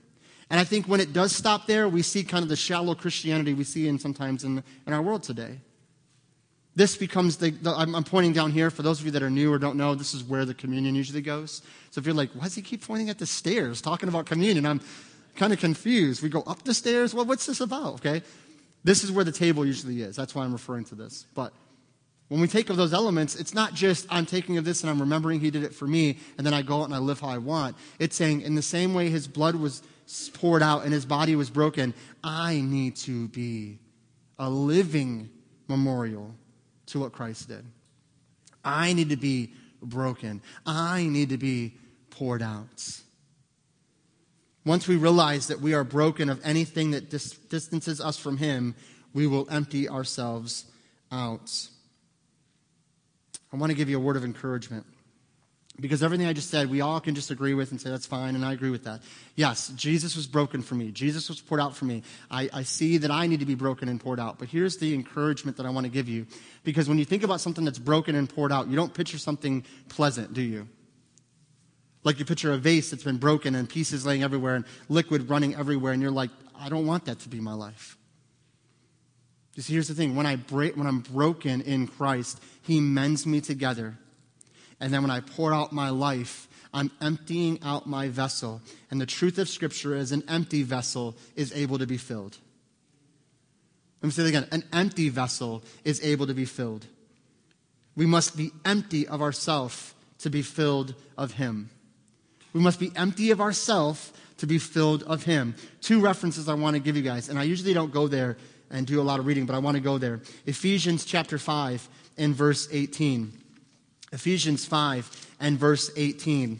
And 0.51 0.61
I 0.61 0.65
think 0.65 0.87
when 0.87 1.01
it 1.01 1.13
does 1.13 1.35
stop 1.35 1.67
there, 1.67 1.89
we 1.89 2.03
see 2.03 2.23
kind 2.23 2.43
of 2.43 2.49
the 2.49 2.57
shallow 2.57 2.95
Christianity 2.95 3.55
we 3.55 3.65
see 3.65 3.89
in 3.89 3.99
sometimes 3.99 4.45
in, 4.45 4.63
in 4.87 4.93
our 4.93 5.03
world 5.03 5.23
today. 5.23 5.59
This 6.77 6.95
becomes 6.97 7.39
the, 7.39 7.51
the 7.51 7.71
I'm, 7.75 7.95
I'm, 7.95 8.05
pointing 8.05 8.35
down 8.35 8.53
here 8.53 8.71
for 8.71 8.83
those 8.83 9.01
of 9.01 9.07
you 9.07 9.13
that 9.13 9.23
are 9.23 9.31
new 9.31 9.51
or 9.51 9.59
don't 9.59 9.77
know, 9.77 9.95
this 9.95 10.13
is 10.13 10.23
where 10.23 10.45
the 10.45 10.53
communion 10.53 10.95
usually 10.95 11.23
goes. 11.23 11.63
So 11.91 11.99
if 11.99 12.07
you're 12.07 12.15
like, 12.15 12.31
why 12.33 12.45
does 12.45 12.55
he 12.55 12.61
keep 12.61 12.87
pointing 12.87 13.09
at 13.09 13.19
the 13.19 13.25
stairs 13.25 13.81
talking 13.81 14.11
about 14.11 14.27
communion? 14.27 14.67
I'm 14.67 14.83
kind 15.37 15.55
of 15.55 15.59
confused. 15.59 16.23
We 16.23 16.29
go 16.29 16.43
up 16.43 16.65
the 16.65 16.75
stairs? 16.75 17.15
Well, 17.15 17.25
what's 17.25 17.47
this 17.47 17.63
about? 17.63 17.95
Okay. 17.95 18.23
This 18.85 19.03
is 19.03 19.11
where 19.11 19.25
the 19.25 19.33
table 19.33 19.65
usually 19.65 20.03
is. 20.03 20.17
That's 20.17 20.35
why 20.35 20.45
I'm 20.45 20.53
referring 20.53 20.85
to 20.85 20.95
this. 20.95 21.25
But 21.35 21.53
when 22.29 22.41
we 22.41 22.49
take 22.49 22.71
of 22.71 22.77
those 22.77 22.93
elements, 22.93 23.37
it's 23.37 23.55
not 23.55 23.75
just 23.75 24.07
I'm 24.11 24.27
taking 24.27 24.59
of 24.59 24.65
this 24.65 24.83
and 24.83 24.91
I'm 24.91 25.01
remembering 25.01 25.41
he 25.41 25.51
did 25.51 25.63
it 25.63 25.75
for 25.75 25.87
me, 25.87 26.19
and 26.37 26.47
then 26.47 26.55
I 26.55 26.63
go 26.63 26.81
out 26.81 26.85
and 26.85 26.95
I 26.95 26.99
live 26.99 27.21
how 27.21 27.29
I 27.29 27.39
want. 27.39 27.77
It's 27.99 28.17
saying, 28.17 28.41
in 28.41 28.55
the 28.55 28.63
same 28.63 28.95
way 28.95 29.11
his 29.11 29.29
blood 29.29 29.55
was 29.55 29.83
poured 30.35 30.63
out 30.63 30.85
and 30.85 30.93
his 30.93 31.07
body 31.07 31.37
was 31.37 31.51
broken, 31.51 31.95
I 32.25 32.61
need 32.61 32.97
to 32.97 33.29
be 33.29 33.79
a 34.39 34.51
living 34.51 35.31
memorial 35.69 36.35
to 36.87 37.01
what 37.01 37.13
Christ 37.13 37.49
did. 37.49 37.65
I 38.65 38.93
need 38.93 39.11
to 39.11 39.17
be 39.17 39.53
broken. 39.81 40.43
I 40.65 41.07
need 41.07 41.29
to 41.31 41.39
be 41.39 41.75
poured 42.11 42.43
out. 42.43 43.01
Once 44.65 44.89
we 44.89 44.97
realize 44.97 45.47
that 45.47 45.61
we 45.61 45.75
are 45.75 45.85
broken 45.85 46.29
of 46.29 46.41
anything 46.45 46.91
that 46.91 47.09
dis- 47.09 47.31
distances 47.31 48.01
us 48.01 48.19
from 48.19 48.37
Him, 48.39 48.75
we 49.15 49.29
will 49.29 49.47
empty 49.49 49.89
ourselves 49.89 50.65
out. 51.13 51.69
I 53.57 53.59
want 53.59 53.71
to 53.71 53.77
give 53.77 53.89
you 53.89 53.97
a 53.97 54.01
word 54.01 54.17
of 54.17 54.25
encouragement. 54.25 54.85
Because 55.81 56.03
everything 56.03 56.27
I 56.27 56.35
just 56.35 56.51
said, 56.51 56.69
we 56.69 56.83
all 56.83 57.01
can 57.01 57.15
just 57.15 57.31
agree 57.31 57.55
with 57.55 57.71
and 57.71 57.81
say, 57.81 57.89
that's 57.89 58.05
fine, 58.05 58.35
and 58.35 58.45
I 58.45 58.53
agree 58.53 58.69
with 58.69 58.85
that. 58.85 59.01
Yes, 59.35 59.69
Jesus 59.69 60.15
was 60.15 60.27
broken 60.27 60.61
for 60.61 60.75
me. 60.75 60.91
Jesus 60.91 61.31
was 61.31 61.41
poured 61.41 61.63
out 61.63 61.75
for 61.75 61.87
me. 61.87 62.03
I, 62.31 62.51
I 62.53 62.63
see 62.65 62.99
that 62.99 63.11
I 63.11 63.27
need 63.27 63.41
to 63.41 63.47
be 63.47 63.55
broken 63.55 63.89
and 63.89 63.99
poured 63.99 64.21
out. 64.21 64.39
But 64.39 64.49
here's 64.49 64.77
the 64.77 64.93
encouragement 64.93 65.57
that 65.57 65.65
I 65.65 65.71
want 65.71 65.85
to 65.85 65.91
give 65.91 66.07
you. 66.07 66.27
Because 66.65 66.87
when 66.87 66.99
you 66.99 67.07
think 67.07 67.23
about 67.23 67.41
something 67.41 67.65
that's 67.65 67.79
broken 67.79 68.15
and 68.15 68.29
poured 68.29 68.53
out, 68.53 68.69
you 68.69 68.77
don't 68.77 68.93
picture 68.93 69.17
something 69.17 69.65
pleasant, 69.89 70.35
do 70.35 70.43
you? 70.43 70.69
Like 72.05 72.19
you 72.19 72.27
picture 72.27 72.53
a 72.53 72.59
vase 72.59 72.91
that's 72.91 73.05
been 73.05 73.17
broken 73.17 73.55
and 73.55 73.67
pieces 73.67 74.05
laying 74.05 74.23
everywhere 74.23 74.57
and 74.57 74.67
liquid 74.91 75.31
running 75.31 75.55
everywhere, 75.55 75.95
and 75.95 76.03
you're 76.03 76.11
like, 76.11 76.31
I 76.59 76.69
don't 76.69 76.87
want 76.87 77.07
that 77.07 77.21
to 77.21 77.31
be 77.31 77.41
my 77.41 77.55
life. 77.55 77.97
See, 79.59 79.73
here's 79.73 79.89
the 79.89 79.95
thing 79.95 80.15
when, 80.15 80.27
I 80.27 80.37
break, 80.37 80.77
when 80.77 80.87
I'm 80.87 81.01
broken 81.01 81.63
in 81.63 81.87
Christ, 81.87 82.41
He 82.63 82.81
mends 82.81 83.27
me 83.27 83.41
together. 83.41 83.97
And 84.81 84.93
then 84.93 85.03
when 85.03 85.11
I 85.11 85.21
pour 85.21 85.55
out 85.55 85.73
my 85.73 85.89
life, 85.89 86.49
I'm 86.75 86.91
emptying 87.01 87.59
out 87.63 87.87
my 87.87 88.09
vessel. 88.09 88.61
And 88.91 89.01
the 89.01 89.07
truth 89.07 89.39
of 89.39 89.49
Scripture 89.49 89.95
is 89.95 90.13
an 90.13 90.23
empty 90.29 90.63
vessel 90.63 91.17
is 91.35 91.53
able 91.55 91.79
to 91.79 91.87
be 91.87 91.97
filled. 91.97 92.37
Let 94.03 94.09
me 94.09 94.11
say 94.11 94.23
that 94.25 94.29
again 94.29 94.49
an 94.53 94.65
empty 94.75 95.09
vessel 95.09 95.65
is 95.85 96.05
able 96.05 96.27
to 96.27 96.35
be 96.35 96.45
filled. 96.45 96.85
We 97.97 98.05
must 98.05 98.37
be 98.37 98.51
empty 98.65 99.09
of 99.09 99.23
ourself 99.23 99.95
to 100.19 100.29
be 100.29 100.43
filled 100.43 100.95
of 101.17 101.33
Him. 101.33 101.71
We 102.53 102.61
must 102.61 102.79
be 102.79 102.93
empty 102.95 103.31
of 103.31 103.41
ourself 103.41 104.13
to 104.37 104.47
be 104.47 104.59
filled 104.59 105.03
of 105.05 105.23
Him. 105.23 105.55
Two 105.81 106.01
references 106.01 106.47
I 106.47 106.55
want 106.55 106.75
to 106.75 106.81
give 106.81 106.95
you 106.95 107.03
guys, 107.03 107.31
and 107.31 107.39
I 107.39 107.45
usually 107.45 107.73
don't 107.73 107.91
go 107.91 108.07
there 108.07 108.37
and 108.71 108.87
do 108.87 109.01
a 109.01 109.03
lot 109.03 109.19
of 109.19 109.27
reading, 109.27 109.47
but 109.47 109.55
I 109.55 109.59
want 109.59 109.77
to 109.77 109.83
go 109.83 109.99
there. 109.99 110.21
Ephesians 110.47 111.05
chapter 111.05 111.39
5 111.39 111.89
and 112.19 112.35
verse 112.35 112.69
18. 112.73 113.33
Ephesians 114.13 114.65
5 114.65 115.35
and 115.41 115.59
verse 115.59 115.91
18. 115.97 116.59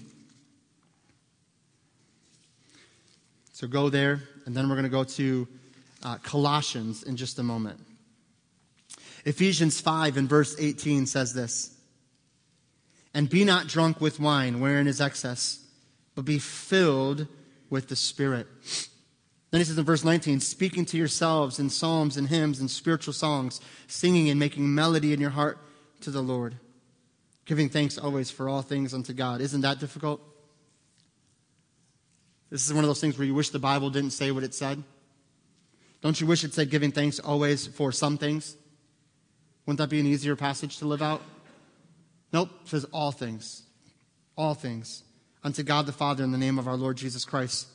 So 3.53 3.67
go 3.67 3.89
there, 3.89 4.21
and 4.45 4.55
then 4.55 4.69
we're 4.69 4.75
going 4.75 4.85
to 4.85 4.91
go 4.91 5.05
to 5.05 5.49
uh, 6.03 6.19
Colossians 6.19 7.03
in 7.03 7.17
just 7.17 7.39
a 7.39 7.43
moment. 7.43 7.81
Ephesians 9.25 9.81
5 9.81 10.19
and 10.19 10.29
verse 10.29 10.55
18 10.59 11.07
says 11.07 11.33
this 11.33 11.75
And 13.15 13.29
be 13.29 13.45
not 13.45 13.67
drunk 13.67 14.01
with 14.01 14.21
wine, 14.21 14.61
wherein 14.61 14.87
is 14.87 15.01
excess, 15.01 15.65
but 16.15 16.25
be 16.25 16.39
filled 16.39 17.27
with 17.71 17.89
the 17.89 17.97
Spirit 17.97 18.47
then 19.51 19.61
he 19.61 19.65
says 19.65 19.79
in 19.79 19.85
verse 19.85 20.05
19, 20.05 20.41
speaking 20.41 20.85
to 20.87 20.97
yourselves 20.97 21.59
in 21.59 21.71
psalms 21.71 22.17
and 22.17 22.29
hymns 22.29 22.61
and 22.61 22.71
spiritual 22.71 23.15
songs, 23.15 23.61
singing 23.87 24.29
and 24.29 24.41
making 24.41 24.75
melody 24.75 25.13
in 25.13 25.21
your 25.21 25.31
heart 25.31 25.59
to 26.01 26.11
the 26.11 26.21
Lord, 26.21 26.57
giving 27.45 27.69
thanks 27.69 27.97
always 27.97 28.31
for 28.31 28.49
all 28.49 28.63
things 28.63 28.93
unto 28.93 29.13
God. 29.13 29.41
Isn't 29.41 29.61
that 29.61 29.79
difficult? 29.79 30.21
This 32.51 32.67
is 32.67 32.75
one 32.75 32.85
of 32.85 32.89
those 32.89 33.01
things 33.01 33.19
where 33.19 33.27
you 33.27 33.35
wish 33.35 33.51
the 33.51 33.59
Bible 33.59 33.91
didn't 33.91 34.11
say 34.11 34.31
what 34.31 34.43
it 34.43 34.55
said. 34.55 34.83
Don't 36.01 36.21
you 36.21 36.27
wish 36.27 36.45
it 36.45 36.55
said 36.55 36.71
giving 36.71 36.93
thanks 36.93 37.19
always 37.19 37.67
for 37.67 37.93
some 37.93 38.19
things? 38.19 38.57
Wouldn't 39.65 39.79
that 39.79 39.91
be 39.91 40.01
an 40.01 40.07
easier 40.07 40.37
passage 40.37 40.79
to 40.79 40.87
live 40.87 41.03
out? 41.03 41.23
Nope, 42.33 42.51
it 42.63 42.69
says 42.69 42.85
all 42.93 43.13
things. 43.13 43.63
All 44.37 44.55
things. 44.55 45.03
Unto 45.43 45.63
God 45.63 45.87
the 45.87 45.93
Father 45.93 46.23
in 46.23 46.33
the 46.33 46.39
name 46.39 46.59
of 46.59 46.69
our 46.69 46.77
Lord 46.77 46.97
Jesus 46.97 47.25
Christ. 47.25 47.69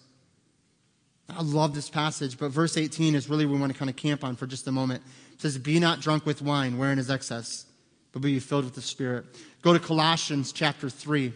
I 1.37 1.41
love 1.41 1.73
this 1.73 1.89
passage, 1.89 2.37
but 2.37 2.51
verse 2.51 2.77
18 2.77 3.15
is 3.15 3.29
really 3.29 3.45
what 3.45 3.53
we 3.53 3.59
want 3.59 3.71
to 3.73 3.77
kind 3.77 3.89
of 3.89 3.95
camp 3.95 4.23
on 4.23 4.35
for 4.35 4.47
just 4.47 4.67
a 4.67 4.71
moment. 4.71 5.03
It 5.33 5.41
says, 5.41 5.57
Be 5.57 5.79
not 5.79 6.01
drunk 6.01 6.25
with 6.25 6.41
wine, 6.41 6.77
wherein 6.77 6.99
is 6.99 7.09
excess, 7.09 7.65
but 8.11 8.21
be 8.21 8.39
filled 8.39 8.65
with 8.65 8.75
the 8.75 8.81
Spirit. 8.81 9.25
Go 9.61 9.73
to 9.73 9.79
Colossians 9.79 10.51
chapter 10.51 10.89
3. 10.89 11.33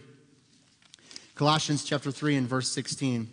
Colossians 1.34 1.84
chapter 1.84 2.10
3 2.10 2.36
and 2.36 2.48
verse 2.48 2.70
16. 2.70 3.28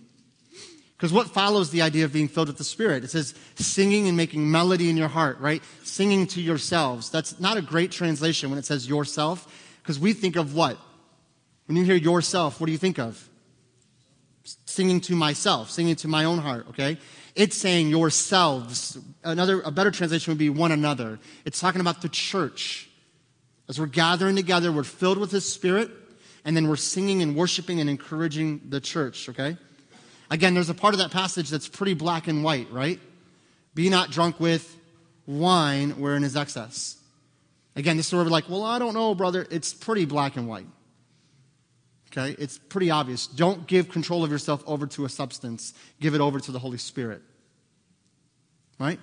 Because 0.98 1.12
what 1.12 1.28
follows 1.28 1.70
the 1.70 1.82
idea 1.82 2.06
of 2.06 2.14
being 2.14 2.28
filled 2.28 2.48
with 2.48 2.58
the 2.58 2.64
Spirit? 2.64 3.04
It 3.04 3.10
says 3.10 3.34
singing 3.56 4.08
and 4.08 4.16
making 4.16 4.50
melody 4.50 4.90
in 4.90 4.98
your 4.98 5.10
heart, 5.10 5.40
right? 5.40 5.62
Singing 5.84 6.28
to 6.28 6.42
yourselves. 6.42 7.10
That's 7.10 7.40
not 7.40 7.58
a 7.58 7.62
great 7.62 7.92
translation 7.92 8.50
when 8.50 8.60
it 8.60 8.66
says 8.66 8.88
yourself, 8.88 9.76
because 9.82 10.00
we 10.00 10.14
think 10.14 10.36
of 10.36 10.56
what? 10.56 10.78
When 11.66 11.78
you 11.78 11.84
hear 11.84 11.96
yourself, 11.96 12.60
what 12.60 12.68
do 12.68 12.72
you 12.72 12.78
think 12.78 13.00
of? 13.00 13.30
Singing 14.74 15.00
to 15.02 15.16
myself, 15.16 15.70
singing 15.70 15.96
to 15.98 16.08
my 16.08 16.26
own 16.26 16.40
heart, 16.40 16.68
okay? 16.70 16.98
It's 17.36 17.58
saying 17.58 17.90
yourselves. 17.90 18.98
Another, 19.24 19.62
a 19.62 19.72
better 19.72 19.92
translation 19.92 20.32
would 20.32 20.38
be 20.38 20.50
one 20.50 20.72
another. 20.72 21.20
It's 21.46 21.60
talking 21.60 21.82
about 21.82 22.02
the 22.02 22.10
church. 22.10 22.90
As 23.70 23.80
we're 23.80 23.88
gathering 23.88 24.36
together, 24.36 24.72
we're 24.72 24.84
filled 24.84 25.18
with 25.18 25.32
His 25.32 25.52
Spirit, 25.52 25.90
and 26.46 26.56
then 26.56 26.68
we're 26.68 26.76
singing 26.76 27.22
and 27.22 27.36
worshiping 27.36 27.80
and 27.80 27.90
encouraging 27.90 28.62
the 28.70 28.82
church, 28.82 29.30
okay? 29.30 29.58
Again, 30.30 30.54
there's 30.54 30.70
a 30.70 30.74
part 30.74 30.94
of 30.94 31.00
that 31.00 31.12
passage 31.12 31.50
that's 31.50 31.68
pretty 31.68 31.94
black 31.94 32.28
and 32.28 32.44
white, 32.44 32.72
right? 32.72 33.00
Be 33.76 33.90
not 33.90 34.12
drunk 34.12 34.40
with 34.40 34.78
wine 35.26 35.92
wherein 35.92 36.24
is 36.24 36.36
excess. 36.36 36.98
Again, 37.76 37.98
this 37.98 38.08
is 38.08 38.14
where 38.14 38.24
we're 38.24 38.30
like, 38.30 38.50
well, 38.50 38.64
I 38.64 38.80
don't 38.80 38.94
know, 38.94 39.16
brother. 39.16 39.48
It's 39.50 39.74
pretty 39.74 40.06
black 40.06 40.36
and 40.36 40.48
white. 40.48 40.68
Okay? 42.16 42.36
It's 42.38 42.60
pretty 42.60 42.92
obvious. 42.92 43.26
Don't 43.26 43.66
give 43.66 43.90
control 43.90 44.24
of 44.24 44.32
yourself 44.32 44.64
over 44.68 44.86
to 44.88 45.06
a 45.06 45.10
substance, 45.10 45.74
give 46.00 46.14
it 46.14 46.22
over 46.22 46.40
to 46.40 46.52
the 46.52 46.60
Holy 46.60 46.78
Spirit. 46.78 47.22
Right? 48.80 49.00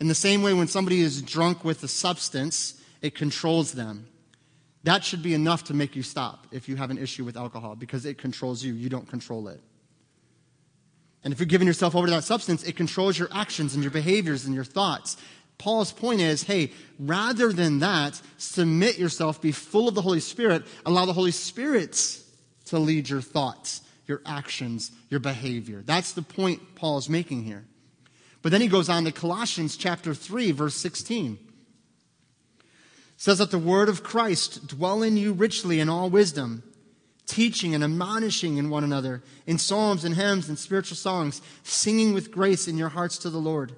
In 0.00 0.08
the 0.08 0.14
same 0.14 0.42
way, 0.42 0.54
when 0.54 0.68
somebody 0.68 1.00
is 1.00 1.22
drunk 1.22 1.64
with 1.64 1.82
a 1.84 1.88
substance, 1.88 2.80
it 3.00 3.14
controls 3.14 3.72
them. 3.72 4.08
That 4.84 5.04
should 5.04 5.22
be 5.22 5.34
enough 5.34 5.64
to 5.64 5.74
make 5.74 5.96
you 5.96 6.02
stop 6.02 6.46
if 6.50 6.68
you 6.68 6.76
have 6.76 6.90
an 6.90 6.98
issue 6.98 7.24
with 7.24 7.36
alcohol 7.36 7.76
because 7.76 8.06
it 8.06 8.18
controls 8.18 8.64
you. 8.64 8.72
You 8.72 8.88
don't 8.88 9.08
control 9.08 9.48
it. 9.48 9.60
And 11.24 11.32
if 11.32 11.40
you're 11.40 11.46
giving 11.46 11.66
yourself 11.66 11.94
over 11.94 12.06
to 12.06 12.12
that 12.12 12.24
substance, 12.24 12.62
it 12.62 12.76
controls 12.76 13.18
your 13.18 13.28
actions 13.32 13.74
and 13.74 13.82
your 13.82 13.90
behaviors 13.90 14.46
and 14.46 14.54
your 14.54 14.64
thoughts. 14.64 15.16
Paul's 15.58 15.92
point 15.92 16.20
is 16.20 16.44
hey, 16.44 16.72
rather 16.98 17.52
than 17.52 17.80
that, 17.80 18.20
submit 18.36 18.98
yourself, 18.98 19.42
be 19.42 19.50
full 19.50 19.88
of 19.88 19.94
the 19.94 20.02
Holy 20.02 20.20
Spirit, 20.20 20.64
allow 20.86 21.04
the 21.04 21.12
Holy 21.12 21.32
Spirit 21.32 21.96
to 22.68 22.78
lead 22.78 23.08
your 23.08 23.20
thoughts, 23.20 23.82
your 24.06 24.22
actions, 24.24 24.90
your 25.10 25.20
behavior. 25.20 25.82
That's 25.84 26.12
the 26.12 26.22
point 26.22 26.74
Paul 26.74 26.98
is 26.98 27.08
making 27.08 27.44
here. 27.44 27.64
But 28.42 28.52
then 28.52 28.60
he 28.60 28.68
goes 28.68 28.88
on 28.88 29.04
to 29.04 29.12
Colossians 29.12 29.76
chapter 29.76 30.14
3, 30.14 30.52
verse 30.52 30.76
16 30.76 31.38
It 32.58 32.64
says 33.16 33.38
that 33.38 33.50
the 33.50 33.58
word 33.58 33.88
of 33.88 34.02
Christ 34.02 34.66
dwell 34.66 35.02
in 35.02 35.16
you 35.16 35.32
richly 35.32 35.80
in 35.80 35.88
all 35.88 36.08
wisdom, 36.08 36.62
teaching 37.26 37.74
and 37.74 37.84
admonishing 37.84 38.56
in 38.56 38.70
one 38.70 38.84
another 38.84 39.22
in 39.46 39.58
psalms 39.58 40.04
and 40.04 40.14
hymns 40.14 40.48
and 40.48 40.58
spiritual 40.58 40.96
songs, 40.96 41.42
singing 41.62 42.14
with 42.14 42.30
grace 42.30 42.68
in 42.68 42.78
your 42.78 42.88
hearts 42.90 43.18
to 43.18 43.30
the 43.30 43.38
Lord. 43.38 43.74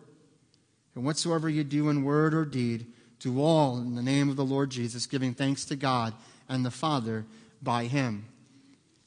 And 0.94 1.04
whatsoever 1.04 1.48
you 1.48 1.64
do 1.64 1.88
in 1.88 2.04
word 2.04 2.34
or 2.34 2.44
deed, 2.44 2.86
do 3.18 3.40
all 3.40 3.78
in 3.78 3.94
the 3.94 4.02
name 4.02 4.28
of 4.28 4.36
the 4.36 4.44
Lord 4.44 4.70
Jesus, 4.70 5.06
giving 5.06 5.34
thanks 5.34 5.64
to 5.66 5.76
God 5.76 6.14
and 6.48 6.64
the 6.64 6.70
Father 6.70 7.26
by 7.62 7.84
him. 7.84 8.26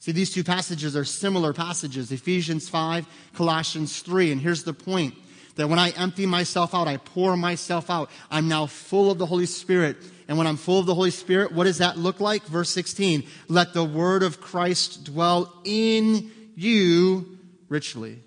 See, 0.04 0.12
these 0.12 0.34
two 0.34 0.44
passages 0.44 0.98
are 0.98 1.06
similar 1.06 1.54
passages 1.54 2.12
Ephesians 2.12 2.68
5, 2.68 3.08
Colossians 3.36 4.02
3. 4.02 4.34
And 4.34 4.42
here's 4.42 4.66
the 4.66 4.74
point 4.74 5.14
that 5.56 5.70
when 5.70 5.80
I 5.80 5.92
empty 5.92 6.26
myself 6.26 6.76
out, 6.76 6.90
I 6.90 6.98
pour 6.98 7.38
myself 7.38 7.90
out, 7.90 8.10
I'm 8.30 8.50
now 8.50 8.66
full 8.66 9.12
of 9.12 9.18
the 9.18 9.26
Holy 9.26 9.46
Spirit. 9.46 9.96
And 10.28 10.38
when 10.38 10.46
I'm 10.46 10.58
full 10.58 10.78
of 10.78 10.88
the 10.88 10.94
Holy 10.94 11.10
Spirit, 11.10 11.54
what 11.54 11.64
does 11.64 11.78
that 11.78 11.98
look 11.98 12.20
like? 12.20 12.44
Verse 12.44 12.70
16 12.72 13.24
Let 13.48 13.74
the 13.74 13.86
word 13.86 14.24
of 14.24 14.42
Christ 14.42 15.06
dwell 15.06 15.54
in 15.64 16.30
you 16.54 17.40
richly. 17.70 18.20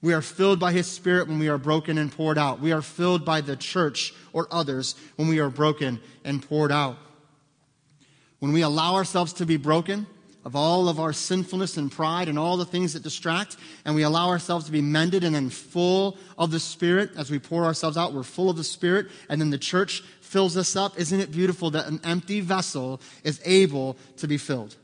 We 0.00 0.14
are 0.14 0.22
filled 0.22 0.58
by 0.58 0.72
His 0.72 0.86
Spirit 0.86 1.28
when 1.28 1.38
we 1.38 1.48
are 1.48 1.58
broken 1.58 1.98
and 1.98 2.10
poured 2.10 2.38
out. 2.38 2.60
We 2.60 2.72
are 2.72 2.80
filled 2.80 3.26
by 3.26 3.42
the 3.42 3.56
church 3.56 4.14
or 4.32 4.48
others 4.50 4.94
when 5.16 5.28
we 5.28 5.38
are 5.38 5.50
broken 5.50 6.00
and 6.24 6.42
poured 6.42 6.72
out. 6.72 6.96
When 8.38 8.52
we 8.52 8.62
allow 8.62 8.94
ourselves 8.94 9.32
to 9.34 9.46
be 9.46 9.56
broken, 9.56 10.06
of 10.44 10.56
all 10.56 10.88
of 10.88 10.98
our 10.98 11.12
sinfulness 11.12 11.76
and 11.76 11.92
pride 11.92 12.28
and 12.28 12.38
all 12.38 12.56
the 12.56 12.64
things 12.64 12.94
that 12.94 13.02
distract, 13.02 13.56
and 13.84 13.94
we 13.94 14.02
allow 14.02 14.28
ourselves 14.28 14.64
to 14.64 14.72
be 14.72 14.80
mended 14.80 15.24
and 15.24 15.34
then 15.34 15.50
full 15.50 16.16
of 16.38 16.50
the 16.50 16.60
Spirit 16.60 17.10
as 17.16 17.30
we 17.30 17.38
pour 17.38 17.64
ourselves 17.64 17.96
out. 17.96 18.14
We're 18.14 18.22
full 18.22 18.48
of 18.48 18.56
the 18.56 18.64
Spirit, 18.64 19.08
and 19.28 19.40
then 19.40 19.50
the 19.50 19.58
church 19.58 20.02
fills 20.20 20.56
us 20.56 20.76
up. 20.76 20.98
Isn't 20.98 21.20
it 21.20 21.32
beautiful 21.32 21.70
that 21.72 21.86
an 21.86 22.00
empty 22.04 22.40
vessel 22.40 23.00
is 23.24 23.40
able 23.44 23.98
to 24.18 24.28
be 24.28 24.38
filled? 24.38 24.76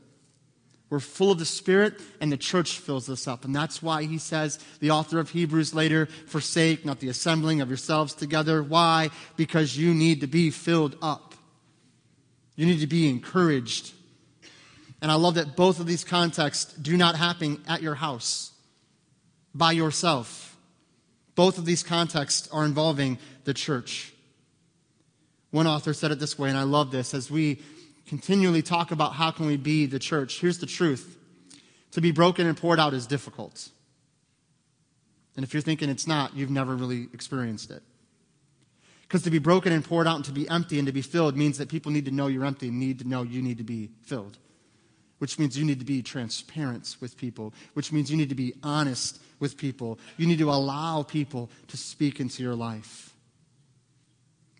We're 0.89 0.99
full 0.99 1.31
of 1.31 1.39
the 1.39 1.45
Spirit, 1.45 1.99
and 2.21 2.31
the 2.31 2.37
church 2.37 2.77
fills 2.77 3.09
us 3.09 3.27
up. 3.27 3.43
And 3.43 3.55
that's 3.55 3.81
why 3.81 4.03
he 4.03 4.19
says, 4.19 4.59
the 4.81 4.91
author 4.91 5.19
of 5.19 5.31
Hebrews 5.31 5.73
later, 5.73 6.05
forsake 6.27 6.85
not 6.85 6.99
the 6.99 7.09
assembling 7.09 7.61
of 7.61 7.69
yourselves 7.69 8.13
together. 8.13 8.61
Why? 8.61 9.09
Because 9.35 9.77
you 9.77 9.95
need 9.95 10.21
to 10.21 10.27
be 10.27 10.51
filled 10.51 10.95
up. 11.01 11.34
You 12.55 12.65
need 12.65 12.79
to 12.79 12.87
be 12.87 13.09
encouraged. 13.09 13.93
And 15.01 15.11
I 15.11 15.15
love 15.15 15.35
that 15.35 15.55
both 15.55 15.79
of 15.79 15.87
these 15.87 16.03
contexts 16.03 16.73
do 16.73 16.97
not 16.97 17.15
happen 17.15 17.61
at 17.67 17.81
your 17.81 17.95
house 17.95 18.51
by 19.53 19.71
yourself. 19.71 20.57
Both 21.35 21.57
of 21.57 21.65
these 21.65 21.83
contexts 21.83 22.47
are 22.51 22.65
involving 22.65 23.17
the 23.43 23.53
church. 23.53 24.13
One 25.51 25.67
author 25.67 25.93
said 25.93 26.11
it 26.11 26.19
this 26.19 26.39
way, 26.39 26.49
and 26.49 26.57
I 26.57 26.63
love 26.63 26.91
this 26.91 27.13
as 27.13 27.29
we 27.29 27.61
continually 28.07 28.61
talk 28.61 28.91
about 28.91 29.13
how 29.13 29.31
can 29.31 29.45
we 29.45 29.57
be 29.57 29.85
the 29.85 29.99
church. 29.99 30.39
Here's 30.39 30.59
the 30.59 30.65
truth. 30.65 31.17
To 31.91 32.01
be 32.01 32.11
broken 32.11 32.45
and 32.47 32.57
poured 32.57 32.79
out 32.79 32.93
is 32.93 33.07
difficult. 33.07 33.69
And 35.35 35.43
if 35.43 35.53
you're 35.53 35.61
thinking 35.61 35.89
it's 35.89 36.07
not, 36.07 36.35
you've 36.35 36.49
never 36.49 36.75
really 36.75 37.07
experienced 37.13 37.71
it. 37.71 37.83
Because 39.07 39.23
to 39.23 39.29
be 39.29 39.39
broken 39.39 39.71
and 39.71 39.83
poured 39.83 40.07
out 40.07 40.15
and 40.15 40.25
to 40.25 40.31
be 40.31 40.49
empty 40.49 40.79
and 40.79 40.87
to 40.87 40.91
be 40.91 41.01
filled 41.01 41.37
means 41.37 41.57
that 41.59 41.69
people 41.69 41.91
need 41.91 42.05
to 42.05 42.11
know 42.11 42.27
you're 42.27 42.45
empty 42.45 42.69
and 42.69 42.79
need 42.79 42.99
to 42.99 43.07
know 43.07 43.21
you 43.23 43.41
need 43.41 43.57
to 43.57 43.63
be 43.63 43.91
filled 44.03 44.37
which 45.19 45.39
means 45.39 45.57
you 45.57 45.65
need 45.65 45.79
to 45.79 45.85
be 45.85 46.01
transparent 46.01 46.97
with 46.99 47.17
people, 47.17 47.53
which 47.73 47.91
means 47.91 48.11
you 48.11 48.17
need 48.17 48.29
to 48.29 48.35
be 48.35 48.53
honest 48.63 49.19
with 49.39 49.57
people. 49.57 49.99
You 50.17 50.27
need 50.27 50.39
to 50.39 50.49
allow 50.49 51.03
people 51.03 51.49
to 51.69 51.77
speak 51.77 52.19
into 52.19 52.43
your 52.43 52.55
life. 52.55 53.13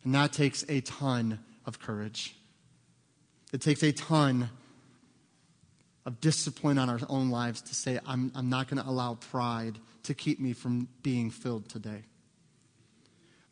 And 0.04 0.14
that 0.16 0.34
takes 0.34 0.64
a 0.70 0.82
ton 0.82 1.40
of 1.66 1.80
courage. 1.80 2.36
It 3.52 3.62
takes 3.62 3.84
a 3.84 3.92
ton 3.92 4.50
of 6.06 6.22
discipline 6.22 6.78
on 6.78 6.90
our 6.90 7.00
own 7.10 7.32
lives 7.32 7.62
to 7.64 7.76
say, 7.76 8.00
I'm, 8.06 8.32
I'm 8.36 8.50
not 8.50 8.68
going 8.68 8.82
to 8.82 8.90
allow 8.90 9.16
pride 9.16 9.78
to 10.04 10.14
keep 10.14 10.40
me 10.40 10.54
from 10.54 10.88
being 11.02 11.32
filled 11.32 11.68
today. 11.68 12.04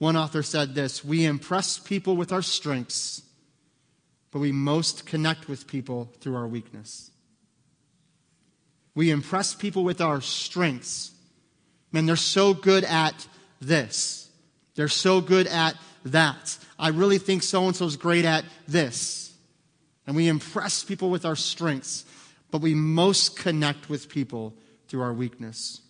One 0.04 0.18
author 0.18 0.44
said 0.44 0.76
this 0.76 1.04
We 1.04 1.26
impress 1.26 1.80
people 1.80 2.16
with 2.16 2.32
our 2.32 2.42
strengths 2.42 3.24
but 4.34 4.40
we 4.40 4.52
most 4.52 5.06
connect 5.06 5.48
with 5.48 5.68
people 5.68 6.12
through 6.20 6.36
our 6.36 6.48
weakness. 6.48 7.12
We 8.96 9.12
impress 9.12 9.54
people 9.54 9.84
with 9.84 10.02
our 10.02 10.22
strengths. 10.22 11.12
Man, 11.92 12.08
they're 12.08 12.16
so 12.16 12.56
good 12.56 12.84
at 12.84 13.28
this. 13.62 14.28
They're 14.74 14.88
so 14.88 15.22
good 15.22 15.46
at 15.46 15.76
that. 16.06 16.58
I 16.80 16.88
really 16.90 17.20
think 17.20 17.44
so 17.44 17.68
and 17.68 17.76
so 17.76 17.86
is 17.86 17.96
great 17.96 18.26
at 18.26 18.44
this. 18.68 19.36
And 20.08 20.16
we 20.16 20.28
impress 20.28 20.84
people 20.84 21.12
with 21.12 21.26
our 21.26 21.36
strengths, 21.36 22.04
but 22.50 22.62
we 22.62 22.74
most 22.74 23.38
connect 23.38 23.88
with 23.88 24.10
people 24.10 24.56
through 24.88 25.04
our 25.04 25.14
weakness. 25.14 25.83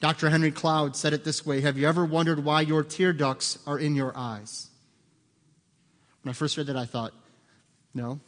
Dr. 0.00 0.28
Henry 0.30 0.50
Cloud 0.50 0.96
said 0.96 1.12
it 1.12 1.24
this 1.24 1.46
way 1.46 1.60
Have 1.62 1.78
you 1.78 1.88
ever 1.88 2.04
wondered 2.04 2.44
why 2.44 2.60
your 2.60 2.82
tear 2.82 3.12
ducts 3.12 3.58
are 3.66 3.78
in 3.78 3.94
your 3.94 4.12
eyes? 4.16 4.68
When 6.22 6.30
I 6.30 6.34
first 6.34 6.56
read 6.56 6.66
that, 6.68 6.76
I 6.76 6.86
thought, 6.86 7.12
no. 7.92 8.20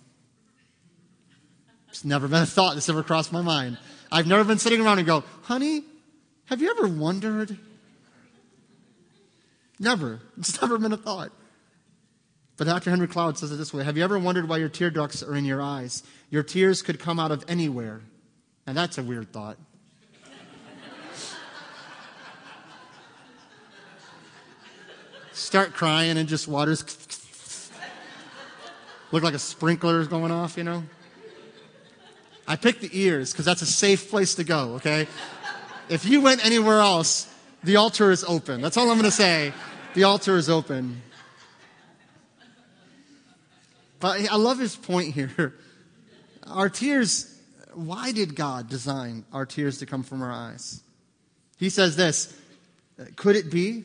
It's 1.89 2.05
never 2.05 2.29
been 2.29 2.43
a 2.43 2.47
thought 2.47 2.75
that's 2.75 2.89
ever 2.89 3.03
crossed 3.03 3.33
my 3.33 3.41
mind. 3.41 3.79
I've 4.12 4.27
never 4.27 4.45
been 4.45 4.59
sitting 4.59 4.81
around 4.81 4.99
and 4.99 5.07
go, 5.07 5.25
honey, 5.43 5.83
have 6.47 6.61
you 6.61 6.71
ever 6.71 6.87
wondered? 6.87 7.59
Never. 9.79 10.21
It's 10.39 10.61
never 10.62 10.79
been 10.79 10.93
a 10.93 10.97
thought. 10.97 11.33
But 12.57 12.67
Dr. 12.67 12.91
Henry 12.91 13.09
Cloud 13.09 13.37
says 13.39 13.53
it 13.53 13.57
this 13.57 13.75
way 13.75 13.85
Have 13.85 13.97
you 13.97 14.05
ever 14.05 14.19
wondered 14.19 14.49
why 14.49 14.59
your 14.59 14.69
tear 14.69 14.91
ducts 14.91 15.23
are 15.23 15.35
in 15.35 15.45
your 15.45 15.61
eyes? 15.61 16.03
Your 16.31 16.43
tears 16.43 16.83
could 16.83 16.99
come 16.99 17.21
out 17.21 17.31
of 17.31 17.45
anywhere. 17.49 18.01
And 18.67 18.77
that's 18.77 18.99
a 18.99 19.03
weird 19.03 19.33
thought. 19.33 19.59
Start 25.37 25.74
crying 25.74 26.16
and 26.16 26.26
just 26.26 26.49
water's 26.49 26.82
Look 29.12 29.22
like 29.22 29.34
a 29.34 29.39
sprinkler 29.39 30.01
is 30.01 30.09
going 30.09 30.32
off, 30.32 30.57
you 30.57 30.64
know? 30.64 30.82
I 32.49 32.57
picked 32.57 32.80
the 32.80 32.89
ears 32.91 33.32
because 33.32 33.45
that's 33.45 33.61
a 33.61 33.66
safe 33.66 34.09
place 34.09 34.37
to 34.37 34.45
go, 34.45 34.76
okay? 34.76 35.07
If 35.91 36.07
you 36.07 36.22
went 36.22 36.43
anywhere 36.43 36.78
else, 36.78 37.30
the 37.62 37.76
altar 37.76 38.11
is 38.11 38.24
open. 38.24 38.62
That's 38.62 38.78
all 38.78 38.89
I'm 38.89 38.97
going 38.97 39.05
to 39.05 39.11
say. 39.11 39.53
The 39.93 40.05
altar 40.05 40.39
is 40.39 40.49
open. 40.49 41.03
But 44.01 44.32
I 44.32 44.37
love 44.37 44.59
his 44.59 44.74
point 44.74 45.12
here. 45.12 45.55
Our 46.47 46.70
tears, 46.70 47.39
why 47.74 48.11
did 48.12 48.37
God 48.37 48.70
design 48.70 49.26
our 49.32 49.45
tears 49.45 49.78
to 49.78 49.87
come 49.87 50.03
from 50.03 50.22
our 50.22 50.32
eyes? 50.32 50.82
He 51.59 51.68
says 51.68 51.95
this 51.97 52.34
Could 53.16 53.37
it 53.37 53.51
be 53.51 53.84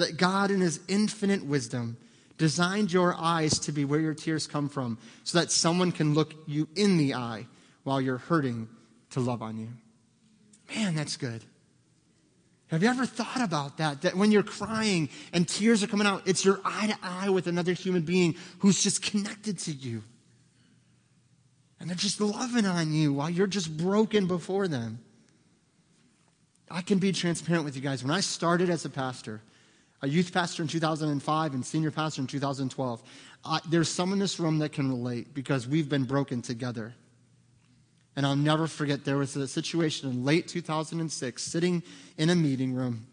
that 0.00 0.16
God, 0.16 0.50
in 0.50 0.60
his 0.60 0.80
infinite 0.88 1.44
wisdom, 1.44 1.96
designed 2.38 2.92
your 2.92 3.14
eyes 3.16 3.58
to 3.60 3.72
be 3.72 3.84
where 3.84 4.00
your 4.00 4.14
tears 4.14 4.46
come 4.46 4.68
from 4.68 4.98
so 5.24 5.38
that 5.38 5.52
someone 5.52 5.92
can 5.92 6.14
look 6.14 6.34
you 6.46 6.68
in 6.74 6.96
the 6.96 7.14
eye 7.14 7.46
while 7.84 8.00
you're 8.00 8.18
hurting 8.18 8.68
to 9.10 9.20
love 9.20 9.42
on 9.42 9.58
you. 9.58 9.68
Man, 10.74 10.94
that's 10.94 11.16
good. 11.16 11.44
Have 12.68 12.82
you 12.84 12.88
ever 12.88 13.04
thought 13.04 13.42
about 13.42 13.78
that? 13.78 14.02
That 14.02 14.14
when 14.14 14.30
you're 14.30 14.44
crying 14.44 15.08
and 15.32 15.46
tears 15.46 15.82
are 15.82 15.88
coming 15.88 16.06
out, 16.06 16.22
it's 16.26 16.44
your 16.44 16.60
eye 16.64 16.86
to 16.86 16.96
eye 17.02 17.28
with 17.28 17.48
another 17.48 17.72
human 17.72 18.02
being 18.02 18.36
who's 18.60 18.80
just 18.82 19.02
connected 19.02 19.58
to 19.60 19.72
you. 19.72 20.04
And 21.80 21.88
they're 21.88 21.96
just 21.96 22.20
loving 22.20 22.66
on 22.66 22.92
you 22.92 23.12
while 23.12 23.28
you're 23.28 23.48
just 23.48 23.76
broken 23.76 24.26
before 24.26 24.68
them. 24.68 25.00
I 26.70 26.82
can 26.82 26.98
be 26.98 27.10
transparent 27.10 27.64
with 27.64 27.74
you 27.74 27.82
guys. 27.82 28.04
When 28.04 28.12
I 28.12 28.20
started 28.20 28.70
as 28.70 28.84
a 28.84 28.90
pastor, 28.90 29.40
a 30.02 30.08
youth 30.08 30.32
pastor 30.32 30.62
in 30.62 30.68
2005 30.68 31.54
and 31.54 31.64
senior 31.64 31.90
pastor 31.90 32.22
in 32.22 32.26
2012. 32.26 33.02
Uh, 33.44 33.60
there's 33.68 33.88
some 33.88 34.12
in 34.12 34.18
this 34.18 34.40
room 34.40 34.58
that 34.58 34.72
can 34.72 34.88
relate 34.88 35.34
because 35.34 35.66
we've 35.66 35.88
been 35.88 36.04
broken 36.04 36.42
together. 36.42 36.94
And 38.16 38.26
I'll 38.26 38.36
never 38.36 38.66
forget 38.66 39.04
there 39.04 39.16
was 39.16 39.36
a 39.36 39.46
situation 39.46 40.10
in 40.10 40.24
late 40.24 40.48
2006, 40.48 41.42
sitting 41.42 41.82
in 42.18 42.30
a 42.30 42.34
meeting 42.34 42.74
room 42.74 43.06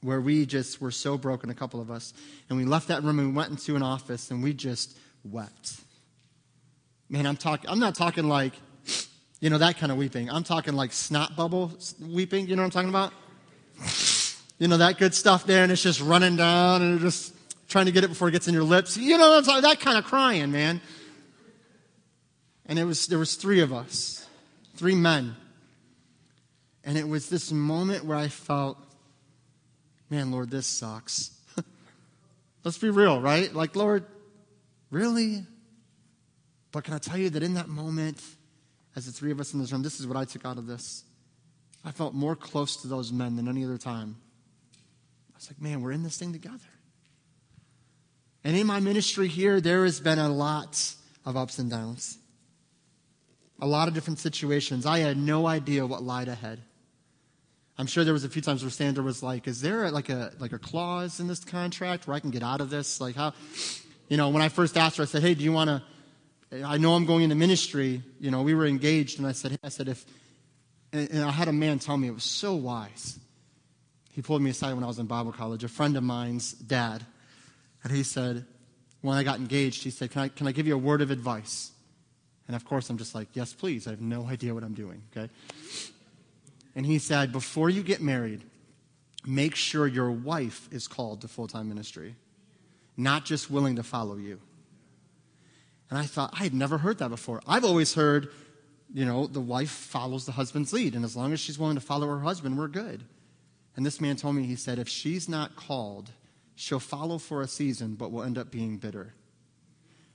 where 0.00 0.20
we 0.20 0.46
just 0.46 0.80
were 0.80 0.90
so 0.90 1.18
broken, 1.18 1.50
a 1.50 1.54
couple 1.54 1.80
of 1.80 1.90
us. 1.90 2.14
And 2.48 2.58
we 2.58 2.64
left 2.64 2.88
that 2.88 3.02
room 3.02 3.18
and 3.18 3.28
we 3.28 3.34
went 3.34 3.50
into 3.50 3.76
an 3.76 3.82
office 3.82 4.30
and 4.30 4.42
we 4.42 4.52
just 4.52 4.96
wept. 5.24 5.80
Man, 7.08 7.26
I'm 7.26 7.36
talking, 7.36 7.68
I'm 7.68 7.78
not 7.78 7.94
talking 7.94 8.28
like, 8.28 8.52
you 9.40 9.50
know, 9.50 9.58
that 9.58 9.78
kind 9.78 9.92
of 9.92 9.98
weeping. 9.98 10.30
I'm 10.30 10.44
talking 10.44 10.74
like 10.74 10.92
snot 10.92 11.36
bubble 11.36 11.72
weeping. 12.00 12.46
You 12.48 12.56
know 12.56 12.62
what 12.62 12.76
I'm 12.76 12.88
talking 12.88 12.88
about? 12.88 14.15
You 14.58 14.68
know, 14.68 14.78
that 14.78 14.98
good 14.98 15.14
stuff 15.14 15.46
there, 15.46 15.62
and 15.62 15.70
it's 15.70 15.82
just 15.82 16.00
running 16.00 16.36
down 16.36 16.80
and 16.80 16.92
you're 16.92 17.10
just 17.10 17.34
trying 17.68 17.86
to 17.86 17.92
get 17.92 18.04
it 18.04 18.08
before 18.08 18.28
it 18.28 18.32
gets 18.32 18.48
in 18.48 18.54
your 18.54 18.62
lips. 18.62 18.96
You 18.96 19.18
know 19.18 19.40
That 19.40 19.80
kind 19.80 19.98
of 19.98 20.04
crying, 20.04 20.50
man. 20.50 20.80
And 22.66 22.78
it 22.78 22.84
was, 22.84 23.06
there 23.06 23.18
was 23.18 23.34
three 23.36 23.60
of 23.60 23.72
us, 23.72 24.26
three 24.76 24.94
men. 24.94 25.36
And 26.84 26.96
it 26.96 27.06
was 27.06 27.28
this 27.28 27.52
moment 27.52 28.04
where 28.04 28.16
I 28.16 28.28
felt, 28.28 28.78
man, 30.08 30.30
Lord, 30.30 30.50
this 30.50 30.66
sucks. 30.66 31.32
Let's 32.64 32.78
be 32.78 32.90
real, 32.90 33.20
right? 33.20 33.52
Like, 33.52 33.76
Lord, 33.76 34.04
really? 34.90 35.44
But 36.72 36.84
can 36.84 36.94
I 36.94 36.98
tell 36.98 37.18
you 37.18 37.30
that 37.30 37.42
in 37.42 37.54
that 37.54 37.68
moment, 37.68 38.22
as 38.94 39.06
the 39.06 39.12
three 39.12 39.30
of 39.30 39.40
us 39.40 39.52
in 39.52 39.60
this 39.60 39.70
room, 39.70 39.82
this 39.82 40.00
is 40.00 40.06
what 40.06 40.16
I 40.16 40.24
took 40.24 40.44
out 40.46 40.58
of 40.58 40.66
this. 40.66 41.04
I 41.84 41.90
felt 41.90 42.14
more 42.14 42.34
close 42.34 42.76
to 42.78 42.88
those 42.88 43.12
men 43.12 43.36
than 43.36 43.48
any 43.48 43.64
other 43.64 43.78
time. 43.78 44.16
I 45.36 45.38
was 45.38 45.50
like, 45.50 45.60
man, 45.60 45.82
we're 45.82 45.92
in 45.92 46.02
this 46.02 46.16
thing 46.16 46.32
together. 46.32 46.56
And 48.42 48.56
in 48.56 48.66
my 48.66 48.80
ministry 48.80 49.28
here, 49.28 49.60
there 49.60 49.84
has 49.84 50.00
been 50.00 50.18
a 50.18 50.30
lot 50.30 50.94
of 51.26 51.36
ups 51.36 51.58
and 51.58 51.70
downs, 51.70 52.16
a 53.60 53.66
lot 53.66 53.86
of 53.86 53.92
different 53.92 54.18
situations. 54.18 54.86
I 54.86 55.00
had 55.00 55.18
no 55.18 55.46
idea 55.46 55.86
what 55.86 56.02
lied 56.02 56.28
ahead. 56.28 56.62
I'm 57.76 57.86
sure 57.86 58.02
there 58.02 58.14
was 58.14 58.24
a 58.24 58.30
few 58.30 58.40
times 58.40 58.62
where 58.62 58.70
Sandra 58.70 59.04
was 59.04 59.22
like, 59.22 59.46
"Is 59.46 59.60
there 59.60 59.90
like 59.90 60.08
a 60.08 60.32
like 60.38 60.54
a 60.54 60.58
clause 60.58 61.20
in 61.20 61.26
this 61.26 61.44
contract 61.44 62.06
where 62.06 62.16
I 62.16 62.20
can 62.20 62.30
get 62.30 62.42
out 62.42 62.62
of 62.62 62.70
this?" 62.70 62.98
Like 62.98 63.14
how, 63.14 63.34
you 64.08 64.16
know, 64.16 64.30
when 64.30 64.40
I 64.40 64.48
first 64.48 64.78
asked 64.78 64.96
her, 64.96 65.02
I 65.02 65.06
said, 65.06 65.20
"Hey, 65.20 65.34
do 65.34 65.44
you 65.44 65.52
want 65.52 65.68
to?" 65.68 66.64
I 66.64 66.78
know 66.78 66.94
I'm 66.94 67.04
going 67.04 67.24
into 67.24 67.36
ministry. 67.36 68.02
You 68.20 68.30
know, 68.30 68.40
we 68.40 68.54
were 68.54 68.64
engaged, 68.64 69.18
and 69.18 69.28
I 69.28 69.32
said, 69.32 69.50
hey, 69.50 69.58
"I 69.62 69.68
said 69.68 69.88
if," 69.88 70.02
and, 70.94 71.10
and 71.10 71.22
I 71.22 71.30
had 71.30 71.48
a 71.48 71.52
man 71.52 71.78
tell 71.78 71.98
me 71.98 72.08
it 72.08 72.14
was 72.14 72.24
so 72.24 72.54
wise. 72.54 73.18
He 74.16 74.22
pulled 74.22 74.42
me 74.42 74.50
aside 74.50 74.74
when 74.74 74.82
I 74.82 74.88
was 74.88 74.98
in 74.98 75.06
Bible 75.06 75.30
college. 75.30 75.62
A 75.62 75.68
friend 75.68 75.96
of 75.96 76.02
mine's 76.02 76.52
dad, 76.52 77.06
and 77.84 77.92
he 77.92 78.02
said, 78.02 78.44
when 79.02 79.16
I 79.16 79.22
got 79.22 79.38
engaged, 79.38 79.84
he 79.84 79.90
said, 79.90 80.10
"Can 80.10 80.22
I 80.22 80.28
can 80.28 80.48
I 80.48 80.52
give 80.52 80.66
you 80.66 80.74
a 80.74 80.78
word 80.78 81.02
of 81.02 81.12
advice?" 81.12 81.70
And 82.48 82.56
of 82.56 82.64
course, 82.64 82.90
I'm 82.90 82.98
just 82.98 83.14
like, 83.14 83.28
"Yes, 83.34 83.52
please." 83.52 83.86
I 83.86 83.90
have 83.90 84.00
no 84.00 84.26
idea 84.26 84.52
what 84.52 84.64
I'm 84.64 84.74
doing. 84.74 85.02
Okay 85.14 85.30
and 86.76 86.84
he 86.84 86.98
said, 87.00 87.32
Before 87.32 87.68
you 87.70 87.82
get 87.82 88.00
married, 88.00 88.42
make 89.26 89.56
sure 89.56 89.86
your 89.88 90.12
wife 90.12 90.68
is 90.70 90.86
called 90.86 91.22
to 91.22 91.28
full 91.28 91.48
time 91.48 91.68
ministry, 91.68 92.14
not 92.96 93.24
just 93.24 93.50
willing 93.50 93.76
to 93.76 93.82
follow 93.82 94.16
you. 94.16 94.38
And 95.88 95.98
I 95.98 96.04
thought, 96.04 96.34
I 96.34 96.44
had 96.44 96.54
never 96.54 96.78
heard 96.78 96.98
that 96.98 97.08
before. 97.08 97.40
I've 97.46 97.64
always 97.64 97.94
heard, 97.94 98.28
you 98.92 99.06
know, 99.06 99.26
the 99.26 99.40
wife 99.40 99.70
follows 99.70 100.26
the 100.26 100.32
husband's 100.32 100.72
lead, 100.72 100.94
and 100.94 101.04
as 101.04 101.16
long 101.16 101.32
as 101.32 101.40
she's 101.40 101.58
willing 101.58 101.76
to 101.76 101.80
follow 101.80 102.06
her 102.08 102.20
husband, 102.20 102.58
we're 102.58 102.68
good. 102.68 103.04
And 103.76 103.84
this 103.84 104.00
man 104.00 104.16
told 104.16 104.34
me, 104.34 104.44
he 104.44 104.56
said, 104.56 104.78
if 104.78 104.88
she's 104.88 105.28
not 105.28 105.54
called, 105.54 106.10
she'll 106.54 106.80
follow 106.80 107.18
for 107.18 107.42
a 107.42 107.48
season, 107.48 107.94
but 107.94 108.10
will 108.10 108.22
end 108.22 108.38
up 108.38 108.50
being 108.50 108.78
bitter. 108.78 109.14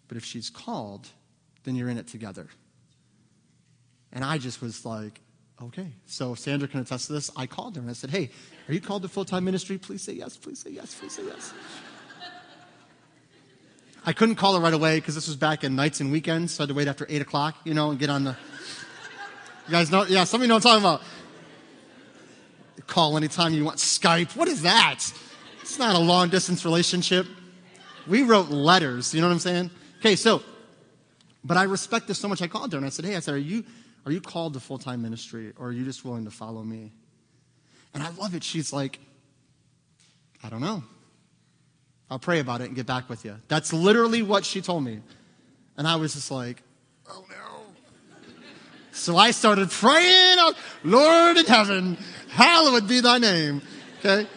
But 0.08 0.18
if 0.18 0.26
she's 0.26 0.50
called, 0.50 1.10
then 1.64 1.76
you're 1.76 1.90
in 1.90 1.98
it 1.98 2.08
together. 2.08 2.48
And 4.12 4.26
I 4.26 4.40
just 4.40 4.62
was 4.62 4.86
like, 4.86 5.22
Okay. 5.64 5.94
So 6.08 6.34
Sandra 6.34 6.68
can 6.68 6.80
attest 6.80 7.08
to 7.08 7.14
this. 7.14 7.30
I 7.36 7.46
called 7.46 7.76
her 7.76 7.82
and 7.82 7.90
I 7.90 7.94
said, 7.94 8.10
Hey, 8.10 8.32
are 8.68 8.74
you 8.74 8.82
called 8.82 9.04
to 9.04 9.08
full 9.08 9.26
time 9.26 9.44
ministry? 9.44 9.78
Please 9.78 10.02
say 10.02 10.14
yes. 10.14 10.38
Please 10.38 10.60
say 10.60 10.72
yes. 10.72 10.96
Please 10.96 11.14
say 11.14 11.24
yes. 11.26 11.54
I 14.04 14.14
couldn't 14.14 14.36
call 14.36 14.56
her 14.56 14.60
right 14.60 14.74
away 14.74 14.98
because 14.98 15.14
this 15.14 15.28
was 15.28 15.38
back 15.38 15.64
in 15.64 15.76
nights 15.76 16.00
and 16.00 16.12
weekends, 16.12 16.54
so 16.54 16.62
I 16.62 16.64
had 16.64 16.70
to 16.70 16.74
wait 16.74 16.88
after 16.88 17.06
8 17.08 17.22
o'clock, 17.22 17.56
you 17.66 17.76
know, 17.76 17.92
and 17.92 18.00
get 18.00 18.10
on 18.10 18.24
the. 18.24 18.36
You 19.68 19.72
guys 19.72 19.92
know? 19.92 20.06
Yeah, 20.06 20.24
some 20.24 20.42
of 20.42 20.46
you 20.46 20.48
know 20.48 20.56
what 20.56 20.66
I'm 20.66 20.82
talking 20.82 20.84
about. 20.84 21.02
Call 22.92 23.16
anytime 23.16 23.54
you 23.54 23.64
want. 23.64 23.78
Skype. 23.78 24.36
What 24.36 24.50
is 24.50 24.64
that? 24.64 25.00
It's 25.62 25.80
not 25.80 25.96
a 25.96 26.00
long 26.00 26.28
distance 26.28 26.66
relationship. 26.66 27.26
We 28.06 28.24
wrote 28.24 28.50
letters, 28.50 29.14
you 29.14 29.22
know 29.22 29.28
what 29.28 29.34
I'm 29.34 29.40
saying? 29.40 29.72
Okay, 30.00 30.18
so, 30.18 30.44
but 31.42 31.56
I 31.56 31.64
respect 31.64 32.10
this 32.10 32.20
so 32.20 32.28
much. 32.28 32.42
I 32.42 32.48
called 32.48 32.70
her 32.74 32.78
and 32.78 32.86
I 32.86 32.90
said, 32.90 33.06
Hey, 33.06 33.16
I 33.16 33.22
said, 33.22 33.36
Are 33.36 33.38
you 33.38 33.64
are 34.06 34.12
you 34.12 34.20
called 34.20 34.56
to 34.56 34.60
full 34.60 34.78
time 34.78 35.02
ministry 35.02 35.54
or 35.58 35.70
are 35.70 35.72
you 35.72 35.86
just 35.86 36.04
willing 36.04 36.26
to 36.26 36.32
follow 36.32 36.64
me? 36.64 36.92
And 37.94 38.04
I 38.04 38.10
love 38.10 38.36
it. 38.36 38.44
She's 38.44 38.74
like, 38.74 39.00
I 40.44 40.50
don't 40.50 40.62
know. 40.62 40.84
I'll 42.10 42.20
pray 42.20 42.42
about 42.42 42.60
it 42.60 42.66
and 42.66 42.76
get 42.76 42.88
back 42.88 43.10
with 43.10 43.24
you. 43.24 43.38
That's 43.48 43.72
literally 43.72 44.22
what 44.22 44.44
she 44.44 44.60
told 44.60 44.84
me. 44.84 45.00
And 45.78 45.88
I 45.88 45.96
was 45.96 46.14
just 46.14 46.30
like, 46.30 46.62
oh 47.10 47.24
no. 47.30 47.36
So 48.92 49.16
I 49.16 49.32
started 49.32 49.72
praying, 49.72 50.36
oh, 50.40 50.54
Lord 50.84 51.38
in 51.38 51.46
heaven, 51.46 51.98
hallowed 52.32 52.88
be 52.88 53.02
thy 53.02 53.18
name. 53.18 53.62
Okay? 54.00 54.28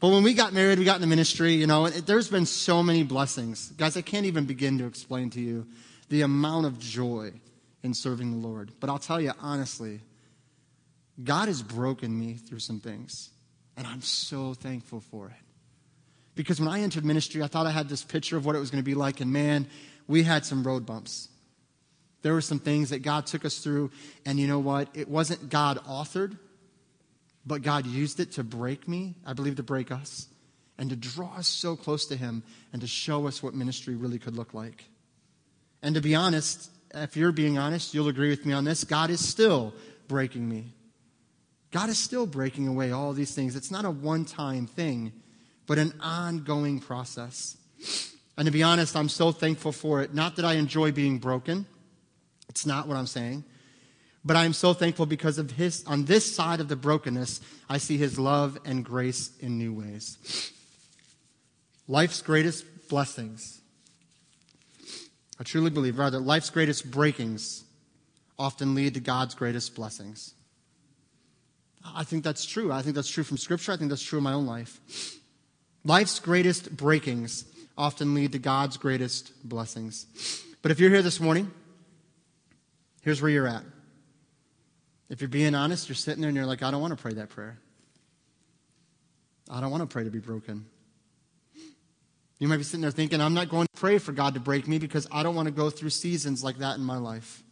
But 0.00 0.08
when 0.08 0.22
we 0.22 0.34
got 0.34 0.52
married, 0.52 0.78
we 0.78 0.84
got 0.84 0.96
in 0.96 1.00
the 1.00 1.06
ministry, 1.06 1.54
you 1.54 1.66
know, 1.66 1.86
it, 1.86 2.06
there's 2.06 2.28
been 2.28 2.46
so 2.46 2.82
many 2.82 3.02
blessings. 3.02 3.70
Guys, 3.72 3.96
I 3.96 4.02
can't 4.02 4.26
even 4.26 4.44
begin 4.44 4.78
to 4.78 4.86
explain 4.86 5.30
to 5.30 5.40
you 5.40 5.66
the 6.08 6.22
amount 6.22 6.66
of 6.66 6.78
joy 6.78 7.32
in 7.82 7.94
serving 7.94 8.30
the 8.30 8.46
Lord. 8.46 8.72
But 8.78 8.90
I'll 8.90 8.98
tell 8.98 9.20
you 9.20 9.32
honestly, 9.40 10.00
God 11.22 11.48
has 11.48 11.62
broken 11.62 12.16
me 12.18 12.34
through 12.34 12.58
some 12.58 12.78
things, 12.78 13.30
and 13.76 13.86
I'm 13.86 14.02
so 14.02 14.54
thankful 14.54 15.00
for 15.00 15.28
it. 15.28 15.36
Because 16.34 16.60
when 16.60 16.68
I 16.68 16.80
entered 16.80 17.04
ministry, 17.04 17.42
I 17.42 17.46
thought 17.46 17.66
I 17.66 17.70
had 17.70 17.88
this 17.88 18.04
picture 18.04 18.36
of 18.36 18.44
what 18.44 18.54
it 18.54 18.58
was 18.58 18.70
going 18.70 18.82
to 18.82 18.86
be 18.86 18.94
like, 18.94 19.22
and 19.22 19.32
man, 19.32 19.66
we 20.06 20.22
had 20.22 20.44
some 20.44 20.62
road 20.62 20.84
bumps. 20.84 21.28
There 22.26 22.34
were 22.34 22.40
some 22.40 22.58
things 22.58 22.90
that 22.90 23.02
God 23.02 23.24
took 23.24 23.44
us 23.44 23.58
through, 23.58 23.92
and 24.24 24.40
you 24.40 24.48
know 24.48 24.58
what? 24.58 24.88
It 24.94 25.08
wasn't 25.08 25.48
God 25.48 25.78
authored, 25.84 26.36
but 27.46 27.62
God 27.62 27.86
used 27.86 28.18
it 28.18 28.32
to 28.32 28.42
break 28.42 28.88
me, 28.88 29.14
I 29.24 29.32
believe 29.32 29.54
to 29.58 29.62
break 29.62 29.92
us, 29.92 30.26
and 30.76 30.90
to 30.90 30.96
draw 30.96 31.36
us 31.36 31.46
so 31.46 31.76
close 31.76 32.04
to 32.06 32.16
Him 32.16 32.42
and 32.72 32.82
to 32.82 32.88
show 32.88 33.28
us 33.28 33.44
what 33.44 33.54
ministry 33.54 33.94
really 33.94 34.18
could 34.18 34.34
look 34.34 34.54
like. 34.54 34.86
And 35.84 35.94
to 35.94 36.00
be 36.00 36.16
honest, 36.16 36.68
if 36.92 37.16
you're 37.16 37.30
being 37.30 37.58
honest, 37.58 37.94
you'll 37.94 38.08
agree 38.08 38.30
with 38.30 38.44
me 38.44 38.52
on 38.52 38.64
this. 38.64 38.82
God 38.82 39.08
is 39.10 39.24
still 39.24 39.72
breaking 40.08 40.48
me. 40.48 40.72
God 41.70 41.90
is 41.90 41.96
still 41.96 42.26
breaking 42.26 42.66
away 42.66 42.90
all 42.90 43.12
these 43.12 43.36
things. 43.36 43.54
It's 43.54 43.70
not 43.70 43.84
a 43.84 43.90
one 43.92 44.24
time 44.24 44.66
thing, 44.66 45.12
but 45.68 45.78
an 45.78 45.92
ongoing 46.00 46.80
process. 46.80 47.56
And 48.36 48.46
to 48.46 48.50
be 48.50 48.64
honest, 48.64 48.96
I'm 48.96 49.08
so 49.08 49.30
thankful 49.30 49.70
for 49.70 50.02
it. 50.02 50.12
Not 50.12 50.34
that 50.34 50.44
I 50.44 50.54
enjoy 50.54 50.90
being 50.90 51.18
broken, 51.18 51.66
it's 52.48 52.66
not 52.66 52.88
what 52.88 52.96
I'm 52.96 53.06
saying. 53.06 53.44
But 54.24 54.36
I'm 54.36 54.52
so 54.52 54.72
thankful 54.72 55.06
because 55.06 55.38
of 55.38 55.52
his, 55.52 55.84
on 55.86 56.04
this 56.04 56.34
side 56.34 56.60
of 56.60 56.68
the 56.68 56.76
brokenness, 56.76 57.40
I 57.68 57.78
see 57.78 57.96
his 57.96 58.18
love 58.18 58.58
and 58.64 58.84
grace 58.84 59.30
in 59.38 59.56
new 59.56 59.72
ways. 59.72 60.52
Life's 61.86 62.22
greatest 62.22 62.64
blessings 62.88 63.60
I 65.38 65.44
truly 65.44 65.70
believe, 65.70 65.98
rather, 65.98 66.18
life's 66.18 66.50
greatest 66.50 66.90
breakings 66.90 67.64
often 68.38 68.74
lead 68.74 68.94
to 68.94 69.00
God's 69.00 69.34
greatest 69.34 69.74
blessings. 69.74 70.34
I 71.84 72.04
think 72.04 72.24
that's 72.24 72.44
true. 72.44 72.72
I 72.72 72.82
think 72.82 72.94
that's 72.94 73.08
true 73.08 73.22
from 73.22 73.36
Scripture. 73.36 73.72
I 73.72 73.76
think 73.76 73.90
that's 73.90 74.02
true 74.02 74.18
in 74.18 74.24
my 74.24 74.32
own 74.32 74.46
life. 74.46 74.80
Life's 75.84 76.18
greatest 76.18 76.76
breakings 76.76 77.44
often 77.78 78.14
lead 78.14 78.32
to 78.32 78.38
God's 78.38 78.76
greatest 78.76 79.32
blessings. 79.48 80.06
But 80.62 80.70
if 80.70 80.80
you're 80.80 80.90
here 80.90 81.02
this 81.02 81.20
morning, 81.20 81.50
here's 83.06 83.22
where 83.22 83.30
you're 83.30 83.46
at. 83.46 83.62
If 85.08 85.20
you're 85.20 85.28
being 85.28 85.54
honest, 85.54 85.88
you're 85.88 85.94
sitting 85.94 86.20
there 86.20 86.28
and 86.28 86.36
you're 86.36 86.44
like, 86.44 86.64
I 86.64 86.72
don't 86.72 86.80
want 86.80 86.90
to 86.90 87.00
pray 87.00 87.12
that 87.14 87.28
prayer. 87.28 87.56
I 89.48 89.60
don't 89.60 89.70
want 89.70 89.82
to 89.82 89.86
pray 89.86 90.02
to 90.02 90.10
be 90.10 90.18
broken. 90.18 90.66
You 92.40 92.48
might 92.48 92.56
be 92.56 92.64
sitting 92.64 92.80
there 92.80 92.90
thinking, 92.90 93.20
I'm 93.20 93.32
not 93.32 93.48
going 93.48 93.68
to 93.72 93.80
pray 93.80 93.98
for 93.98 94.10
God 94.10 94.34
to 94.34 94.40
break 94.40 94.66
me 94.66 94.78
because 94.78 95.06
I 95.12 95.22
don't 95.22 95.36
want 95.36 95.46
to 95.46 95.54
go 95.54 95.70
through 95.70 95.90
seasons 95.90 96.42
like 96.42 96.58
that 96.58 96.78
in 96.78 96.82
my 96.82 96.98
life. 96.98 97.44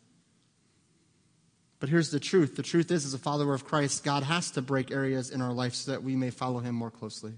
But 1.79 1.89
here's 1.89 2.11
the 2.11 2.19
truth 2.19 2.57
the 2.57 2.63
truth 2.65 2.91
is, 2.91 3.05
as 3.05 3.15
a 3.15 3.19
follower 3.19 3.55
of 3.55 3.65
Christ, 3.65 4.03
God 4.03 4.25
has 4.25 4.51
to 4.53 4.63
break 4.63 4.91
areas 4.91 5.31
in 5.31 5.41
our 5.41 5.53
life 5.53 5.75
so 5.75 5.93
that 5.93 6.03
we 6.03 6.17
may 6.17 6.31
follow 6.31 6.59
Him 6.59 6.75
more 6.75 6.91
closely. 6.91 7.35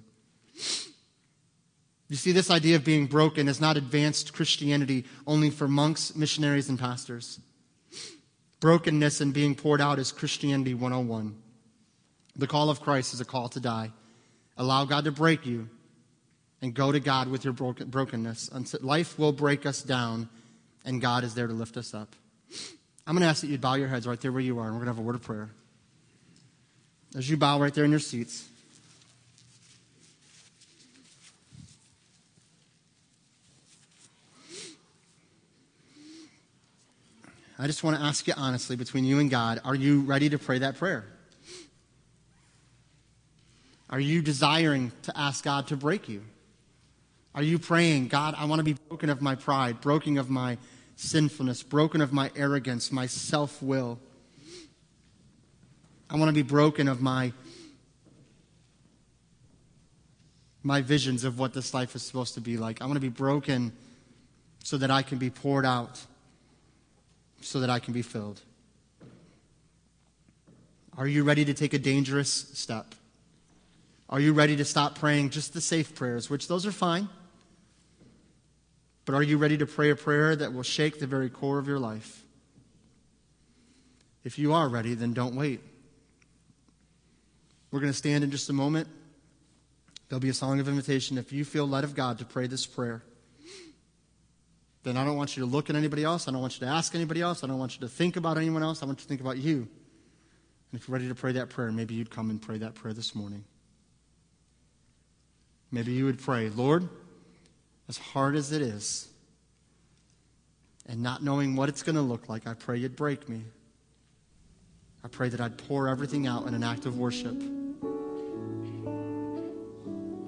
You 2.09 2.17
see, 2.17 2.33
this 2.33 2.51
idea 2.51 2.77
of 2.77 2.85
being 2.85 3.07
broken 3.09 3.47
is 3.47 3.61
not 3.61 3.77
advanced 3.77 4.33
Christianity 4.33 5.05
only 5.27 5.51
for 5.51 5.69
monks, 5.69 6.17
missionaries, 6.17 6.71
and 6.71 6.79
pastors. 6.79 7.41
Brokenness 8.67 9.21
and 9.21 9.33
being 9.33 9.55
poured 9.55 9.81
out 9.81 10.01
is 10.01 10.11
Christianity 10.11 10.75
101. 10.75 11.37
The 12.35 12.49
call 12.49 12.69
of 12.69 12.81
Christ 12.81 13.15
is 13.15 13.21
a 13.21 13.25
call 13.25 13.49
to 13.51 13.61
die 13.61 13.93
Allow 14.57 14.87
God 14.87 15.05
to 15.05 15.13
break 15.13 15.47
you 15.47 15.69
and 16.61 16.75
go 16.75 16.91
to 16.91 16.99
God 16.99 17.29
with 17.29 17.45
your 17.45 17.53
broken, 17.53 17.89
brokenness. 17.89 18.51
Life 18.83 19.21
will 19.21 19.31
break 19.31 19.67
us 19.67 19.83
down, 19.83 20.29
and 20.85 21.01
God 21.01 21.23
is 21.23 21.33
there 21.33 21.47
to 21.47 21.53
lift 21.53 21.77
us 21.77 21.95
up. 21.95 22.17
I'm 23.07 23.15
going 23.15 23.21
to 23.21 23.29
ask 23.29 23.43
that 23.43 23.47
you 23.47 23.57
bow 23.57 23.75
your 23.75 23.87
heads 23.87 24.05
right 24.05 24.21
there 24.21 24.33
where 24.33 24.41
you 24.41 24.59
are, 24.59 24.65
and 24.65 24.73
we're 24.73 24.85
going 24.85 24.87
to 24.87 24.95
have 24.95 24.99
a 24.99 25.07
word 25.07 25.15
of 25.15 25.23
prayer. 25.23 25.49
As 27.15 27.31
you 27.31 27.37
bow 27.37 27.61
right 27.61 27.73
there 27.73 27.85
in 27.85 27.93
your 27.93 28.01
seats, 28.01 28.49
I 37.59 37.67
just 37.67 37.83
want 37.83 37.97
to 37.97 38.03
ask 38.03 38.27
you 38.27 38.35
honestly, 38.37 38.77
between 38.77 39.05
you 39.05 39.19
and 39.19 39.31
God, 39.31 39.61
are 39.65 39.75
you 39.75 40.01
ready 40.03 40.29
to 40.29 40.39
pray 40.39 40.59
that 40.59 40.77
prayer? 40.77 41.05
Are 43.89 44.01
you 44.01 44.21
desiring 44.21 44.93
to 45.03 45.17
ask 45.17 45.45
God 45.45 45.69
to 45.69 45.77
break 45.77 46.09
you? 46.09 46.23
Are 47.35 47.43
you 47.43 47.59
praying, 47.59 48.09
God, 48.09 48.35
I 48.37 48.47
want 48.47 48.61
to 48.61 48.65
be 48.65 48.75
broken 48.89 49.11
of 49.11 49.23
my 49.23 49.35
pride, 49.35 49.81
broken 49.81 50.19
of 50.19 50.29
my 50.29 50.59
sinfulness, 50.97 51.63
broken 51.63 52.01
of 52.01 52.13
my 52.13 52.31
arrogance, 52.35 52.91
my 52.91 53.07
self 53.07 53.63
will? 53.63 53.99
I 56.09 56.17
want 56.17 56.29
to 56.29 56.35
be 56.35 56.43
broken 56.43 56.89
of 56.89 57.01
my 57.01 57.33
my 60.63 60.81
visions 60.81 61.23
of 61.23 61.39
what 61.39 61.55
this 61.55 61.73
life 61.73 61.95
is 61.95 62.03
supposed 62.03 62.35
to 62.35 62.41
be 62.41 62.57
like. 62.57 62.83
I 62.83 62.87
want 62.87 62.97
to 62.97 63.01
be 63.01 63.09
broken 63.09 63.73
so 64.65 64.77
that 64.79 64.91
I 64.91 65.03
can 65.03 65.19
be 65.19 65.31
poured 65.31 65.65
out, 65.65 66.05
so 67.41 67.61
that 67.61 67.71
I 67.71 67.79
can 67.79 67.93
be 67.93 68.03
filled. 68.03 68.41
Are 70.97 71.07
you 71.07 71.25
ready 71.25 71.45
to 71.45 71.55
take 71.55 71.75
a 71.75 71.79
dangerous 71.79 72.31
step? 72.31 72.95
Are 74.09 74.21
you 74.21 74.33
ready 74.33 74.57
to 74.57 74.65
stop 74.65 74.99
praying 74.99 75.31
just 75.31 75.53
the 75.53 75.61
safe 75.61 75.95
prayers, 75.95 76.31
which 76.31 76.49
those 76.49 76.65
are 76.65 76.73
fine? 76.73 77.09
But 79.05 79.15
are 79.15 79.23
you 79.23 79.37
ready 79.37 79.59
to 79.59 79.67
pray 79.67 79.91
a 79.91 79.97
prayer 79.97 80.35
that 80.35 80.53
will 80.53 80.63
shake 80.63 80.99
the 80.99 81.07
very 81.07 81.29
core 81.29 81.59
of 81.59 81.69
your 81.69 81.79
life? 81.79 82.23
If 84.25 84.39
you 84.39 84.53
are 84.53 84.69
ready, 84.69 84.95
then 84.95 85.13
don't 85.13 85.37
wait. 85.37 85.61
We're 87.71 87.81
going 87.81 87.93
to 87.93 87.99
stand 87.99 88.25
in 88.25 88.31
just 88.31 88.49
a 88.49 88.53
moment. 88.53 88.89
There'll 90.09 90.21
be 90.21 90.29
a 90.29 90.35
song 90.35 90.61
of 90.61 90.69
invitation. 90.69 91.19
If 91.19 91.33
you 91.33 91.45
feel 91.45 91.69
led 91.69 91.85
of 91.85 91.95
God 91.95 92.19
to 92.19 92.25
pray 92.25 92.47
this 92.47 92.65
prayer, 92.67 93.03
then 94.87 94.97
I 94.97 95.05
don't 95.05 95.17
want 95.17 95.37
you 95.37 95.45
to 95.45 95.51
look 95.51 95.69
at 95.69 95.75
anybody 95.75 96.05
else. 96.05 96.29
I 96.29 96.31
don't 96.31 96.41
want 96.41 96.61
you 96.61 96.67
to 96.67 96.73
ask 96.73 96.95
anybody 96.95 97.21
else. 97.21 97.43
I 97.43 97.49
don't 97.49 97.59
want 97.59 97.75
you 97.75 97.81
to 97.81 97.89
think 97.89 98.15
about 98.15 98.39
anyone 98.39 98.63
else. 98.63 98.85
I 98.85 98.87
want 98.87 99.01
you 99.01 99.03
to 99.03 99.09
think 99.09 99.21
about 99.21 99.37
you. 99.37 99.67
And 100.71 100.81
if 100.81 100.87
you're 100.87 100.93
ready 100.93 101.09
to 101.09 101.15
pray 101.15 101.33
that 101.33 101.51
prayer, 101.51 101.73
maybe 101.73 101.95
you'd 101.95 102.11
come 102.11 102.31
and 102.31 102.41
pray 102.41 102.59
that 102.59 102.77
prayer 102.77 102.95
this 102.95 103.13
morning. 103.13 103.45
Maybe 105.73 105.93
you 105.93 106.05
would 106.05 106.21
pray, 106.21 106.51
Lord, 106.51 106.89
as 107.89 107.99
hard 107.99 108.37
as 108.37 108.53
it 108.53 108.63
is, 108.63 109.09
and 110.87 111.03
not 111.03 111.21
knowing 111.21 111.57
what 111.57 111.69
it's 111.69 111.83
going 111.83 111.97
to 111.97 112.03
look 112.03 112.29
like, 112.29 112.47
I 112.47 112.55
pray 112.55 112.79
you'd 112.79 112.95
break 112.95 113.29
me. 113.29 113.43
I 115.03 115.09
pray 115.09 115.29
that 115.31 115.41
I'd 115.41 115.59
pour 115.59 115.89
everything 115.89 116.29
out 116.29 116.47
in 116.47 116.55
an 116.55 116.63
act 116.63 116.87
of 116.87 116.97
worship, 116.97 117.37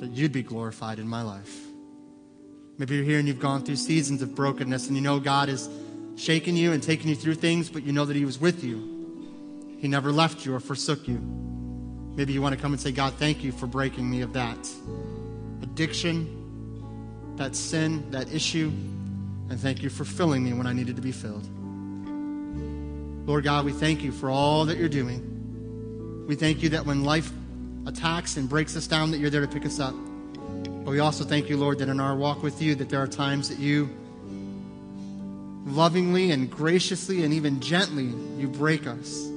that 0.00 0.10
you'd 0.10 0.32
be 0.32 0.42
glorified 0.42 0.98
in 0.98 1.06
my 1.06 1.22
life. 1.22 1.67
Maybe 2.78 2.94
you're 2.94 3.04
here 3.04 3.18
and 3.18 3.26
you've 3.26 3.40
gone 3.40 3.64
through 3.64 3.76
seasons 3.76 4.22
of 4.22 4.36
brokenness, 4.36 4.86
and 4.86 4.96
you 4.96 5.02
know 5.02 5.18
God 5.18 5.48
is 5.48 5.68
shaking 6.16 6.56
you 6.56 6.72
and 6.72 6.82
taking 6.82 7.08
you 7.08 7.16
through 7.16 7.34
things, 7.34 7.68
but 7.68 7.82
you 7.82 7.92
know 7.92 8.04
that 8.04 8.16
He 8.16 8.24
was 8.24 8.40
with 8.40 8.62
you. 8.62 9.76
He 9.78 9.88
never 9.88 10.12
left 10.12 10.46
you 10.46 10.54
or 10.54 10.60
forsook 10.60 11.08
you. 11.08 11.18
Maybe 11.18 12.32
you 12.32 12.40
want 12.40 12.54
to 12.54 12.60
come 12.60 12.72
and 12.72 12.80
say, 12.80 12.92
God, 12.92 13.14
thank 13.14 13.42
you 13.44 13.52
for 13.52 13.66
breaking 13.66 14.08
me 14.08 14.22
of 14.22 14.32
that 14.32 14.58
addiction, 15.62 17.34
that 17.36 17.54
sin, 17.54 18.10
that 18.10 18.32
issue, 18.32 18.68
and 19.50 19.58
thank 19.58 19.82
you 19.82 19.90
for 19.90 20.04
filling 20.04 20.44
me 20.44 20.52
when 20.52 20.66
I 20.66 20.72
needed 20.72 20.96
to 20.96 21.02
be 21.02 21.12
filled. 21.12 21.48
Lord 23.26 23.44
God, 23.44 23.64
we 23.64 23.72
thank 23.72 24.02
you 24.02 24.10
for 24.10 24.30
all 24.30 24.64
that 24.66 24.78
you're 24.78 24.88
doing. 24.88 26.26
We 26.28 26.34
thank 26.34 26.62
you 26.62 26.70
that 26.70 26.86
when 26.86 27.04
life 27.04 27.30
attacks 27.86 28.36
and 28.36 28.48
breaks 28.48 28.76
us 28.76 28.86
down, 28.86 29.10
that 29.10 29.18
you're 29.18 29.30
there 29.30 29.40
to 29.40 29.48
pick 29.48 29.66
us 29.66 29.80
up. 29.80 29.94
But 30.88 30.92
we 30.92 31.00
also 31.00 31.22
thank 31.22 31.50
you, 31.50 31.58
Lord, 31.58 31.80
that 31.80 31.90
in 31.90 32.00
our 32.00 32.16
walk 32.16 32.42
with 32.42 32.62
you, 32.62 32.74
that 32.76 32.88
there 32.88 33.02
are 33.02 33.06
times 33.06 33.50
that 33.50 33.58
you 33.58 33.90
lovingly 35.66 36.30
and 36.30 36.50
graciously 36.50 37.24
and 37.24 37.34
even 37.34 37.60
gently, 37.60 38.10
you 38.40 38.48
break 38.48 38.86
us. 38.86 39.28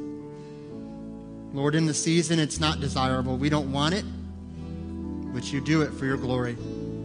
Lord, 1.52 1.76
in 1.76 1.88
the 1.88 1.93
season, 1.93 2.39
it's 2.39 2.62
not 2.62 2.80
desirable. 2.80 3.36
We 3.36 3.49
don't 3.49 3.70
want 3.74 3.95
it 3.95 4.06
but 5.34 5.52
you 5.52 5.60
do 5.60 5.82
it 5.82 5.93
for 5.93 6.06
your 6.06 6.16
glory 6.16 6.54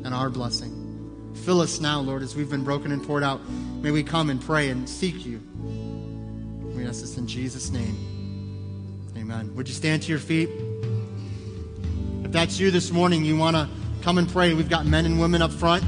and 0.05 0.15
our 0.15 0.31
blessing. 0.31 1.33
Fill 1.45 1.61
us 1.61 1.81
now, 1.81 1.99
Lord, 1.99 2.23
as 2.23 2.37
we've 2.37 2.49
been 2.49 2.63
broken 2.63 2.93
and 2.93 3.05
poured 3.05 3.25
out. 3.25 3.41
May 3.51 3.91
we 3.91 4.05
come 4.05 4.31
and 4.31 4.41
pray 4.41 4.71
and 4.71 4.89
seek 4.89 5.27
you. 5.27 5.41
We 6.77 6.87
ask 6.87 7.01
this 7.01 7.17
in 7.17 7.27
Jesus' 7.27 7.71
name. 7.71 9.11
Amen. 9.17 9.53
Would 9.57 9.67
you 9.67 9.75
stand 9.75 10.03
to 10.03 10.09
your 10.09 10.21
feet? 10.21 10.51
If 12.23 12.31
that's 12.31 12.61
you 12.61 12.71
this 12.71 12.93
morning, 12.93 13.25
you 13.25 13.37
want 13.37 13.57
to 13.57 13.69
come 14.07 14.19
and 14.19 14.29
pray. 14.29 14.55
We've 14.55 14.69
got 14.69 14.87
men 14.87 15.05
and 15.05 15.19
women 15.19 15.43
up 15.43 15.51
front. 15.51 15.83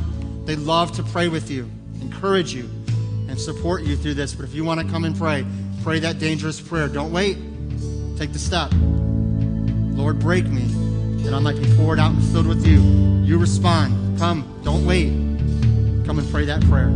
They 0.45 0.57
love 0.57 0.91
to 0.97 1.05
pray 1.05 1.29
with 1.29 1.53
you, 1.53 1.71
encourage 2.01 2.53
you, 2.53 2.69
and 3.29 3.41
support 3.41 3.85
you 3.85 3.95
through 3.95 4.14
this. 4.14 4.35
But 4.35 4.45
if 4.45 4.55
you 4.55 4.64
want 4.64 4.81
to 4.81 4.87
come 4.89 5.05
and 5.05 5.16
pray, 5.16 5.47
pray 5.85 6.01
that 6.01 6.19
dangerous 6.19 6.61
prayer. 6.61 6.89
Don't 6.89 7.12
wait. 7.12 7.39
Take 8.19 8.33
the 8.33 8.41
step. 8.41 8.73
Lord, 9.97 10.19
break 10.19 10.47
me 10.47 10.64
that 11.23 11.33
I 11.33 11.39
might 11.39 11.62
be 11.62 11.77
poured 11.77 12.01
out 12.01 12.11
and 12.11 12.25
filled 12.33 12.49
with 12.49 12.66
you. 12.66 12.81
You 13.23 13.39
respond. 13.39 14.19
Come. 14.19 14.62
Don't 14.64 14.85
wait. 14.85 15.11
Come 16.05 16.19
and 16.19 16.29
pray 16.33 16.45
that 16.47 16.61
prayer. 16.62 16.89